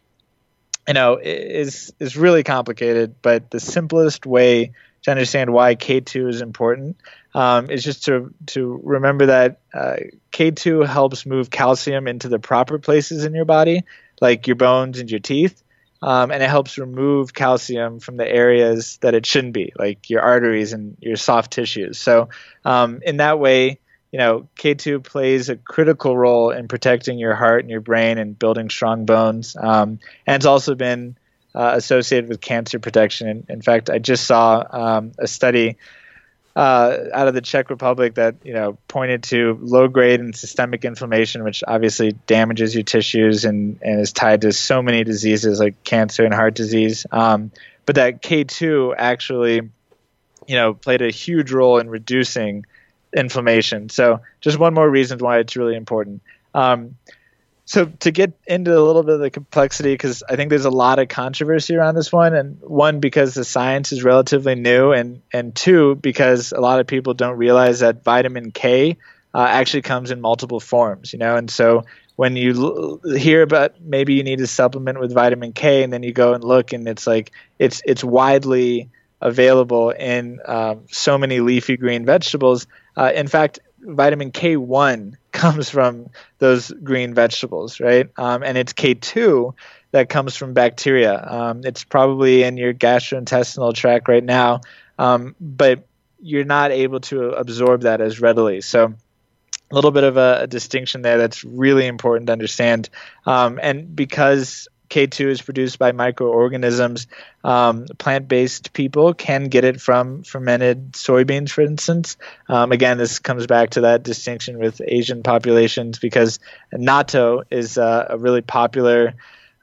you 0.87 0.95
know, 0.95 1.19
is 1.23 1.93
is 1.99 2.17
really 2.17 2.43
complicated. 2.43 3.15
But 3.23 3.51
the 3.51 3.61
simplest 3.61 4.27
way 4.27 4.73
to 5.03 5.11
understand 5.11 5.53
why 5.53 5.75
K2 5.75 6.29
is 6.29 6.41
important 6.41 6.97
um, 7.35 7.71
is 7.71 7.85
just 7.85 8.05
to 8.05 8.35
to 8.47 8.81
remember 8.83 9.27
that 9.27 9.61
uh, 9.73 9.97
K2 10.33 10.87
helps 10.87 11.27
move 11.27 11.51
calcium 11.51 12.09
into 12.09 12.29
the 12.29 12.39
proper 12.39 12.79
places 12.79 13.25
in 13.25 13.35
your 13.35 13.45
body, 13.45 13.85
like 14.21 14.47
your 14.47 14.57
bones 14.57 14.99
and 14.99 15.11
your 15.11 15.21
teeth. 15.21 15.63
Um, 16.05 16.33
and 16.33 16.43
it 16.43 16.51
helps 16.51 16.79
remove 16.79 17.33
calcium 17.33 18.01
from 18.01 18.17
the 18.17 18.29
areas 18.29 18.99
that 19.03 19.15
it 19.15 19.25
shouldn't 19.25 19.53
be, 19.53 19.73
like 19.79 20.11
your 20.11 20.21
arteries 20.21 20.73
and 20.73 20.97
your 21.01 21.15
soft 21.15 21.53
tissues. 21.53 21.97
So, 21.97 22.29
um, 22.65 23.03
in 23.05 23.19
that 23.19 23.39
way, 23.39 23.79
you 24.13 24.19
know, 24.19 24.49
K2 24.57 25.03
plays 25.03 25.49
a 25.49 25.57
critical 25.57 26.17
role 26.17 26.51
in 26.51 26.69
protecting 26.69 27.19
your 27.19 27.35
heart 27.35 27.61
and 27.61 27.71
your 27.71 27.81
brain 27.81 28.19
and 28.19 28.39
building 28.39 28.69
strong 28.69 29.07
bones. 29.07 29.57
Um, 29.59 29.99
and 30.27 30.37
it's 30.37 30.47
also 30.47 30.75
been 30.75 31.17
uh, 31.55 31.73
associated 31.75 32.29
with 32.29 32.41
cancer 32.41 32.79
protection. 32.79 33.29
In, 33.29 33.47
in 33.49 33.63
fact, 33.63 33.89
I 33.89 33.99
just 33.99 34.27
saw 34.27 34.65
um, 34.71 35.13
a 35.19 35.27
study 35.27 35.79
uh, 36.55 36.97
out 37.15 37.29
of 37.29 37.33
the 37.33 37.41
Czech 37.41 37.71
Republic 37.71 38.17
that 38.17 38.37
you 38.45 38.53
know 38.53 38.77
pointed 38.87 39.23
to 39.23 39.59
low 39.63 39.89
grade 39.89 40.21
and 40.21 40.37
systemic 40.37 40.85
inflammation, 40.85 41.43
which 41.43 41.65
obviously 41.67 42.13
damages 42.27 42.75
your 42.75 42.85
tissues 42.85 43.47
and, 43.47 43.79
and 43.81 44.01
is 44.01 44.13
tied 44.13 44.43
to 44.43 44.53
so 44.53 44.83
many 44.83 45.05
diseases 45.05 45.59
like 45.59 45.83
cancer 45.85 46.25
and 46.27 46.35
heart 46.35 46.55
disease. 46.55 47.07
Um, 47.11 47.51
but 47.87 47.95
that 47.95 48.23
K2 48.23 48.95
actually, 48.99 49.71
you 50.47 50.55
know, 50.55 50.75
played 50.75 51.01
a 51.01 51.11
huge 51.11 51.51
role 51.53 51.79
in 51.79 51.89
reducing 51.89 52.67
inflammation. 53.15 53.89
So 53.89 54.21
just 54.41 54.59
one 54.59 54.75
more 54.75 54.89
reason 54.89 55.19
why 55.19 55.39
it's 55.39 55.57
really 55.57 55.77
important. 55.77 56.23
Um, 56.55 56.97
so 57.65 57.87
to 57.87 58.11
get 58.11 58.33
into 58.47 58.77
a 58.77 58.81
little 58.81 59.03
bit 59.03 59.15
of 59.15 59.21
the 59.21 59.31
complexity, 59.31 59.95
because 59.95 60.23
I 60.29 60.37
think 60.37 60.51
there's 60.51 60.65
a 60.65 60.71
lot 60.71 60.99
of 60.99 61.09
controversy 61.09 61.77
around 61.77 61.95
this 61.95 62.13
one, 62.13 62.35
and 62.35 62.61
one 62.61 63.01
because 63.01 63.35
the 63.35 63.45
science 63.45 63.93
is 63.93 64.03
relatively 64.03 64.57
new, 64.57 64.93
and 64.93 65.23
and 65.33 65.55
two 65.55 65.95
because 65.95 66.53
a 66.53 66.61
lot 66.61 66.81
of 66.81 66.87
people 66.87 67.15
don't 67.15 67.39
realize 67.39 67.81
that 67.81 68.03
vitamin 68.03 68.51
K 68.51 68.99
uh, 69.33 69.47
actually 69.49 69.83
comes 69.83 70.11
in 70.11 70.21
multiple 70.21 70.61
forms, 70.61 71.13
you 71.13 71.19
know, 71.19 71.37
and 71.37 71.51
so 71.51 71.85
when 72.17 72.37
you 72.37 73.01
l- 73.05 73.17
hear 73.17 73.43
about 73.43 73.81
maybe 73.81 74.15
you 74.15 74.23
need 74.23 74.39
to 74.41 74.47
supplement 74.47 74.99
with 74.99 75.15
vitamin 75.15 75.53
K, 75.53 75.83
and 75.85 75.93
then 75.93 76.03
you 76.03 76.13
go 76.13 76.35
and 76.35 76.43
look, 76.43 76.73
and 76.73 76.89
it's 76.89 77.07
like 77.07 77.31
it's 77.59 77.81
it's 77.87 78.03
widely 78.03 78.91
available 79.23 79.91
in 79.91 80.41
um, 80.45 80.83
so 80.91 81.17
many 81.17 81.41
leafy 81.41 81.77
green 81.77 82.05
vegetables. 82.05 82.67
Uh, 82.97 83.13
in 83.15 83.29
fact, 83.29 83.61
vitamin 83.81 84.33
K1 84.33 85.15
comes 85.33 85.71
from 85.71 86.11
those 86.39 86.71
green 86.71 87.15
vegetables, 87.15 87.81
right? 87.81 88.11
Um, 88.17 88.43
and 88.43 88.59
it's 88.59 88.73
K2 88.73 89.55
that 89.93 90.09
comes 90.09 90.37
from 90.37 90.53
bacteria. 90.53 91.25
Um, 91.25 91.63
it's 91.65 91.85
probably 91.85 92.43
in 92.43 92.57
your 92.57 92.75
gastrointestinal 92.75 93.75
tract 93.75 94.09
right 94.09 94.25
now, 94.25 94.61
um, 94.99 95.35
but 95.41 95.87
you're 96.21 96.45
not 96.45 96.71
able 96.71 97.01
to 97.01 97.31
absorb 97.31 97.83
that 97.83 98.01
as 98.01 98.21
readily. 98.21 98.61
So, 98.61 98.95
a 99.71 99.75
little 99.75 99.91
bit 99.91 100.05
of 100.05 100.19
a, 100.19 100.41
a 100.43 100.47
distinction 100.47 101.01
there 101.01 101.17
that's 101.17 101.45
really 101.45 101.87
important 101.87 102.27
to 102.27 102.33
understand. 102.33 102.91
Um, 103.25 103.59
and 103.63 103.97
because 103.97 104.69
K2 104.93 105.27
is 105.29 105.41
produced 105.41 105.79
by 105.79 105.93
microorganisms. 105.93 107.07
Um, 107.43 107.87
plant 107.97 108.29
based 108.29 108.75
people 108.75 109.15
can 109.15 109.45
get 109.45 109.65
it 109.65 109.81
from 109.81 110.23
fermented 110.23 110.93
soybeans, 110.93 111.51
for 111.51 111.63
instance. 111.63 112.19
Um, 112.47 112.73
again, 112.73 112.99
this 112.99 113.19
comes 113.19 113.47
back 113.47 113.71
to 113.71 113.83
that 113.83 114.03
distinction 114.03 114.59
with 114.59 114.83
Asian 114.87 115.23
populations 115.23 115.99
because 115.99 116.41
natto 116.75 117.45
is 117.51 117.79
uh, 117.79 118.07
a 118.11 118.19
really 118.19 118.43
popular. 118.43 119.15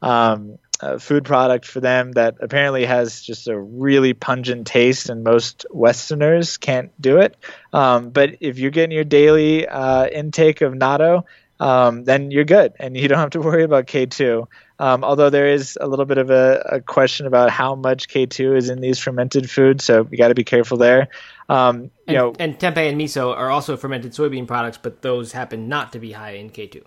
Um, 0.02 0.58
uh, 0.82 0.98
food 0.98 1.26
product 1.26 1.66
for 1.66 1.82
them 1.82 2.14
that 2.14 2.38
apparently 2.40 2.86
has 2.86 3.22
just 3.22 3.50
a 3.50 3.60
really 3.60 4.14
pungent 4.14 4.66
taste, 4.66 5.10
and 5.10 5.26
most 5.26 5.66
Westerners 5.70 6.56
can't 6.56 6.90
do 7.02 7.18
it. 7.18 7.36
Um, 7.74 8.12
but 8.12 8.38
if 8.40 8.60
you're 8.60 8.72
getting 8.72 8.96
your 8.96 9.04
daily 9.04 9.68
uh, 9.68 10.08
intake 10.08 10.62
of 10.62 10.72
natto, 10.72 11.26
um, 11.60 12.06
then 12.06 12.32
you're 12.32 12.46
good, 12.46 12.74
and 12.80 12.96
you 12.96 13.10
don't 13.10 13.20
have 13.20 13.32
to 13.32 13.42
worry 13.42 13.64
about 13.64 13.88
K2. 13.88 14.48
Um, 14.80 15.04
although 15.04 15.30
there 15.30 15.48
is 15.48 15.78
a 15.80 15.88
little 15.88 16.06
bit 16.06 16.18
of 16.18 16.30
a, 16.30 16.66
a, 16.72 16.82
question 16.82 17.28
about 17.28 17.50
how 17.50 17.76
much 17.76 18.08
K2 18.08 18.56
is 18.56 18.70
in 18.70 18.80
these 18.80 18.98
fermented 18.98 19.50
foods, 19.50 19.84
so 19.84 20.08
you 20.10 20.18
got 20.18 20.30
to 20.30 20.36
be 20.36 20.46
careful 20.46 20.78
there. 20.78 21.10
Um, 21.50 21.84
you 21.84 21.92
and, 22.08 22.16
know, 22.16 22.34
and 22.40 22.58
tempeh 22.58 22.90
and 22.90 23.00
miso 23.00 23.36
are 23.36 23.50
also 23.50 23.76
fermented 23.76 24.14
soybean 24.14 24.48
products, 24.48 24.80
but 24.82 25.02
those 25.02 25.34
happen 25.34 25.68
not 25.68 25.92
to 25.94 26.00
be 26.00 26.14
high 26.14 26.32
in 26.32 26.50
K2. 26.50 26.84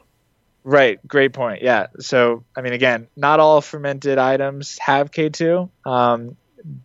Right. 0.64 1.06
Great 1.06 1.32
point. 1.32 1.62
Yeah. 1.62 1.88
So, 1.98 2.44
I 2.56 2.62
mean, 2.62 2.72
again, 2.72 3.08
not 3.16 3.40
all 3.40 3.60
fermented 3.60 4.18
items 4.18 4.78
have 4.78 5.10
K2, 5.10 5.68
um, 5.84 6.36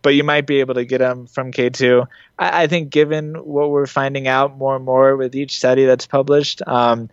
but 0.02 0.10
you 0.10 0.24
might 0.24 0.46
be 0.46 0.60
able 0.60 0.74
to 0.74 0.84
get 0.84 0.98
them 0.98 1.26
from 1.26 1.52
K2. 1.52 2.06
I, 2.38 2.64
I, 2.64 2.66
think, 2.66 2.90
given 2.90 3.34
what 3.34 3.70
we're 3.70 3.86
finding 3.86 4.26
out 4.26 4.56
more 4.58 4.76
and 4.76 4.84
more 4.84 5.16
with 5.16 5.36
each 5.36 5.56
study 5.56 5.84
that's 5.84 6.06
published, 6.06 6.60
um, 6.66 7.08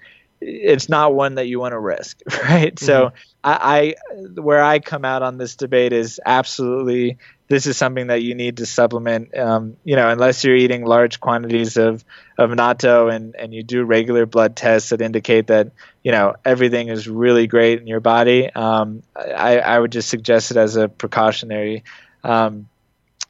it's 0.48 0.90
not 0.90 1.14
one 1.16 1.36
that 1.36 1.48
you 1.48 1.60
want 1.60 1.74
to 1.74 1.80
risk, 1.80 2.22
right? 2.44 2.76
Mm-hmm. 2.76 2.86
So, 2.86 3.12
I, 3.44 3.96
I, 4.16 4.40
where 4.40 4.64
I 4.64 4.80
come 4.80 5.06
out 5.06 5.22
on 5.22 5.38
this 5.38 5.56
debate 5.56 5.94
is 5.94 6.20
absolutely 6.26 7.18
this 7.48 7.68
is 7.68 7.78
something 7.78 8.08
that 8.08 8.24
you 8.24 8.34
need 8.34 8.58
to 8.58 8.66
supplement. 8.66 9.38
Um, 9.38 9.78
you 9.84 9.96
know, 9.96 10.10
unless 10.10 10.44
you're 10.44 10.56
eating 10.56 10.84
large 10.84 11.20
quantities 11.20 11.78
of 11.78 12.04
of 12.38 12.50
natto 12.50 13.14
and 13.14 13.36
and 13.36 13.54
you 13.54 13.64
do 13.64 13.84
regular 13.84 14.26
blood 14.26 14.56
tests 14.56 14.90
that 14.90 15.02
indicate 15.02 15.48
that 15.48 15.72
you 16.04 16.12
know 16.12 16.36
everything 16.44 16.88
is 16.88 17.08
really 17.08 17.48
great 17.48 17.80
in 17.80 17.88
your 17.88 18.00
body. 18.00 18.52
Um, 18.52 19.04
I, 19.16 19.60
I 19.60 19.80
would 19.80 19.92
just 19.92 20.10
suggest 20.10 20.52
it 20.52 20.58
as 20.58 20.76
a 20.76 20.90
precautionary. 20.90 21.84
Um, 22.24 22.68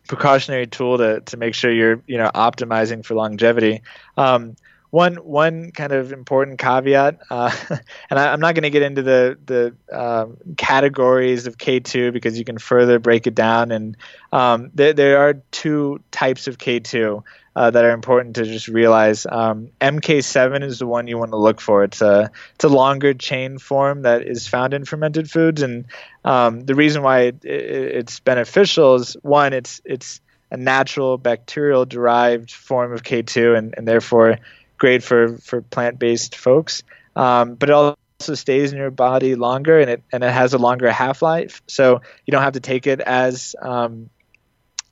precautionary 0.08 0.68
tool 0.68 1.00
to, 1.00 1.20
to 1.22 1.36
make 1.36 1.56
sure 1.56 1.72
you're 1.72 2.02
you 2.06 2.18
know 2.18 2.30
optimizing 2.34 3.04
for 3.04 3.16
longevity 3.16 3.82
um, 4.18 4.56
one 4.96 5.16
one 5.16 5.72
kind 5.72 5.92
of 5.92 6.14
important 6.14 6.58
caveat, 6.58 7.20
uh, 7.30 7.52
and 8.10 8.18
I, 8.18 8.32
am 8.32 8.40
not 8.40 8.56
going 8.56 8.64
to 8.64 8.70
get 8.70 8.82
into 8.82 9.02
the 9.02 9.38
the 9.46 9.76
um, 9.92 10.38
categories 10.56 11.48
of 11.48 11.58
K2 11.58 12.14
because 12.14 12.40
you 12.40 12.46
can 12.46 12.58
further 12.58 12.98
break 12.98 13.28
it 13.28 13.36
down, 13.36 13.72
and 13.74 13.98
um, 14.32 14.72
there, 14.74 14.94
there 14.94 15.18
are 15.18 15.34
two 15.52 16.02
types 16.12 16.48
of 16.48 16.60
K2 16.60 17.22
uh, 17.58 17.72
that 17.72 17.84
are 17.84 17.92
important 17.92 18.38
to 18.38 18.46
just 18.46 18.70
realize. 18.70 19.28
Um, 19.30 19.68
MK7 19.82 20.64
is 20.64 20.80
the 20.80 20.88
one 20.88 21.08
you 21.08 21.18
want 21.18 21.32
to 21.32 21.38
look 21.38 21.60
for. 21.60 21.84
It's 21.84 22.02
a 22.02 22.32
it's 22.54 22.64
a 22.64 22.70
longer 22.70 23.14
chain 23.14 23.58
form 23.58 24.04
that 24.04 24.22
is 24.22 24.48
found 24.48 24.74
in 24.74 24.86
fermented 24.86 25.30
foods, 25.30 25.62
and 25.62 25.84
um, 26.24 26.62
the 26.62 26.74
reason 26.74 27.04
why 27.04 27.24
it, 27.24 27.44
it, 27.44 27.96
it's 28.00 28.22
beneficial 28.22 28.96
is 28.96 29.18
one, 29.24 29.52
it's 29.52 29.82
it's 29.84 30.22
a 30.52 30.58
natural 30.58 31.18
bacterial 31.18 31.86
derived 31.86 32.50
form 32.50 32.94
of 32.94 33.04
K2, 33.04 33.58
and, 33.58 33.74
and 33.76 33.86
therefore 33.86 34.40
great 34.86 35.02
for 35.02 35.40
for 35.40 35.64
plant 35.64 35.98
based 35.98 36.36
folks. 36.36 36.84
Um, 37.16 37.56
but 37.56 37.70
it 37.70 37.74
also 37.74 38.36
stays 38.36 38.72
in 38.72 38.78
your 38.78 38.92
body 38.92 39.34
longer, 39.34 39.80
and 39.80 39.90
it 39.90 40.04
and 40.12 40.24
it 40.24 40.32
has 40.32 40.54
a 40.54 40.60
longer 40.60 40.92
half 40.92 41.24
life, 41.24 41.64
so 41.66 42.02
you 42.26 42.32
don't 42.32 42.44
have 42.44 42.54
to 42.54 42.60
take 42.60 42.86
it 42.86 43.00
as 43.00 43.56
um, 43.60 44.12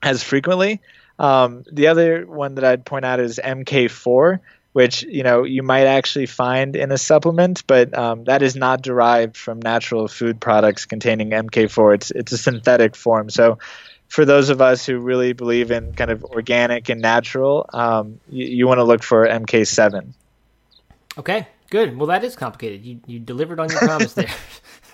as 0.02 0.24
frequently. 0.24 0.80
Um, 1.16 1.62
the 1.70 1.86
other 1.86 2.26
one 2.26 2.56
that 2.56 2.64
I'd 2.64 2.84
point 2.84 3.04
out 3.04 3.20
is 3.20 3.38
MK4, 3.38 4.40
which 4.72 5.04
you 5.04 5.22
know 5.22 5.44
you 5.44 5.62
might 5.62 5.86
actually 5.86 6.26
find 6.26 6.74
in 6.74 6.90
a 6.90 6.98
supplement, 6.98 7.62
but 7.68 7.96
um, 7.96 8.24
that 8.24 8.42
is 8.42 8.56
not 8.56 8.82
derived 8.82 9.36
from 9.36 9.60
natural 9.60 10.08
food 10.08 10.40
products 10.40 10.86
containing 10.86 11.30
MK4. 11.30 11.94
It's 11.94 12.10
it's 12.10 12.32
a 12.32 12.38
synthetic 12.38 12.96
form. 12.96 13.30
So 13.30 13.58
for 14.08 14.24
those 14.24 14.50
of 14.50 14.60
us 14.60 14.86
who 14.86 14.98
really 14.98 15.32
believe 15.32 15.70
in 15.70 15.94
kind 15.94 16.10
of 16.10 16.24
organic 16.24 16.88
and 16.88 17.00
natural, 17.00 17.68
um, 17.72 18.20
you, 18.28 18.46
you 18.46 18.66
want 18.66 18.78
to 18.78 18.84
look 18.84 19.02
for 19.02 19.26
MK7. 19.26 20.12
Okay, 21.18 21.48
good. 21.70 21.96
Well, 21.96 22.08
that 22.08 22.24
is 22.24 22.36
complicated. 22.36 22.84
You 22.84 23.00
you 23.06 23.18
delivered 23.18 23.60
on 23.60 23.70
your 23.70 23.80
promise 23.80 24.14
there. 24.14 24.30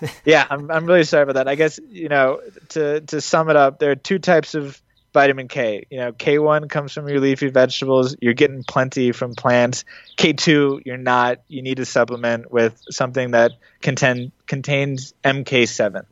yeah, 0.25 0.45
I'm 0.49 0.71
I'm 0.71 0.85
really 0.85 1.03
sorry 1.03 1.23
about 1.23 1.35
that. 1.35 1.47
I 1.47 1.55
guess 1.55 1.79
you 1.89 2.09
know 2.09 2.41
to 2.69 3.01
to 3.01 3.21
sum 3.21 3.49
it 3.49 3.55
up, 3.55 3.79
there 3.79 3.91
are 3.91 3.95
two 3.95 4.19
types 4.19 4.55
of 4.55 4.81
vitamin 5.13 5.47
K. 5.47 5.85
You 5.89 5.97
know, 5.97 6.11
K1 6.11 6.69
comes 6.69 6.93
from 6.93 7.07
your 7.07 7.19
leafy 7.19 7.49
vegetables. 7.49 8.15
You're 8.21 8.33
getting 8.33 8.63
plenty 8.63 9.11
from 9.11 9.35
plants. 9.35 9.83
K2, 10.17 10.81
you're 10.85 10.97
not. 10.97 11.41
You 11.47 11.61
need 11.61 11.77
to 11.77 11.85
supplement 11.85 12.51
with 12.51 12.81
something 12.89 13.31
that 13.31 13.51
contain, 13.81 14.31
contains 14.47 15.13
MK7, 15.23 16.05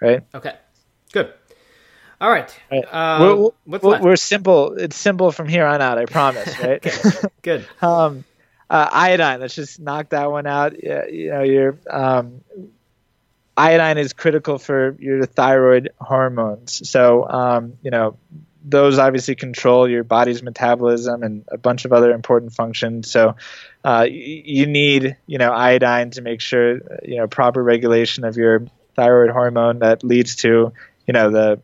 right? 0.00 0.22
Okay. 0.34 0.54
All 2.20 2.30
right. 2.30 2.60
right. 2.70 2.84
Uh, 2.84 3.50
we're, 3.66 3.78
we're, 3.78 4.00
we're, 4.00 4.16
simple. 4.16 4.74
It's 4.74 4.96
simple 4.96 5.32
from 5.32 5.48
here 5.48 5.66
on 5.66 5.82
out. 5.82 5.98
I 5.98 6.06
promise. 6.06 6.54
Right. 6.64 6.82
Good. 7.42 7.66
um, 7.82 8.24
uh, 8.70 8.88
iodine. 8.90 9.40
Let's 9.40 9.54
just 9.54 9.80
knock 9.80 10.10
that 10.10 10.30
one 10.30 10.46
out. 10.46 10.82
Yeah, 10.82 11.06
you 11.06 11.30
know, 11.30 11.42
your 11.42 11.78
um, 11.90 12.42
iodine 13.56 13.98
is 13.98 14.12
critical 14.12 14.58
for 14.58 14.96
your 14.98 15.26
thyroid 15.26 15.90
hormones. 16.00 16.88
So, 16.88 17.28
um, 17.28 17.74
you 17.82 17.90
know, 17.90 18.16
those 18.64 18.98
obviously 18.98 19.34
control 19.34 19.88
your 19.88 20.04
body's 20.04 20.42
metabolism 20.42 21.22
and 21.22 21.44
a 21.48 21.58
bunch 21.58 21.84
of 21.84 21.92
other 21.92 22.12
important 22.12 22.54
functions. 22.54 23.10
So, 23.10 23.36
uh, 23.84 24.06
you 24.08 24.66
need, 24.66 25.16
you 25.26 25.38
know, 25.38 25.52
iodine 25.52 26.10
to 26.12 26.22
make 26.22 26.40
sure, 26.40 26.80
you 27.02 27.16
know, 27.16 27.26
proper 27.26 27.62
regulation 27.62 28.24
of 28.24 28.36
your 28.36 28.66
thyroid 28.96 29.30
hormone 29.30 29.80
that 29.80 30.02
leads 30.02 30.36
to, 30.36 30.72
you 31.06 31.12
know, 31.12 31.30
the 31.30 31.60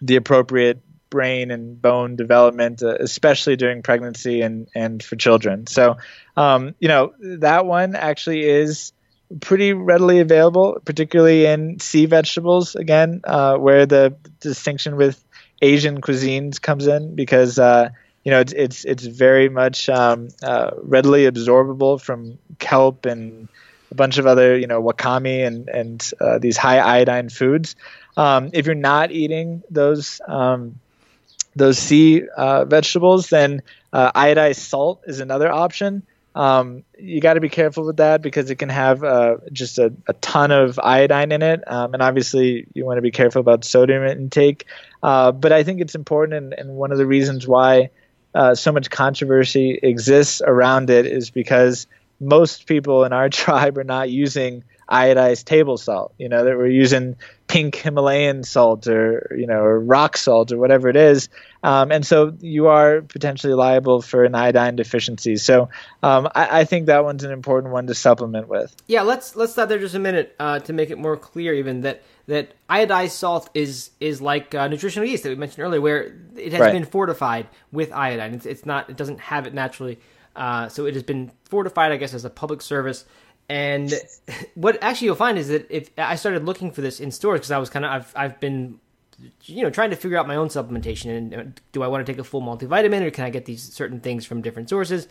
the 0.00 0.16
appropriate 0.16 0.80
brain 1.08 1.50
and 1.50 1.80
bone 1.80 2.16
development, 2.16 2.82
uh, 2.82 2.96
especially 3.00 3.56
during 3.56 3.82
pregnancy 3.82 4.42
and, 4.42 4.68
and 4.74 5.02
for 5.02 5.16
children. 5.16 5.66
So, 5.66 5.96
um, 6.36 6.74
you 6.78 6.88
know, 6.88 7.14
that 7.20 7.64
one 7.64 7.94
actually 7.94 8.42
is 8.42 8.92
pretty 9.40 9.72
readily 9.72 10.20
available, 10.20 10.80
particularly 10.84 11.46
in 11.46 11.80
sea 11.80 12.06
vegetables, 12.06 12.74
again, 12.74 13.22
uh, 13.24 13.56
where 13.56 13.86
the 13.86 14.16
distinction 14.40 14.96
with 14.96 15.22
Asian 15.62 16.00
cuisines 16.00 16.60
comes 16.60 16.86
in 16.86 17.14
because, 17.14 17.58
uh, 17.58 17.88
you 18.24 18.30
know, 18.30 18.40
it's, 18.40 18.52
it's, 18.52 18.84
it's 18.84 19.04
very 19.04 19.48
much 19.48 19.88
um, 19.88 20.28
uh, 20.42 20.70
readily 20.82 21.24
absorbable 21.24 22.00
from 22.00 22.38
kelp 22.58 23.06
and 23.06 23.48
a 23.90 23.94
bunch 23.94 24.18
of 24.18 24.26
other, 24.26 24.58
you 24.58 24.66
know, 24.66 24.82
wakame 24.82 25.46
and, 25.46 25.68
and 25.68 26.12
uh, 26.20 26.38
these 26.38 26.56
high 26.56 26.78
iodine 26.78 27.28
foods. 27.28 27.76
Um, 28.16 28.50
if 28.52 28.66
you're 28.66 28.74
not 28.74 29.10
eating 29.12 29.62
those 29.70 30.20
um, 30.26 30.80
those 31.54 31.78
sea 31.78 32.22
uh, 32.36 32.64
vegetables, 32.64 33.28
then 33.28 33.62
uh, 33.92 34.12
iodized 34.12 34.56
salt 34.60 35.02
is 35.06 35.20
another 35.20 35.50
option. 35.50 36.02
Um, 36.34 36.84
you 36.98 37.22
got 37.22 37.34
to 37.34 37.40
be 37.40 37.48
careful 37.48 37.86
with 37.86 37.96
that 37.96 38.20
because 38.20 38.50
it 38.50 38.56
can 38.56 38.68
have 38.68 39.02
uh, 39.02 39.36
just 39.52 39.78
a, 39.78 39.90
a, 40.06 40.12
ton 40.14 40.50
of 40.50 40.78
iodine 40.78 41.32
in 41.32 41.40
it, 41.40 41.64
um, 41.66 41.94
and 41.94 42.02
obviously 42.02 42.66
you 42.74 42.84
want 42.84 42.98
to 42.98 43.02
be 43.02 43.10
careful 43.10 43.40
about 43.40 43.64
sodium 43.64 44.04
intake. 44.04 44.66
Uh, 45.02 45.32
but 45.32 45.50
I 45.50 45.62
think 45.62 45.80
it's 45.80 45.94
important, 45.94 46.34
and, 46.34 46.52
and 46.52 46.76
one 46.76 46.92
of 46.92 46.98
the 46.98 47.06
reasons 47.06 47.48
why 47.48 47.88
uh, 48.34 48.54
so 48.54 48.70
much 48.70 48.90
controversy 48.90 49.80
exists 49.82 50.42
around 50.44 50.90
it 50.90 51.06
is 51.06 51.30
because 51.30 51.86
most 52.20 52.66
people 52.66 53.04
in 53.04 53.12
our 53.12 53.28
tribe 53.30 53.78
are 53.78 53.84
not 53.84 54.10
using 54.10 54.64
iodized 54.88 55.44
table 55.44 55.76
salt. 55.76 56.14
You 56.18 56.28
know 56.28 56.44
that 56.44 56.56
we're 56.56 56.68
using 56.68 57.16
pink 57.48 57.74
Himalayan 57.74 58.44
salt 58.44 58.86
or 58.86 59.34
you 59.36 59.46
know 59.46 59.60
or 59.60 59.80
rock 59.80 60.16
salt 60.16 60.52
or 60.52 60.58
whatever 60.58 60.88
it 60.88 60.96
is, 60.96 61.28
um, 61.62 61.90
and 61.90 62.06
so 62.06 62.32
you 62.40 62.68
are 62.68 63.02
potentially 63.02 63.54
liable 63.54 64.02
for 64.02 64.24
an 64.24 64.34
iodine 64.34 64.76
deficiency. 64.76 65.36
So 65.36 65.68
um, 66.02 66.28
I, 66.34 66.60
I, 66.60 66.64
think 66.64 66.86
that 66.86 67.04
one's 67.04 67.24
an 67.24 67.32
important 67.32 67.72
one 67.72 67.88
to 67.88 67.94
supplement 67.94 68.48
with. 68.48 68.74
Yeah, 68.86 69.02
let's 69.02 69.34
let's 69.34 69.52
stop 69.52 69.68
there 69.68 69.78
just 69.78 69.94
a 69.94 70.00
minute 70.00 70.34
uh, 70.38 70.60
to 70.60 70.72
make 70.72 70.90
it 70.90 70.98
more 70.98 71.16
clear, 71.16 71.54
even 71.54 71.80
that 71.82 72.02
that 72.28 72.52
iodized 72.68 73.10
salt 73.10 73.50
is 73.54 73.90
is 74.00 74.20
like 74.20 74.54
uh, 74.54 74.68
nutritional 74.68 75.08
yeast 75.08 75.24
that 75.24 75.30
we 75.30 75.34
mentioned 75.34 75.64
earlier, 75.64 75.80
where 75.80 76.14
it 76.36 76.52
has 76.52 76.60
right. 76.60 76.72
been 76.72 76.84
fortified 76.84 77.48
with 77.72 77.92
iodine. 77.92 78.34
It's, 78.34 78.46
it's 78.46 78.66
not 78.66 78.88
it 78.90 78.96
doesn't 78.96 79.20
have 79.20 79.46
it 79.46 79.54
naturally. 79.54 79.98
Uh, 80.36 80.68
so 80.68 80.86
it 80.86 80.94
has 80.94 81.02
been 81.02 81.32
fortified, 81.44 81.90
I 81.90 81.96
guess, 81.96 82.14
as 82.14 82.24
a 82.24 82.30
public 82.30 82.60
service. 82.60 83.04
And 83.48 83.92
what 84.54 84.78
actually 84.82 85.06
you'll 85.06 85.16
find 85.16 85.38
is 85.38 85.48
that 85.48 85.66
if 85.70 85.90
I 85.98 86.16
started 86.16 86.44
looking 86.44 86.70
for 86.70 86.82
this 86.82 87.00
in 87.00 87.10
stores 87.10 87.40
because 87.40 87.50
I 87.50 87.58
was 87.58 87.70
kind 87.70 87.84
of 87.84 87.90
I've 87.90 88.12
I've 88.16 88.40
been 88.40 88.80
you 89.44 89.62
know 89.62 89.70
trying 89.70 89.90
to 89.90 89.96
figure 89.96 90.18
out 90.18 90.28
my 90.28 90.36
own 90.36 90.48
supplementation 90.48 91.16
and 91.16 91.34
uh, 91.34 91.44
do 91.72 91.82
I 91.82 91.86
want 91.86 92.04
to 92.04 92.12
take 92.12 92.20
a 92.20 92.24
full 92.24 92.42
multivitamin 92.42 93.00
or 93.00 93.10
can 93.10 93.24
I 93.24 93.30
get 93.30 93.46
these 93.46 93.62
certain 93.62 94.00
things 94.00 94.26
from 94.26 94.42
different 94.42 94.68
sources? 94.68 95.08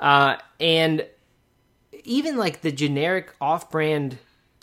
Uh, 0.00 0.36
and 0.58 1.06
even 2.02 2.36
like 2.36 2.62
the 2.62 2.72
generic 2.72 3.32
off-brand 3.40 4.18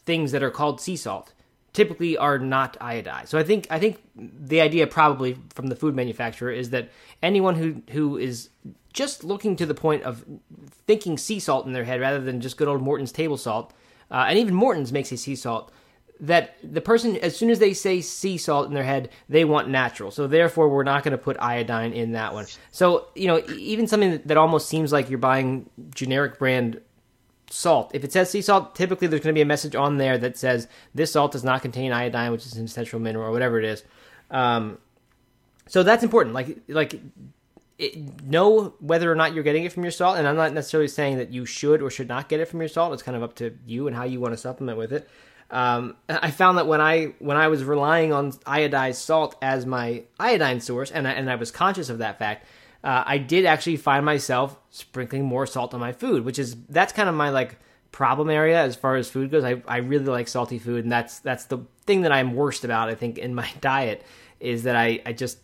things 0.05 0.33
that 0.33 0.43
are 0.43 0.51
called 0.51 0.81
sea 0.81 0.97
salt 0.97 1.31
typically 1.73 2.17
are 2.17 2.37
not 2.37 2.77
iodized. 2.79 3.27
So 3.27 3.37
I 3.37 3.43
think 3.43 3.67
I 3.69 3.79
think 3.79 4.01
the 4.15 4.61
idea 4.61 4.87
probably 4.87 5.37
from 5.53 5.67
the 5.67 5.75
food 5.75 5.95
manufacturer 5.95 6.51
is 6.51 6.71
that 6.71 6.89
anyone 7.21 7.55
who 7.55 7.81
who 7.91 8.17
is 8.17 8.49
just 8.93 9.23
looking 9.23 9.55
to 9.55 9.65
the 9.65 9.73
point 9.73 10.03
of 10.03 10.25
thinking 10.85 11.17
sea 11.17 11.39
salt 11.39 11.65
in 11.65 11.73
their 11.73 11.85
head 11.85 12.01
rather 12.01 12.19
than 12.19 12.41
just 12.41 12.57
good 12.57 12.67
old 12.67 12.81
Morton's 12.81 13.11
table 13.11 13.37
salt, 13.37 13.73
uh, 14.09 14.25
and 14.27 14.37
even 14.37 14.53
Morton's 14.53 14.91
makes 14.91 15.11
a 15.11 15.17
sea 15.17 15.35
salt. 15.35 15.71
That 16.19 16.55
the 16.61 16.81
person, 16.81 17.17
as 17.17 17.35
soon 17.35 17.49
as 17.49 17.57
they 17.57 17.73
say 17.73 17.99
sea 18.01 18.37
salt 18.37 18.67
in 18.67 18.75
their 18.75 18.83
head, 18.83 19.09
they 19.27 19.43
want 19.43 19.69
natural. 19.69 20.11
So 20.11 20.27
therefore, 20.27 20.69
we're 20.69 20.83
not 20.83 21.03
going 21.03 21.13
to 21.13 21.17
put 21.17 21.35
iodine 21.39 21.93
in 21.93 22.11
that 22.11 22.35
one. 22.35 22.45
So 22.71 23.07
you 23.15 23.25
know, 23.27 23.41
even 23.57 23.87
something 23.87 24.11
that, 24.11 24.27
that 24.27 24.37
almost 24.37 24.69
seems 24.69 24.91
like 24.91 25.09
you're 25.09 25.17
buying 25.17 25.67
generic 25.95 26.37
brand 26.37 26.79
salt. 27.51 27.91
If 27.93 28.03
it 28.03 28.11
says 28.11 28.29
sea 28.29 28.41
salt, 28.41 28.75
typically 28.75 29.07
there's 29.07 29.21
going 29.21 29.33
to 29.33 29.37
be 29.37 29.41
a 29.41 29.45
message 29.45 29.75
on 29.75 29.97
there 29.97 30.17
that 30.17 30.37
says 30.37 30.67
this 30.95 31.11
salt 31.11 31.31
does 31.31 31.43
not 31.43 31.61
contain 31.61 31.91
iodine, 31.91 32.31
which 32.31 32.45
is 32.45 32.55
an 32.55 32.65
essential 32.65 32.99
mineral 32.99 33.27
or 33.27 33.31
whatever 33.31 33.59
it 33.59 33.65
is. 33.65 33.83
Um, 34.29 34.77
so 35.67 35.83
that's 35.83 36.03
important. 36.03 36.33
Like 36.33 36.59
like 36.67 36.99
it, 37.77 38.23
know 38.23 38.73
whether 38.79 39.11
or 39.11 39.15
not 39.15 39.33
you're 39.33 39.43
getting 39.43 39.63
it 39.63 39.73
from 39.73 39.83
your 39.83 39.91
salt, 39.91 40.17
and 40.17 40.27
I'm 40.27 40.35
not 40.35 40.53
necessarily 40.53 40.87
saying 40.87 41.17
that 41.17 41.31
you 41.31 41.45
should 41.45 41.81
or 41.81 41.89
should 41.89 42.07
not 42.07 42.29
get 42.29 42.39
it 42.39 42.45
from 42.45 42.59
your 42.59 42.69
salt. 42.69 42.93
It's 42.93 43.03
kind 43.03 43.17
of 43.17 43.23
up 43.23 43.35
to 43.35 43.57
you 43.65 43.87
and 43.87 43.95
how 43.95 44.03
you 44.03 44.19
want 44.19 44.33
to 44.33 44.37
supplement 44.37 44.77
with 44.77 44.93
it. 44.93 45.09
Um, 45.49 45.97
I 46.07 46.31
found 46.31 46.57
that 46.57 46.67
when 46.67 46.79
I 46.79 47.13
when 47.19 47.37
I 47.37 47.49
was 47.49 47.63
relying 47.63 48.13
on 48.13 48.31
iodized 48.31 48.95
salt 48.95 49.35
as 49.41 49.65
my 49.65 50.03
iodine 50.19 50.61
source, 50.61 50.91
and 50.91 51.07
I, 51.07 51.11
and 51.11 51.29
I 51.29 51.35
was 51.35 51.51
conscious 51.51 51.89
of 51.89 51.97
that 51.97 52.19
fact, 52.19 52.45
uh, 52.83 53.03
I 53.05 53.17
did 53.17 53.45
actually 53.45 53.77
find 53.77 54.05
myself 54.05 54.57
sprinkling 54.69 55.25
more 55.25 55.45
salt 55.45 55.73
on 55.73 55.79
my 55.79 55.91
food, 55.91 56.25
which 56.25 56.39
is 56.39 56.55
that's 56.69 56.93
kind 56.93 57.09
of 57.09 57.15
my 57.15 57.29
like 57.29 57.57
problem 57.91 58.29
area 58.29 58.61
as 58.61 58.75
far 58.75 58.95
as 58.95 59.09
food 59.09 59.31
goes. 59.31 59.43
I, 59.43 59.61
I 59.67 59.77
really 59.77 60.05
like 60.05 60.27
salty 60.27 60.59
food, 60.59 60.83
and 60.83 60.91
that's 60.91 61.19
that's 61.19 61.45
the 61.45 61.59
thing 61.85 62.01
that 62.01 62.11
I'm 62.11 62.33
worst 62.33 62.63
about. 62.63 62.89
I 62.89 62.95
think 62.95 63.17
in 63.17 63.35
my 63.35 63.49
diet 63.61 64.03
is 64.39 64.63
that 64.63 64.75
I 64.75 65.01
I 65.05 65.13
just 65.13 65.37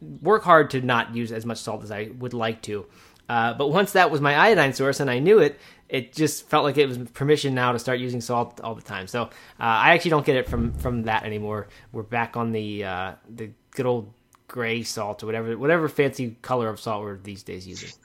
work 0.00 0.44
hard 0.44 0.70
to 0.70 0.80
not 0.80 1.14
use 1.14 1.32
as 1.32 1.44
much 1.44 1.58
salt 1.58 1.82
as 1.82 1.90
I 1.90 2.10
would 2.18 2.34
like 2.34 2.62
to. 2.62 2.86
Uh, 3.28 3.54
but 3.54 3.68
once 3.68 3.92
that 3.92 4.10
was 4.10 4.20
my 4.20 4.36
iodine 4.36 4.72
source 4.72 5.00
and 5.00 5.10
I 5.10 5.18
knew 5.18 5.38
it, 5.38 5.58
it 5.88 6.12
just 6.12 6.48
felt 6.48 6.64
like 6.64 6.76
it 6.76 6.86
was 6.86 6.98
permission 6.98 7.54
now 7.54 7.72
to 7.72 7.78
start 7.78 7.98
using 7.98 8.20
salt 8.20 8.60
all 8.60 8.74
the 8.74 8.82
time. 8.82 9.06
So 9.06 9.22
uh, 9.24 9.28
I 9.58 9.92
actually 9.92 10.10
don't 10.10 10.26
get 10.26 10.36
it 10.36 10.48
from 10.48 10.72
from 10.74 11.02
that 11.02 11.24
anymore. 11.24 11.68
We're 11.92 12.02
back 12.02 12.36
on 12.36 12.52
the 12.52 12.84
uh, 12.84 13.12
the 13.28 13.50
good 13.72 13.86
old 13.86 14.12
gray 14.52 14.82
salt 14.82 15.22
or 15.22 15.26
whatever 15.26 15.56
whatever 15.58 15.88
fancy 15.88 16.36
color 16.42 16.68
of 16.68 16.78
salt 16.78 17.02
we're 17.02 17.16
these 17.16 17.42
days 17.42 17.66
using. 17.66 17.90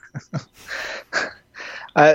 Uh, 1.95 2.13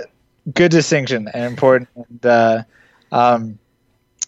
good 0.54 0.70
distinction 0.70 1.26
and 1.34 1.42
important. 1.42 1.88
And, 1.96 2.24
uh, 2.24 2.62
um, 3.10 3.58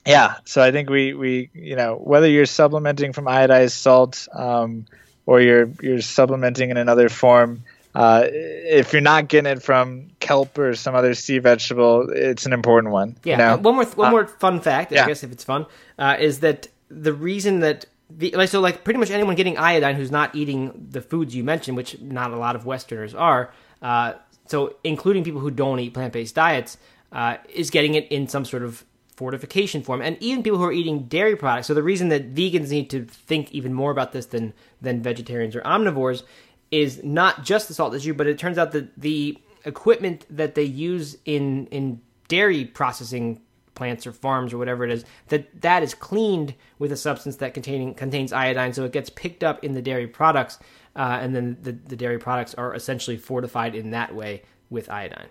yeah, 0.04 0.34
so 0.44 0.60
I 0.60 0.72
think 0.72 0.90
we 0.90 1.14
we 1.14 1.48
you 1.54 1.76
know 1.76 1.94
whether 1.94 2.28
you're 2.28 2.44
supplementing 2.44 3.12
from 3.12 3.26
iodized 3.26 3.70
salt 3.70 4.26
um, 4.32 4.84
or 5.26 5.40
you're 5.40 5.70
you're 5.80 6.00
supplementing 6.00 6.70
in 6.70 6.76
another 6.76 7.08
form 7.08 7.62
uh, 7.94 8.24
if 8.26 8.92
you're 8.92 9.02
not 9.02 9.28
getting 9.28 9.50
it 9.50 9.62
from 9.62 10.10
kelp 10.18 10.58
or 10.58 10.74
some 10.74 10.94
other 10.94 11.14
sea 11.14 11.38
vegetable, 11.38 12.10
it's 12.10 12.44
an 12.44 12.52
important 12.52 12.92
one. 12.92 13.16
Yeah. 13.22 13.32
You 13.32 13.38
know? 13.38 13.56
One 13.62 13.74
more 13.76 13.84
one 13.84 14.08
uh, 14.08 14.10
more 14.10 14.26
fun 14.26 14.60
fact, 14.60 14.90
yeah. 14.90 15.04
I 15.04 15.06
guess 15.06 15.22
if 15.22 15.30
it's 15.30 15.44
fun, 15.44 15.66
uh, 15.98 16.16
is 16.18 16.40
that 16.40 16.68
the 16.88 17.12
reason 17.12 17.60
that 17.60 17.86
the 18.10 18.32
like 18.32 18.48
so 18.48 18.60
like 18.60 18.84
pretty 18.84 18.98
much 18.98 19.10
anyone 19.10 19.34
getting 19.34 19.56
iodine 19.56 19.96
who's 19.96 20.10
not 20.10 20.34
eating 20.34 20.88
the 20.90 21.00
foods 21.00 21.34
you 21.34 21.44
mentioned, 21.44 21.76
which 21.76 22.00
not 22.00 22.32
a 22.32 22.36
lot 22.36 22.56
of 22.56 22.66
Westerners 22.66 23.14
are, 23.14 23.52
uh, 23.82 24.14
so 24.46 24.76
including 24.84 25.24
people 25.24 25.40
who 25.40 25.50
don't 25.50 25.80
eat 25.80 25.94
plant 25.94 26.12
based 26.12 26.34
diets, 26.34 26.76
uh, 27.12 27.36
is 27.48 27.70
getting 27.70 27.94
it 27.94 28.10
in 28.10 28.28
some 28.28 28.44
sort 28.44 28.62
of 28.62 28.84
fortification 29.16 29.82
form. 29.82 30.02
And 30.02 30.16
even 30.20 30.42
people 30.42 30.58
who 30.58 30.64
are 30.64 30.72
eating 30.72 31.04
dairy 31.04 31.36
products 31.36 31.66
so 31.66 31.74
the 31.74 31.82
reason 31.82 32.08
that 32.08 32.34
vegans 32.34 32.70
need 32.70 32.90
to 32.90 33.04
think 33.04 33.52
even 33.52 33.72
more 33.72 33.90
about 33.90 34.12
this 34.12 34.26
than 34.26 34.52
than 34.80 35.02
vegetarians 35.02 35.56
or 35.56 35.62
omnivores 35.62 36.22
is 36.70 37.02
not 37.04 37.44
just 37.44 37.68
the 37.68 37.74
salt 37.74 37.94
issue, 37.94 38.14
but 38.14 38.26
it 38.26 38.38
turns 38.38 38.58
out 38.58 38.72
that 38.72 39.00
the 39.00 39.38
equipment 39.64 40.26
that 40.28 40.54
they 40.54 40.64
use 40.64 41.16
in 41.24 41.66
in 41.68 42.00
dairy 42.28 42.64
processing 42.64 43.40
plants 43.74 44.06
or 44.06 44.12
farms 44.12 44.52
or 44.52 44.58
whatever 44.58 44.84
it 44.84 44.90
is 44.90 45.04
that 45.28 45.60
that 45.60 45.82
is 45.82 45.94
cleaned 45.94 46.54
with 46.78 46.92
a 46.92 46.96
substance 46.96 47.36
that 47.36 47.54
containing 47.54 47.94
contains 47.94 48.32
iodine 48.32 48.72
so 48.72 48.84
it 48.84 48.92
gets 48.92 49.10
picked 49.10 49.42
up 49.44 49.62
in 49.64 49.74
the 49.74 49.82
dairy 49.82 50.06
products 50.06 50.58
uh, 50.96 51.18
and 51.20 51.34
then 51.34 51.56
the, 51.62 51.72
the 51.72 51.96
dairy 51.96 52.18
products 52.18 52.54
are 52.54 52.74
essentially 52.74 53.16
fortified 53.16 53.74
in 53.74 53.90
that 53.90 54.14
way 54.14 54.42
with 54.70 54.88
iodine. 54.90 55.28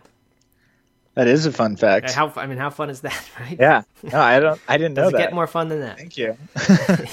That 1.15 1.27
is 1.27 1.45
a 1.45 1.51
fun 1.51 1.75
fact. 1.75 2.11
How 2.11 2.33
i 2.35 2.47
mean 2.47 2.57
how 2.57 2.69
fun 2.69 2.89
is 2.89 3.01
that 3.01 3.29
right? 3.39 3.57
Yeah. 3.59 3.83
No 4.03 4.19
i 4.19 4.39
don't 4.39 4.59
i 4.67 4.77
didn't 4.77 4.95
know 4.95 5.03
Does 5.03 5.11
that 5.13 5.17
get 5.19 5.33
more 5.33 5.47
fun 5.47 5.69
than 5.69 5.81
that? 5.81 5.97
Thank 5.97 6.17
you. 6.17 6.37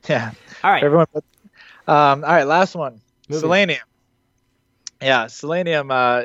Yeah. 0.08 0.30
All 0.64 0.70
right. 0.70 0.82
Everyone 0.82 1.06
um, 1.86 2.24
all 2.24 2.30
right 2.30 2.46
last 2.46 2.74
one. 2.74 3.00
Moving. 3.28 3.40
Selenium. 3.40 3.80
Yeah, 5.00 5.28
selenium, 5.28 5.90
uh, 5.92 6.22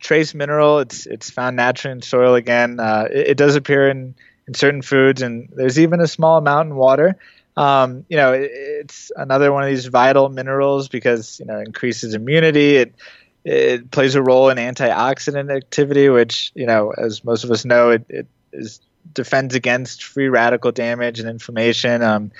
trace 0.00 0.34
mineral. 0.34 0.80
It's 0.80 1.06
it's 1.06 1.30
found 1.30 1.54
naturally 1.54 1.92
in 1.92 2.02
soil 2.02 2.34
again. 2.34 2.80
Uh, 2.80 3.06
it, 3.08 3.28
it, 3.28 3.36
does 3.36 3.54
appear 3.54 3.88
in, 3.88 4.16
in 4.48 4.54
certain 4.54 4.82
foods, 4.82 5.22
and 5.22 5.48
there's 5.54 5.78
even 5.78 6.00
a 6.00 6.08
small 6.08 6.38
amount 6.38 6.70
in 6.70 6.74
water. 6.74 7.16
Um, 7.56 8.04
you 8.08 8.16
know, 8.16 8.32
it, 8.32 8.50
it's 8.52 9.12
another 9.14 9.52
one 9.52 9.62
of 9.62 9.68
these 9.68 9.86
vital 9.86 10.28
minerals 10.28 10.88
because 10.88 11.38
you 11.38 11.46
know 11.46 11.58
it 11.58 11.66
increases 11.66 12.14
immunity. 12.14 12.76
It 12.76 12.94
it 13.44 13.90
plays 13.92 14.16
a 14.16 14.22
role 14.22 14.48
in 14.48 14.58
antioxidant 14.58 15.54
activity, 15.54 16.08
which 16.08 16.50
you 16.56 16.66
know, 16.66 16.90
as 16.90 17.22
most 17.22 17.44
of 17.44 17.52
us 17.52 17.64
know, 17.64 17.90
it, 17.90 18.04
it 18.08 18.26
is 18.52 18.80
defends 19.12 19.54
against 19.54 20.02
free 20.02 20.28
radical 20.28 20.72
damage 20.72 21.20
and 21.20 21.28
inflammation. 21.28 22.02
Um, 22.02 22.32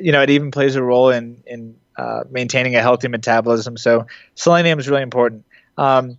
you 0.00 0.12
know, 0.12 0.22
it 0.22 0.30
even 0.30 0.50
plays 0.50 0.76
a 0.76 0.82
role 0.82 1.10
in 1.10 1.42
in 1.46 1.76
uh, 1.96 2.24
maintaining 2.30 2.76
a 2.76 2.80
healthy 2.80 3.08
metabolism. 3.08 3.76
So 3.76 4.06
selenium 4.34 4.78
is 4.78 4.88
really 4.88 5.02
important. 5.02 5.44
Um, 5.76 6.18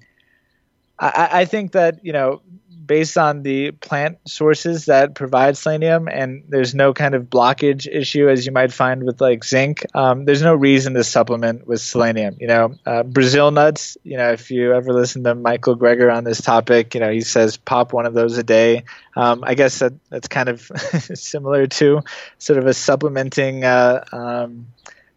I, 0.98 1.30
I, 1.32 1.46
think 1.46 1.74
that 1.74 2.06
you 2.06 2.14
know, 2.14 2.42
based 2.86 3.18
on 3.18 3.44
the 3.44 3.72
plant 3.72 4.18
sources 4.28 4.86
that 4.86 5.16
provide 5.16 5.58
selenium, 5.58 6.08
and 6.08 6.44
there's 6.48 6.74
no 6.74 6.94
kind 6.94 7.16
of 7.16 7.24
blockage 7.24 7.88
issue 7.88 8.30
as 8.30 8.46
you 8.46 8.52
might 8.52 8.72
find 8.72 9.04
with 9.04 9.20
like 9.20 9.44
zinc. 9.44 9.86
Um, 9.94 10.26
there's 10.26 10.42
no 10.42 10.56
reason 10.56 10.94
to 10.94 11.04
supplement 11.04 11.68
with 11.68 11.82
selenium. 11.82 12.38
You 12.40 12.48
know, 12.48 12.76
uh, 12.86 13.04
Brazil 13.04 13.52
nuts. 13.52 13.98
You 14.04 14.18
know, 14.18 14.32
if 14.32 14.52
you 14.52 14.74
ever 14.74 14.94
listen 14.94 15.24
to 15.24 15.36
Michael 15.36 15.78
Greger 15.78 16.14
on 16.14 16.24
this 16.24 16.42
topic, 16.42 16.94
you 16.94 17.02
know 17.02 17.12
he 17.12 17.22
says 17.22 17.58
pop 17.58 17.94
one 17.94 18.06
of 18.06 18.14
those 18.14 18.38
a 18.38 18.44
day. 18.44 18.84
Um, 19.16 19.44
I 19.46 19.56
guess 19.56 19.80
that 19.80 19.94
that's 20.10 20.28
kind 20.28 20.50
of 20.50 20.62
similar 21.14 21.68
to 21.68 22.02
sort 22.38 22.60
of 22.60 22.68
a 22.68 22.74
supplementing. 22.74 23.64
Uh, 23.64 24.04
um, 24.12 24.68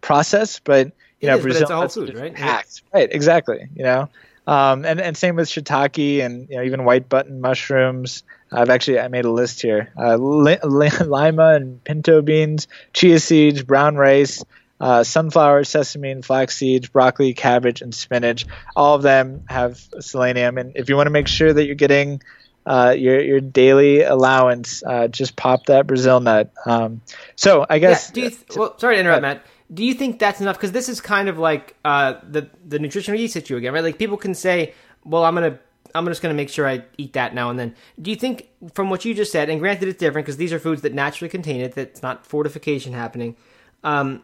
process, 0.08 0.58
but 0.58 0.86
you 0.86 0.92
it 1.20 1.26
know, 1.26 1.36
is, 1.36 1.42
Brazil 1.42 1.62
it's 1.62 1.70
all 1.70 1.86
food, 1.86 2.14
right? 2.14 2.34
Packed. 2.34 2.82
Right, 2.94 3.12
exactly. 3.12 3.68
You 3.76 3.82
know, 3.82 4.08
um, 4.46 4.86
and 4.86 5.00
and 5.00 5.14
same 5.14 5.36
with 5.36 5.48
shiitake 5.48 6.24
and 6.24 6.48
you 6.48 6.56
know 6.56 6.62
even 6.62 6.84
white 6.84 7.10
button 7.10 7.42
mushrooms. 7.42 8.22
I've 8.50 8.70
actually 8.70 9.00
I 9.00 9.08
made 9.08 9.26
a 9.26 9.30
list 9.30 9.60
here: 9.60 9.92
uh, 9.98 10.16
li- 10.16 10.58
li- 10.64 10.90
lima 11.06 11.52
and 11.54 11.84
pinto 11.84 12.22
beans, 12.22 12.68
chia 12.94 13.20
seeds, 13.20 13.62
brown 13.62 13.96
rice, 13.96 14.42
uh, 14.80 15.04
sunflower, 15.04 15.64
sesame, 15.64 16.10
and 16.10 16.24
flax 16.24 16.56
seeds, 16.56 16.88
broccoli, 16.88 17.34
cabbage, 17.34 17.82
and 17.82 17.94
spinach. 17.94 18.46
All 18.74 18.94
of 18.94 19.02
them 19.02 19.44
have 19.46 19.78
selenium, 20.00 20.56
and 20.56 20.72
if 20.74 20.88
you 20.88 20.96
want 20.96 21.08
to 21.08 21.12
make 21.12 21.28
sure 21.28 21.52
that 21.52 21.66
you're 21.66 21.74
getting 21.74 22.22
uh, 22.64 22.94
your 22.96 23.20
your 23.20 23.40
daily 23.40 24.00
allowance, 24.00 24.82
uh, 24.82 25.08
just 25.08 25.36
pop 25.36 25.66
that 25.66 25.86
Brazil 25.86 26.20
nut. 26.20 26.50
Um, 26.64 27.02
so 27.36 27.66
I 27.68 27.78
guess. 27.78 28.10
Yeah, 28.14 28.30
th- 28.30 28.56
well, 28.56 28.78
sorry 28.78 28.94
to 28.94 29.00
interrupt, 29.00 29.20
Matt 29.20 29.44
do 29.72 29.84
you 29.84 29.94
think 29.94 30.18
that's 30.18 30.40
enough? 30.40 30.56
Because 30.56 30.72
this 30.72 30.88
is 30.88 31.00
kind 31.00 31.28
of 31.28 31.38
like 31.38 31.76
uh, 31.84 32.14
the 32.28 32.48
the 32.66 32.78
nutritional 32.78 33.20
yeast 33.20 33.36
issue 33.36 33.56
again, 33.56 33.72
right? 33.72 33.84
Like 33.84 33.98
people 33.98 34.16
can 34.16 34.34
say, 34.34 34.74
"Well, 35.04 35.24
I'm 35.24 35.34
gonna." 35.34 35.58
I'm 35.94 36.04
just 36.04 36.20
going 36.20 36.34
to 36.34 36.36
make 36.36 36.50
sure 36.50 36.68
I 36.68 36.84
eat 36.98 37.14
that 37.14 37.34
now 37.34 37.48
and 37.48 37.58
then. 37.58 37.74
Do 38.00 38.10
you 38.10 38.16
think, 38.16 38.50
from 38.74 38.90
what 38.90 39.06
you 39.06 39.14
just 39.14 39.32
said, 39.32 39.48
and 39.48 39.58
granted 39.58 39.88
it's 39.88 39.98
different 39.98 40.26
because 40.26 40.36
these 40.36 40.52
are 40.52 40.58
foods 40.58 40.82
that 40.82 40.92
naturally 40.92 41.30
contain 41.30 41.62
it, 41.62 41.72
that's 41.74 42.02
not 42.02 42.26
fortification 42.26 42.92
happening, 42.92 43.36
um, 43.82 44.22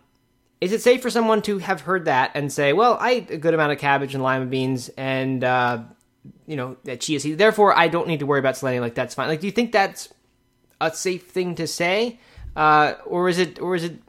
is 0.61 0.73
it 0.73 0.83
safe 0.83 1.01
for 1.01 1.09
someone 1.09 1.41
to 1.43 1.59
have 1.59 1.81
heard 1.81 2.05
that 2.05 2.33
and 2.35 2.53
say, 2.53 2.75
well, 2.75 2.99
I 3.01 3.15
eat 3.15 3.31
a 3.31 3.39
good 3.39 3.55
amount 3.55 3.73
of 3.73 3.79
cabbage 3.79 4.15
and 4.15 4.23
lima 4.23 4.45
beans 4.45 4.91
and, 4.91 5.43
uh, 5.43 5.83
you 6.47 6.57
know, 6.57 6.77
that 6.85 7.01
chia 7.01 7.19
seeds, 7.19 7.39
therefore 7.39 7.77
I 7.77 7.89
don't 7.89 8.09
need 8.09 8.21
to 8.21 8.27
worry 8.27 8.41
about 8.41 8.59
selenium, 8.59 8.83
like 8.83 8.95
that's 8.95 9.15
fine. 9.15 9.29
Like, 9.29 9.41
do 9.41 9.47
you 9.47 9.53
think 9.53 9.73
that's 9.73 10.13
a 10.83 10.91
safe 10.93 11.29
thing 11.29 11.55
to 11.55 11.67
say? 11.67 12.21
Uh, 12.55 12.95
or 13.07 13.31
is 13.31 13.39
it, 13.39 13.59
or 13.59 13.75
is 13.75 13.85
it 13.85 14.01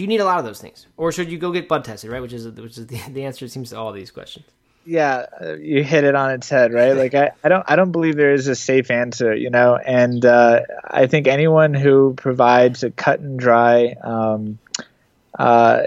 do 0.00 0.04
you 0.04 0.08
need 0.08 0.20
a 0.20 0.24
lot 0.24 0.38
of 0.38 0.46
those 0.46 0.58
things, 0.58 0.86
or 0.96 1.12
should 1.12 1.30
you 1.30 1.36
go 1.36 1.52
get 1.52 1.68
blood 1.68 1.84
tested? 1.84 2.10
Right, 2.10 2.22
which 2.22 2.32
is 2.32 2.48
which 2.48 2.78
is 2.78 2.86
the, 2.86 2.98
the 3.10 3.24
answer 3.24 3.46
seems 3.48 3.68
to 3.68 3.78
all 3.78 3.92
these 3.92 4.10
questions. 4.10 4.46
Yeah, 4.86 5.26
you 5.60 5.84
hit 5.84 6.04
it 6.04 6.14
on 6.14 6.30
its 6.30 6.48
head, 6.48 6.72
right? 6.72 6.96
Like 6.96 7.12
I, 7.14 7.32
I 7.44 7.50
don't 7.50 7.62
I 7.68 7.76
don't 7.76 7.92
believe 7.92 8.16
there 8.16 8.32
is 8.32 8.48
a 8.48 8.56
safe 8.56 8.90
answer, 8.90 9.34
you 9.34 9.50
know, 9.50 9.76
and 9.76 10.24
uh, 10.24 10.60
I 10.82 11.06
think 11.06 11.26
anyone 11.26 11.74
who 11.74 12.14
provides 12.14 12.82
a 12.82 12.90
cut 12.90 13.20
and 13.20 13.38
dry 13.38 13.94
um, 14.02 14.58
uh, 15.38 15.82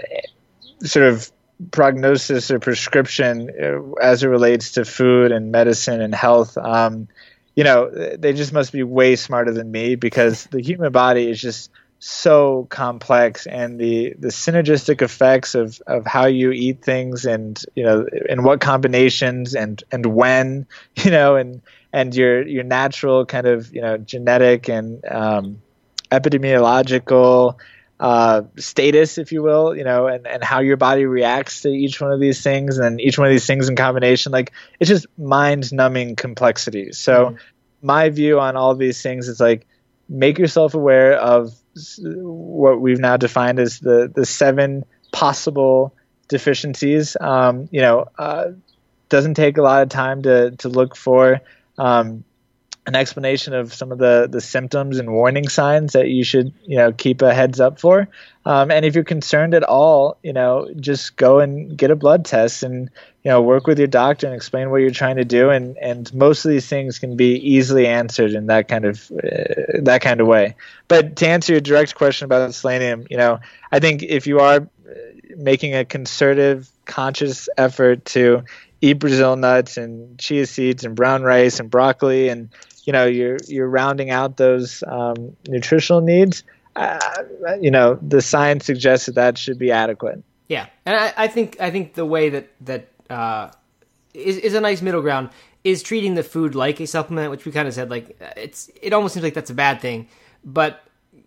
sort 0.84 1.06
of 1.06 1.32
prognosis 1.72 2.52
or 2.52 2.60
prescription 2.60 3.50
uh, 3.50 3.94
as 4.00 4.22
it 4.22 4.28
relates 4.28 4.72
to 4.72 4.84
food 4.84 5.32
and 5.32 5.50
medicine 5.50 6.00
and 6.00 6.14
health. 6.14 6.56
Um, 6.56 7.08
you 7.56 7.64
know, 7.64 7.90
they 7.90 8.32
just 8.32 8.52
must 8.52 8.70
be 8.70 8.84
way 8.84 9.16
smarter 9.16 9.50
than 9.50 9.72
me 9.72 9.96
because 9.96 10.44
the 10.44 10.62
human 10.62 10.92
body 10.92 11.28
is 11.28 11.40
just 11.40 11.68
so 12.06 12.66
complex 12.68 13.46
and 13.46 13.80
the 13.80 14.14
the 14.18 14.28
synergistic 14.28 15.00
effects 15.00 15.54
of 15.54 15.80
of 15.86 16.04
how 16.04 16.26
you 16.26 16.50
eat 16.50 16.82
things 16.82 17.24
and 17.24 17.64
you 17.74 17.82
know 17.82 18.06
and 18.28 18.44
what 18.44 18.60
combinations 18.60 19.54
and 19.54 19.82
and 19.90 20.04
when 20.04 20.66
you 20.96 21.10
know 21.10 21.36
and 21.36 21.62
and 21.94 22.14
your 22.14 22.46
your 22.46 22.62
natural 22.62 23.24
kind 23.24 23.46
of 23.46 23.74
you 23.74 23.80
know 23.80 23.96
genetic 23.96 24.68
and 24.68 25.02
um, 25.06 25.62
epidemiological 26.10 27.58
uh, 28.00 28.42
status, 28.58 29.18
if 29.18 29.30
you 29.30 29.40
will, 29.40 29.74
you 29.74 29.84
know, 29.84 30.08
and, 30.08 30.26
and 30.26 30.42
how 30.44 30.60
your 30.60 30.76
body 30.76 31.06
reacts 31.06 31.62
to 31.62 31.68
each 31.68 32.00
one 32.00 32.12
of 32.12 32.20
these 32.20 32.42
things 32.42 32.76
and 32.76 33.00
each 33.00 33.16
one 33.16 33.26
of 33.26 33.32
these 33.32 33.46
things 33.46 33.68
in 33.68 33.76
combination. 33.76 34.30
Like 34.32 34.52
it's 34.78 34.88
just 34.88 35.06
mind 35.16 35.72
numbing 35.72 36.16
complexity. 36.16 36.92
So 36.92 37.26
mm-hmm. 37.26 37.36
my 37.80 38.10
view 38.10 38.40
on 38.40 38.56
all 38.56 38.74
these 38.74 39.00
things 39.00 39.28
is 39.28 39.40
like 39.40 39.66
make 40.08 40.38
yourself 40.38 40.74
aware 40.74 41.14
of 41.14 41.54
what 42.06 42.80
we've 42.80 43.00
now 43.00 43.16
defined 43.16 43.58
as 43.58 43.78
the 43.80 44.10
the 44.14 44.26
seven 44.26 44.84
possible 45.12 45.94
deficiencies. 46.28 47.16
Um, 47.20 47.68
you 47.70 47.80
know, 47.80 48.06
uh, 48.18 48.52
doesn't 49.08 49.34
take 49.34 49.58
a 49.58 49.62
lot 49.62 49.82
of 49.82 49.88
time 49.88 50.22
to 50.22 50.52
to 50.58 50.68
look 50.68 50.96
for 50.96 51.40
um, 51.78 52.24
an 52.86 52.94
explanation 52.94 53.54
of 53.54 53.72
some 53.72 53.92
of 53.92 53.98
the 53.98 54.28
the 54.30 54.40
symptoms 54.40 54.98
and 54.98 55.10
warning 55.10 55.48
signs 55.48 55.92
that 55.92 56.08
you 56.08 56.22
should 56.22 56.52
you 56.64 56.76
know 56.76 56.92
keep 56.92 57.22
a 57.22 57.32
heads 57.32 57.60
up 57.60 57.80
for. 57.80 58.08
Um, 58.46 58.70
and 58.70 58.84
if 58.84 58.94
you're 58.94 59.04
concerned 59.04 59.54
at 59.54 59.62
all, 59.62 60.18
you 60.22 60.34
know, 60.34 60.68
just 60.78 61.16
go 61.16 61.40
and 61.40 61.76
get 61.78 61.90
a 61.90 61.96
blood 61.96 62.26
test 62.26 62.62
and 62.62 62.90
you 63.22 63.30
know 63.30 63.40
work 63.40 63.66
with 63.66 63.78
your 63.78 63.88
doctor 63.88 64.26
and 64.26 64.36
explain 64.36 64.70
what 64.70 64.78
you're 64.78 64.90
trying 64.90 65.16
to 65.16 65.24
do. 65.24 65.48
And 65.50 65.78
and 65.78 66.12
most 66.12 66.44
of 66.44 66.50
these 66.50 66.68
things 66.68 66.98
can 66.98 67.16
be 67.16 67.36
easily 67.36 67.86
answered 67.86 68.32
in 68.32 68.46
that 68.46 68.68
kind 68.68 68.84
of 68.84 69.10
uh, 69.12 69.80
that 69.80 70.02
kind 70.02 70.20
of 70.20 70.26
way. 70.26 70.56
But 70.86 71.16
to 71.16 71.28
answer 71.28 71.52
your 71.52 71.60
direct 71.60 71.94
question 71.94 72.26
about 72.26 72.52
selenium, 72.52 73.06
you 73.08 73.16
know, 73.16 73.40
I 73.72 73.80
think 73.80 74.02
if 74.02 74.26
you 74.26 74.40
are 74.40 74.68
making 75.36 75.74
a 75.74 75.84
concerted, 75.84 76.66
conscious 76.84 77.48
effort 77.56 78.04
to 78.04 78.44
eat 78.80 78.94
Brazil 78.94 79.36
nuts 79.36 79.78
and 79.78 80.18
chia 80.18 80.46
seeds 80.46 80.84
and 80.84 80.94
brown 80.94 81.22
rice 81.22 81.60
and 81.60 81.70
broccoli, 81.70 82.28
and 82.28 82.50
you 82.84 82.92
know 82.92 83.06
you're 83.06 83.38
you're 83.46 83.68
rounding 83.68 84.10
out 84.10 84.36
those 84.36 84.82
um, 84.86 85.36
nutritional 85.48 86.00
needs. 86.00 86.44
Uh, 86.76 86.98
you 87.60 87.70
know 87.70 87.98
the 88.02 88.20
science 88.20 88.66
suggests 88.66 89.06
that 89.06 89.14
that 89.14 89.38
should 89.38 89.58
be 89.58 89.70
adequate. 89.70 90.22
Yeah, 90.48 90.66
and 90.84 90.96
I, 90.96 91.12
I 91.16 91.28
think 91.28 91.60
I 91.60 91.70
think 91.70 91.94
the 91.94 92.04
way 92.04 92.28
that 92.30 92.50
that 92.62 92.88
uh, 93.10 93.50
is 94.12 94.36
is 94.38 94.54
a 94.54 94.60
nice 94.60 94.82
middle 94.82 95.02
ground 95.02 95.30
is 95.62 95.82
treating 95.82 96.14
the 96.14 96.22
food 96.22 96.54
like 96.54 96.80
a 96.80 96.86
supplement, 96.86 97.30
which 97.30 97.44
we 97.44 97.52
kind 97.52 97.66
of 97.66 97.74
said 97.74 97.90
like 97.90 98.16
it's 98.36 98.70
it 98.80 98.92
almost 98.92 99.14
seems 99.14 99.24
like 99.24 99.34
that's 99.34 99.50
a 99.50 99.54
bad 99.54 99.80
thing, 99.80 100.08
but 100.44 100.84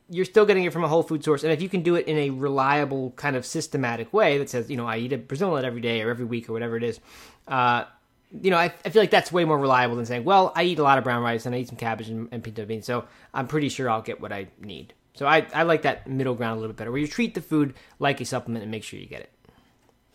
you're 0.10 0.26
still 0.26 0.46
getting 0.46 0.64
it 0.64 0.72
from 0.72 0.84
a 0.84 0.88
whole 0.88 1.04
food 1.04 1.24
source. 1.24 1.44
And 1.44 1.52
if 1.52 1.62
you 1.62 1.68
can 1.68 1.82
do 1.82 1.96
it 1.96 2.08
in 2.08 2.18
a 2.18 2.30
reliable, 2.30 3.12
kind 3.12 3.36
of 3.36 3.46
systematic 3.46 4.14
way 4.14 4.38
that 4.38 4.50
says, 4.50 4.70
you 4.70 4.78
know, 4.78 4.88
I 4.88 4.98
eat 4.98 5.12
a 5.12 5.18
Brazil 5.18 5.52
nut 5.52 5.66
every 5.66 5.82
day 5.82 6.02
or 6.02 6.10
every 6.10 6.26
week 6.26 6.50
or 6.50 6.54
whatever 6.54 6.78
it 6.78 6.84
is, 6.84 7.00
uh, 7.48 7.84
you 8.32 8.52
know, 8.52 8.58
I, 8.58 8.74
I, 8.86 8.90
feel 8.90 9.02
like 9.02 9.12
that's 9.12 9.32
way 9.32 9.46
more 9.46 9.58
reliable 9.58 9.96
than 9.96 10.06
saying, 10.06 10.24
well, 10.24 10.52
I 10.56 10.64
eat 10.64 10.80
a 10.80 10.84
lot 10.84 10.98
of 10.98 11.04
brown 11.04 11.24
rice 11.24 11.46
and 11.46 11.56
I 11.56 11.60
eat 11.60 11.70
some 11.70 11.78
cabbage 11.78 12.10
and, 12.10 12.28
and 12.32 12.44
pinto 12.44 12.66
beans, 12.66 12.86
so 12.86 13.06
I'm 13.34 13.48
pretty 13.48 13.70
sure 13.70 13.90
I'll 13.90 14.02
get 14.02 14.20
what 14.20 14.34
I 14.34 14.48
need. 14.60 14.94
So 15.14 15.26
I, 15.26 15.48
I 15.54 15.64
like 15.64 15.84
that 15.84 16.08
middle 16.08 16.36
ground 16.36 16.58
a 16.58 16.60
little 16.60 16.74
bit 16.74 16.78
better, 16.78 16.92
where 16.92 17.00
you 17.00 17.08
treat 17.08 17.34
the 17.34 17.42
food 17.42 17.74
like 18.00 18.22
a 18.22 18.26
supplement 18.26 18.64
and 18.64 18.72
make 18.72 18.84
sure 18.84 19.00
you 19.00 19.08
get 19.08 19.22
it. 19.22 19.32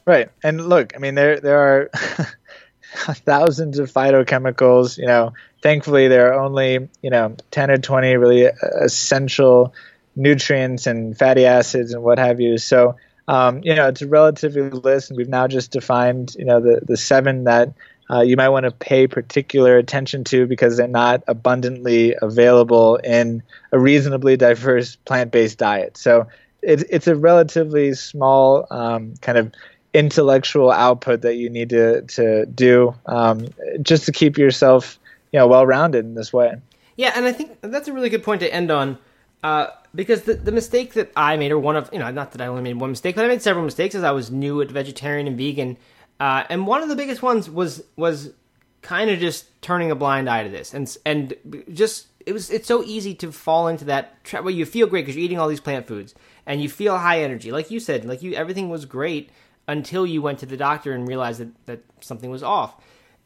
Right, 0.05 0.31
and 0.45 0.69
look, 0.69 0.95
I 0.95 0.99
mean, 0.99 1.15
there 1.15 1.41
there 1.41 1.59
are 1.59 1.91
thousands 3.25 3.79
of 3.79 3.91
phytochemicals. 3.93 4.99
You 4.99 5.07
know, 5.07 5.33
thankfully 5.63 6.09
there 6.09 6.33
are 6.33 6.41
only 6.41 6.89
you 7.03 7.11
know 7.11 7.37
ten 7.51 7.71
or 7.71 7.79
twenty 7.79 8.17
really 8.17 8.45
essential 8.81 9.75
nutrients 10.15 10.87
and 10.87 11.17
fatty 11.17 11.47
acids 11.47 11.93
and 11.95 12.03
what 12.03 12.19
have 12.19 12.41
you. 12.41 12.59
So 12.59 12.97
um, 13.29 13.61
you 13.63 13.75
know, 13.75 13.89
it's 13.89 14.03
a 14.03 14.09
relatively 14.09 14.71
list, 14.71 15.11
and 15.11 15.17
we've 15.17 15.29
now 15.29 15.47
just 15.47 15.71
defined 15.71 16.35
you 16.39 16.45
know 16.45 16.61
the 16.61 16.81
the 16.87 16.97
seven 16.97 17.45
that. 17.45 17.73
Uh, 18.11 18.21
you 18.21 18.37
might 18.37 18.51
want 18.51 18.65
to 18.65 18.71
pay 18.71 19.07
particular 19.07 19.79
attention 19.79 20.25
to 20.25 20.47
because 20.47 20.77
they're 20.77 20.89
not 20.89 21.23
abundantly 21.27 22.15
available 22.21 22.97
in 22.97 23.43
a 23.71 23.79
reasonably 23.79 24.37
diverse 24.37 24.97
plant-based 24.97 25.59
diet. 25.59 25.97
So 25.97 26.27
it's 26.63 26.85
it's 26.91 27.07
a 27.07 27.17
relatively 27.17 27.95
small 27.95 28.67
um, 28.71 29.15
kind 29.21 29.39
of 29.39 29.53
intellectual 29.95 30.71
output 30.71 31.23
that 31.23 31.37
you 31.37 31.51
need 31.51 31.71
to 31.71 32.03
to 32.03 32.47
do 32.47 32.95
um, 33.07 33.49
just 33.83 34.07
to 34.07 34.13
keep 34.13 34.39
yourself 34.39 34.99
you 35.33 35.39
know 35.39 35.47
well 35.47 35.67
rounded 35.67 36.05
in 36.05 36.15
this 36.15 36.33
way. 36.33 36.55
Yeah, 36.97 37.13
and 37.17 37.25
I 37.27 37.33
think 37.33 37.59
that's 37.63 37.89
a 37.89 37.93
really 37.93 38.11
good 38.11 38.23
point 38.23 38.41
to 38.41 38.53
end 38.53 38.71
on. 38.71 38.99
Uh, 39.43 39.67
because 39.95 40.23
the, 40.23 40.35
the 40.35 40.53
mistake 40.53 40.95
that 40.95 41.11
I 41.17 41.37
made, 41.37 41.51
or 41.51 41.59
one 41.59 41.75
of, 41.75 41.91
you 41.93 41.99
know, 41.99 42.11
not 42.11 42.33
that 42.33 42.41
I 42.41 42.47
only 42.47 42.63
made 42.63 42.77
one 42.77 42.91
mistake, 42.91 43.17
but 43.17 43.25
I 43.25 43.29
made 43.29 43.43
several 43.43 43.65
mistakes 43.65 43.95
as 43.95 44.05
I 44.05 44.13
was 44.13 44.31
new 44.31 44.61
at 44.63 44.71
vegetarian 44.71 45.27
and 45.27 45.37
vegan. 45.37 45.77
Uh, 46.21 46.45
and 46.49 46.67
one 46.67 46.83
of 46.83 46.89
the 46.89 46.97
biggest 46.97 47.23
ones 47.23 47.51
was 47.51 47.83
was 47.97 48.33
kind 48.81 49.11
of 49.11 49.19
just 49.19 49.47
turning 49.63 49.91
a 49.91 49.95
blind 49.95 50.29
eye 50.29 50.45
to 50.45 50.49
this, 50.49 50.75
and 50.75 50.97
and 51.05 51.35
just 51.73 52.07
it 52.27 52.33
was 52.33 52.51
it's 52.51 52.69
so 52.69 52.83
easy 52.85 53.15
to 53.15 53.33
fall 53.33 53.69
into 53.69 53.85
that 53.87 54.23
trap 54.25 54.45
where 54.45 54.53
you 54.53 54.65
feel 54.65 54.87
great 54.87 55.03
because 55.03 55.17
you're 55.17 55.25
eating 55.25 55.39
all 55.39 55.49
these 55.49 55.61
plant 55.61 55.87
foods 55.87 56.15
and 56.47 56.63
you 56.63 56.69
feel 56.69 56.99
high 56.99 57.23
energy, 57.23 57.53
like 57.53 57.71
you 57.71 57.81
said, 57.81 58.05
like 58.05 58.23
you 58.23 58.35
everything 58.35 58.69
was 58.69 58.85
great, 58.85 59.31
until 59.69 60.07
you 60.07 60.23
went 60.23 60.39
to 60.41 60.47
the 60.47 60.57
doctor 60.57 60.93
and 60.93 61.09
realized 61.09 61.41
that, 61.41 61.67
that 61.67 61.85
something 62.01 62.31
was 62.31 62.43
off. 62.43 62.75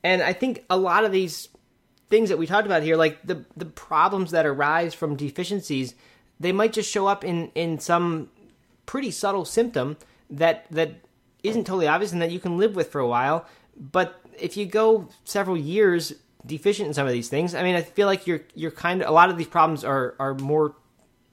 And 0.03 0.23
I 0.23 0.33
think 0.33 0.65
a 0.71 0.77
lot 0.77 1.05
of 1.05 1.13
these 1.13 1.49
things 2.09 2.29
that 2.29 2.39
we 2.39 2.47
talked 2.47 2.67
about 2.67 2.83
here, 2.83 2.97
like 2.97 3.23
the 3.25 3.45
the 3.57 3.67
problems 3.67 4.31
that 4.31 4.47
arise 4.47 4.95
from 4.95 5.17
deficiencies, 5.17 5.95
they 6.39 6.53
might 6.53 6.73
just 6.73 6.91
show 6.91 7.07
up 7.07 7.25
in 7.25 7.51
in 7.55 7.79
some 7.79 8.31
pretty 8.85 9.11
subtle 9.11 9.45
symptom 9.45 9.97
that 10.31 10.67
that 10.71 10.91
isn't 11.49 11.65
totally 11.65 11.89
obvious 11.89 12.13
and 12.13 12.23
that 12.23 12.31
you 12.31 12.41
can 12.41 12.57
live 12.59 12.77
with 12.77 12.91
for 12.91 13.01
a 13.01 13.09
while. 13.09 13.47
But 13.77 14.21
if 14.39 14.57
you 14.57 14.67
go 14.67 15.09
several 15.25 15.57
years 15.57 16.15
deficient 16.45 16.89
in 16.89 16.95
some 16.95 17.07
of 17.07 17.13
these 17.13 17.29
things, 17.29 17.55
I 17.55 17.63
mean, 17.63 17.77
I 17.77 17.83
feel 17.83 18.07
like 18.07 18.27
you're 18.27 18.43
you're 18.55 18.71
kind 18.71 19.03
of 19.03 19.09
a 19.09 19.13
lot 19.13 19.31
of 19.31 19.39
these 19.39 19.47
problems 19.47 19.85
are 19.85 20.15
are 20.19 20.35
more 20.35 20.75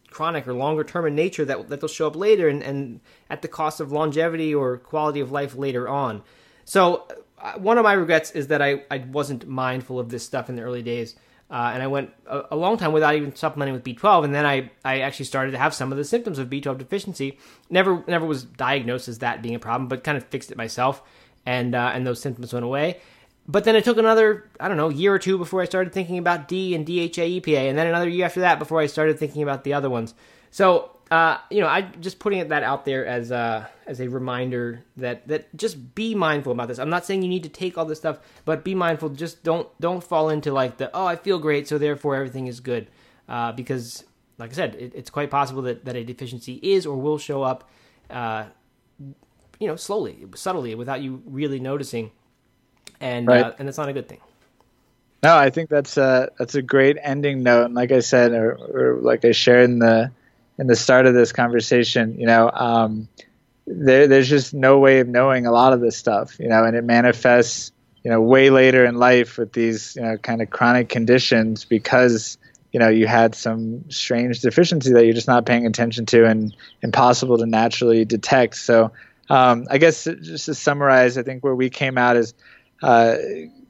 chronic 0.09 0.47
or 0.47 0.53
longer 0.53 0.83
term 0.83 1.07
in 1.07 1.15
nature 1.15 1.45
that 1.45 1.69
that 1.69 1.81
they'll 1.81 1.87
show 1.87 2.07
up 2.07 2.15
later 2.15 2.47
and, 2.47 2.61
and 2.63 2.99
at 3.29 3.41
the 3.41 3.47
cost 3.47 3.79
of 3.79 3.91
longevity 3.91 4.53
or 4.53 4.77
quality 4.77 5.19
of 5.19 5.31
life 5.31 5.55
later 5.55 5.87
on. 5.87 6.21
So 6.65 7.07
uh, 7.39 7.53
one 7.53 7.77
of 7.77 7.83
my 7.83 7.93
regrets 7.93 8.31
is 8.31 8.47
that 8.47 8.61
I, 8.61 8.83
I 8.89 8.99
wasn't 8.99 9.47
mindful 9.47 9.99
of 9.99 10.09
this 10.09 10.23
stuff 10.23 10.49
in 10.49 10.55
the 10.55 10.61
early 10.61 10.81
days. 10.81 11.15
Uh, 11.53 11.69
and 11.71 11.83
I 11.83 11.87
went 11.87 12.09
a, 12.25 12.45
a, 12.49 12.55
long 12.55 12.77
time 12.77 12.93
without 12.93 13.13
even 13.13 13.35
supplementing 13.35 13.75
with 13.75 13.83
B12, 13.83 14.23
and 14.23 14.33
then 14.33 14.43
I, 14.43 14.71
I 14.83 15.01
actually 15.01 15.25
started 15.25 15.51
to 15.51 15.59
have 15.59 15.71
some 15.71 15.91
of 15.91 15.99
the 15.99 16.03
symptoms 16.03 16.39
of 16.39 16.49
B12 16.49 16.79
deficiency. 16.79 17.37
Never 17.69 18.03
never 18.07 18.25
was 18.25 18.43
diagnosed 18.43 19.07
as 19.07 19.19
that 19.19 19.43
being 19.43 19.53
a 19.53 19.59
problem, 19.59 19.87
but 19.87 20.03
kind 20.03 20.17
of 20.17 20.23
fixed 20.23 20.49
it 20.49 20.57
myself, 20.57 21.03
and 21.45 21.75
uh, 21.75 21.91
and 21.93 22.07
those 22.07 22.19
symptoms 22.19 22.53
went 22.53 22.65
away. 22.65 23.01
But 23.47 23.65
then 23.65 23.75
it 23.75 23.83
took 23.83 23.97
another, 23.97 24.49
I 24.59 24.67
don't 24.67 24.77
know, 24.77 24.89
year 24.89 25.13
or 25.13 25.19
two 25.19 25.37
before 25.37 25.61
I 25.61 25.65
started 25.65 25.93
thinking 25.93 26.17
about 26.17 26.47
D 26.47 26.73
and 26.73 26.87
DHA 26.87 27.21
EPA, 27.21 27.69
and 27.69 27.77
then 27.77 27.85
another 27.85 28.09
year 28.09 28.25
after 28.25 28.39
that 28.39 28.57
before 28.57 28.79
I 28.79 28.87
started 28.87 29.19
thinking 29.19 29.43
about 29.43 29.63
the 29.63 29.73
other 29.73 29.91
ones. 29.91 30.15
So, 30.49 30.92
uh, 31.13 31.37
you 31.51 31.61
know, 31.61 31.67
I 31.67 31.81
just 31.81 32.17
putting 32.17 32.47
that 32.47 32.63
out 32.63 32.85
there 32.85 33.05
as 33.05 33.29
a, 33.29 33.69
as 33.85 34.01
a 34.01 34.07
reminder 34.07 34.83
that 34.97 35.27
that 35.27 35.55
just 35.55 35.93
be 35.93 36.15
mindful 36.15 36.51
about 36.51 36.69
this. 36.69 36.79
I'm 36.79 36.89
not 36.89 37.05
saying 37.05 37.21
you 37.21 37.29
need 37.29 37.43
to 37.43 37.49
take 37.49 37.77
all 37.77 37.85
this 37.85 37.99
stuff, 37.99 38.17
but 38.45 38.63
be 38.63 38.73
mindful. 38.73 39.09
Just 39.09 39.43
don't 39.43 39.67
don't 39.79 40.03
fall 40.03 40.29
into 40.29 40.51
like 40.51 40.77
the 40.77 40.89
oh 40.91 41.05
I 41.05 41.15
feel 41.15 41.37
great, 41.37 41.67
so 41.67 41.77
therefore 41.77 42.15
everything 42.15 42.47
is 42.47 42.59
good, 42.59 42.87
uh, 43.29 43.51
because 43.51 44.03
like 44.39 44.49
I 44.49 44.53
said, 44.53 44.73
it, 44.73 44.93
it's 44.95 45.11
quite 45.11 45.29
possible 45.29 45.61
that 45.63 45.85
that 45.85 45.95
a 45.95 46.03
deficiency 46.03 46.59
is 46.63 46.87
or 46.87 46.97
will 46.97 47.19
show 47.19 47.43
up, 47.43 47.69
uh, 48.09 48.45
you 49.59 49.67
know, 49.67 49.75
slowly, 49.75 50.25
subtly, 50.33 50.73
without 50.73 51.01
you 51.01 51.21
really 51.27 51.59
noticing 51.59 52.09
and 52.99 53.27
right. 53.27 53.45
uh, 53.45 53.53
and 53.59 53.69
it's 53.69 53.77
not 53.77 53.87
a 53.87 53.93
good 53.93 54.09
thing. 54.09 54.21
No, 55.21 55.37
I 55.37 55.51
think 55.51 55.69
that's 55.69 55.95
a 55.95 56.31
that's 56.39 56.55
a 56.55 56.63
great 56.63 56.97
ending 57.03 57.43
note. 57.43 57.65
And 57.65 57.75
like 57.75 57.91
I 57.91 57.99
said, 57.99 58.31
or, 58.31 58.55
or 58.55 58.99
like 58.99 59.23
I 59.25 59.31
shared 59.31 59.65
in 59.69 59.77
the 59.77 60.11
in 60.57 60.67
the 60.67 60.75
start 60.75 61.05
of 61.05 61.13
this 61.13 61.31
conversation, 61.31 62.19
you 62.19 62.27
know, 62.27 62.49
um, 62.49 63.07
there, 63.65 64.07
there's 64.07 64.29
just 64.29 64.53
no 64.53 64.79
way 64.79 64.99
of 64.99 65.07
knowing 65.07 65.45
a 65.45 65.51
lot 65.51 65.73
of 65.73 65.81
this 65.81 65.97
stuff, 65.97 66.39
you 66.39 66.49
know, 66.49 66.63
and 66.63 66.75
it 66.75 66.83
manifests, 66.83 67.71
you 68.03 68.11
know, 68.11 68.21
way 68.21 68.49
later 68.49 68.85
in 68.85 68.95
life 68.95 69.37
with 69.37 69.53
these, 69.53 69.95
you 69.95 70.01
know, 70.01 70.17
kind 70.17 70.41
of 70.41 70.49
chronic 70.49 70.89
conditions 70.89 71.65
because, 71.65 72.37
you 72.71 72.79
know, 72.79 72.89
you 72.89 73.07
had 73.07 73.35
some 73.35 73.89
strange 73.89 74.41
deficiency 74.41 74.93
that 74.93 75.05
you're 75.05 75.13
just 75.13 75.27
not 75.27 75.45
paying 75.45 75.65
attention 75.65 76.05
to 76.07 76.25
and 76.25 76.55
impossible 76.81 77.37
to 77.37 77.45
naturally 77.45 78.03
detect. 78.05 78.55
So, 78.55 78.91
um, 79.29 79.67
I 79.69 79.77
guess 79.77 80.03
just 80.03 80.45
to 80.45 80.53
summarize, 80.53 81.17
I 81.17 81.23
think 81.23 81.43
where 81.43 81.55
we 81.55 81.69
came 81.69 81.97
out 81.97 82.17
is 82.17 82.33
uh, 82.81 83.15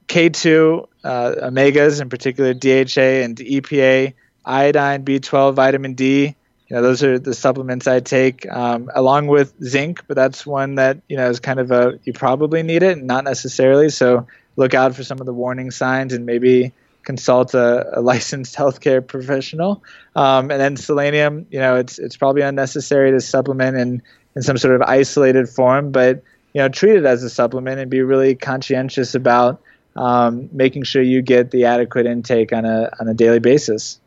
K2 0.08 0.88
uh, 1.04 1.36
omegas, 1.44 2.02
in 2.02 2.10
particular 2.10 2.54
DHA 2.54 3.24
and 3.24 3.38
EPA, 3.38 4.14
iodine, 4.44 5.06
B12, 5.06 5.54
vitamin 5.54 5.94
D. 5.94 6.36
You 6.68 6.78
know, 6.78 6.82
those 6.82 7.04
are 7.04 7.20
the 7.20 7.34
supplements 7.34 7.88
I 7.88 8.00
take, 8.00 8.50
um, 8.52 8.90
along 8.96 9.28
with 9.28 9.54
zinc. 9.64 10.04
But 10.08 10.16
that's 10.16 10.46
one 10.46 10.76
that 10.76 11.00
you 11.08 11.18
know 11.18 11.30
is 11.30 11.40
kind 11.40 11.60
of 11.60 11.72
a 11.72 12.00
you 12.04 12.14
probably 12.14 12.64
need 12.64 12.84
it, 12.84 13.02
not 13.04 13.24
necessarily. 13.24 13.90
So 13.90 14.28
look 14.56 14.74
out 14.74 14.96
for 14.96 15.04
some 15.04 15.20
of 15.20 15.26
the 15.26 15.34
warning 15.34 15.72
signs 15.72 16.14
and 16.14 16.26
maybe 16.26 16.74
consult 17.04 17.54
a, 17.54 18.00
a 18.00 18.02
licensed 18.02 18.56
healthcare 18.56 19.06
professional. 19.06 19.84
Um, 20.16 20.52
and 20.52 20.60
then 20.60 20.78
selenium, 20.78 21.48
you 21.52 21.60
know, 21.60 21.76
it's 21.76 22.00
it's 22.00 22.18
probably 22.18 22.42
unnecessary 22.42 23.12
to 23.12 23.20
supplement 23.20 23.78
in 23.78 24.02
in 24.36 24.42
some 24.42 24.58
sort 24.58 24.76
of 24.76 24.82
isolated 24.82 25.50
form, 25.50 25.92
but 25.92 26.24
you 26.54 26.62
know 26.62 26.70
treat 26.70 26.96
it 26.96 27.06
as 27.06 27.24
a 27.24 27.30
supplement 27.30 27.80
and 27.80 27.92
be 27.92 28.02
really 28.02 28.36
conscientious 28.36 29.16
about 29.16 29.62
um, 29.96 30.50
making 30.52 30.84
sure 30.84 31.02
you 31.02 31.22
get 31.22 31.52
the 31.52 31.66
adequate 31.66 32.06
intake 32.06 32.54
on 32.54 32.66
a 32.66 32.90
on 33.00 33.08
a 33.08 33.14
daily 33.14 33.40
basis. 33.40 34.00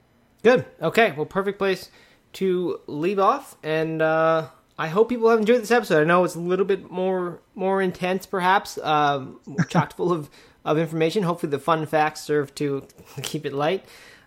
Good. 0.42 0.64
Okay. 0.80 1.12
Well, 1.12 1.26
perfect 1.26 1.58
place 1.58 1.90
to 2.36 2.80
leave 2.86 3.18
off, 3.18 3.56
and 3.62 4.00
uh, 4.02 4.48
I 4.78 4.88
hope 4.88 5.08
people 5.08 5.28
have 5.30 5.38
enjoyed 5.40 5.62
this 5.62 5.70
episode. 5.70 6.02
I 6.02 6.04
know 6.04 6.24
it's 6.24 6.34
a 6.34 6.40
little 6.40 6.64
bit 6.66 6.90
more 6.90 7.40
more 7.54 7.80
intense, 7.82 8.26
perhaps, 8.26 8.78
um, 8.78 9.40
chocked 9.68 9.94
full 9.94 10.12
of 10.12 10.28
of 10.64 10.78
information. 10.78 11.22
Hopefully, 11.22 11.50
the 11.50 11.58
fun 11.58 11.86
facts 11.86 12.20
serve 12.22 12.54
to 12.56 12.86
keep 13.22 13.46
it 13.46 13.52
light. 13.52 13.84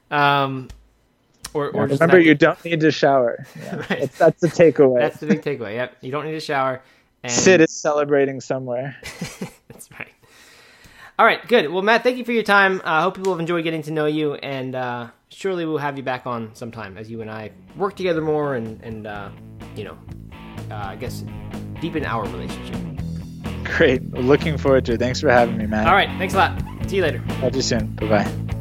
Um, 0.09 0.69
or, 1.53 1.69
or 1.69 1.87
remember, 1.87 2.19
you 2.19 2.35
don't 2.35 2.63
need 2.63 2.79
to 2.81 2.91
shower. 2.91 3.45
Yeah. 3.63 3.75
right. 3.89 4.11
That's 4.13 4.41
the 4.41 4.47
takeaway. 4.47 4.99
that's 4.99 5.19
the 5.19 5.27
big 5.27 5.41
takeaway. 5.41 5.73
Yep. 5.75 5.97
You 6.01 6.11
don't 6.11 6.25
need 6.25 6.33
to 6.33 6.39
shower 6.39 6.81
And 7.23 7.31
Sid 7.31 7.61
is 7.61 7.71
celebrating 7.71 8.39
somewhere. 8.39 8.95
That's 9.67 9.89
right. 9.91 10.11
All 11.19 11.25
right, 11.25 11.45
good. 11.49 11.69
Well, 11.69 11.81
Matt, 11.81 12.03
thank 12.03 12.17
you 12.17 12.23
for 12.23 12.31
your 12.31 12.43
time. 12.43 12.81
I 12.85 12.99
uh, 12.99 13.01
hope 13.01 13.15
people 13.15 13.33
have 13.33 13.41
enjoyed 13.41 13.65
getting 13.65 13.81
to 13.83 13.91
know 13.91 14.05
you, 14.05 14.35
and 14.35 14.73
uh, 14.73 15.09
surely 15.27 15.65
we'll 15.65 15.77
have 15.77 15.97
you 15.97 16.03
back 16.03 16.25
on 16.25 16.55
sometime 16.55 16.97
as 16.97 17.11
you 17.11 17.19
and 17.19 17.29
I 17.29 17.51
work 17.75 17.97
together 17.97 18.21
more 18.21 18.55
and, 18.55 18.81
and 18.81 19.05
uh, 19.05 19.29
you 19.75 19.83
know, 19.83 19.97
uh, 20.71 20.75
I 20.75 20.95
guess 20.95 21.25
deepen 21.81 22.05
our 22.05 22.23
relationship. 22.23 22.77
Great. 23.65 24.09
Looking 24.13 24.57
forward 24.57 24.85
to 24.85 24.93
it. 24.93 24.99
Thanks 24.99 25.19
for 25.19 25.29
having 25.29 25.57
me, 25.57 25.65
Matt. 25.65 25.87
All 25.87 25.93
right. 25.93 26.07
Thanks 26.17 26.35
a 26.35 26.37
lot. 26.37 26.63
See 26.87 26.95
you 26.95 27.01
later. 27.01 27.21
Talk 27.41 27.51
to 27.51 27.57
you 27.57 27.63
soon. 27.63 27.87
Bye 27.95 28.23
bye. 28.23 28.55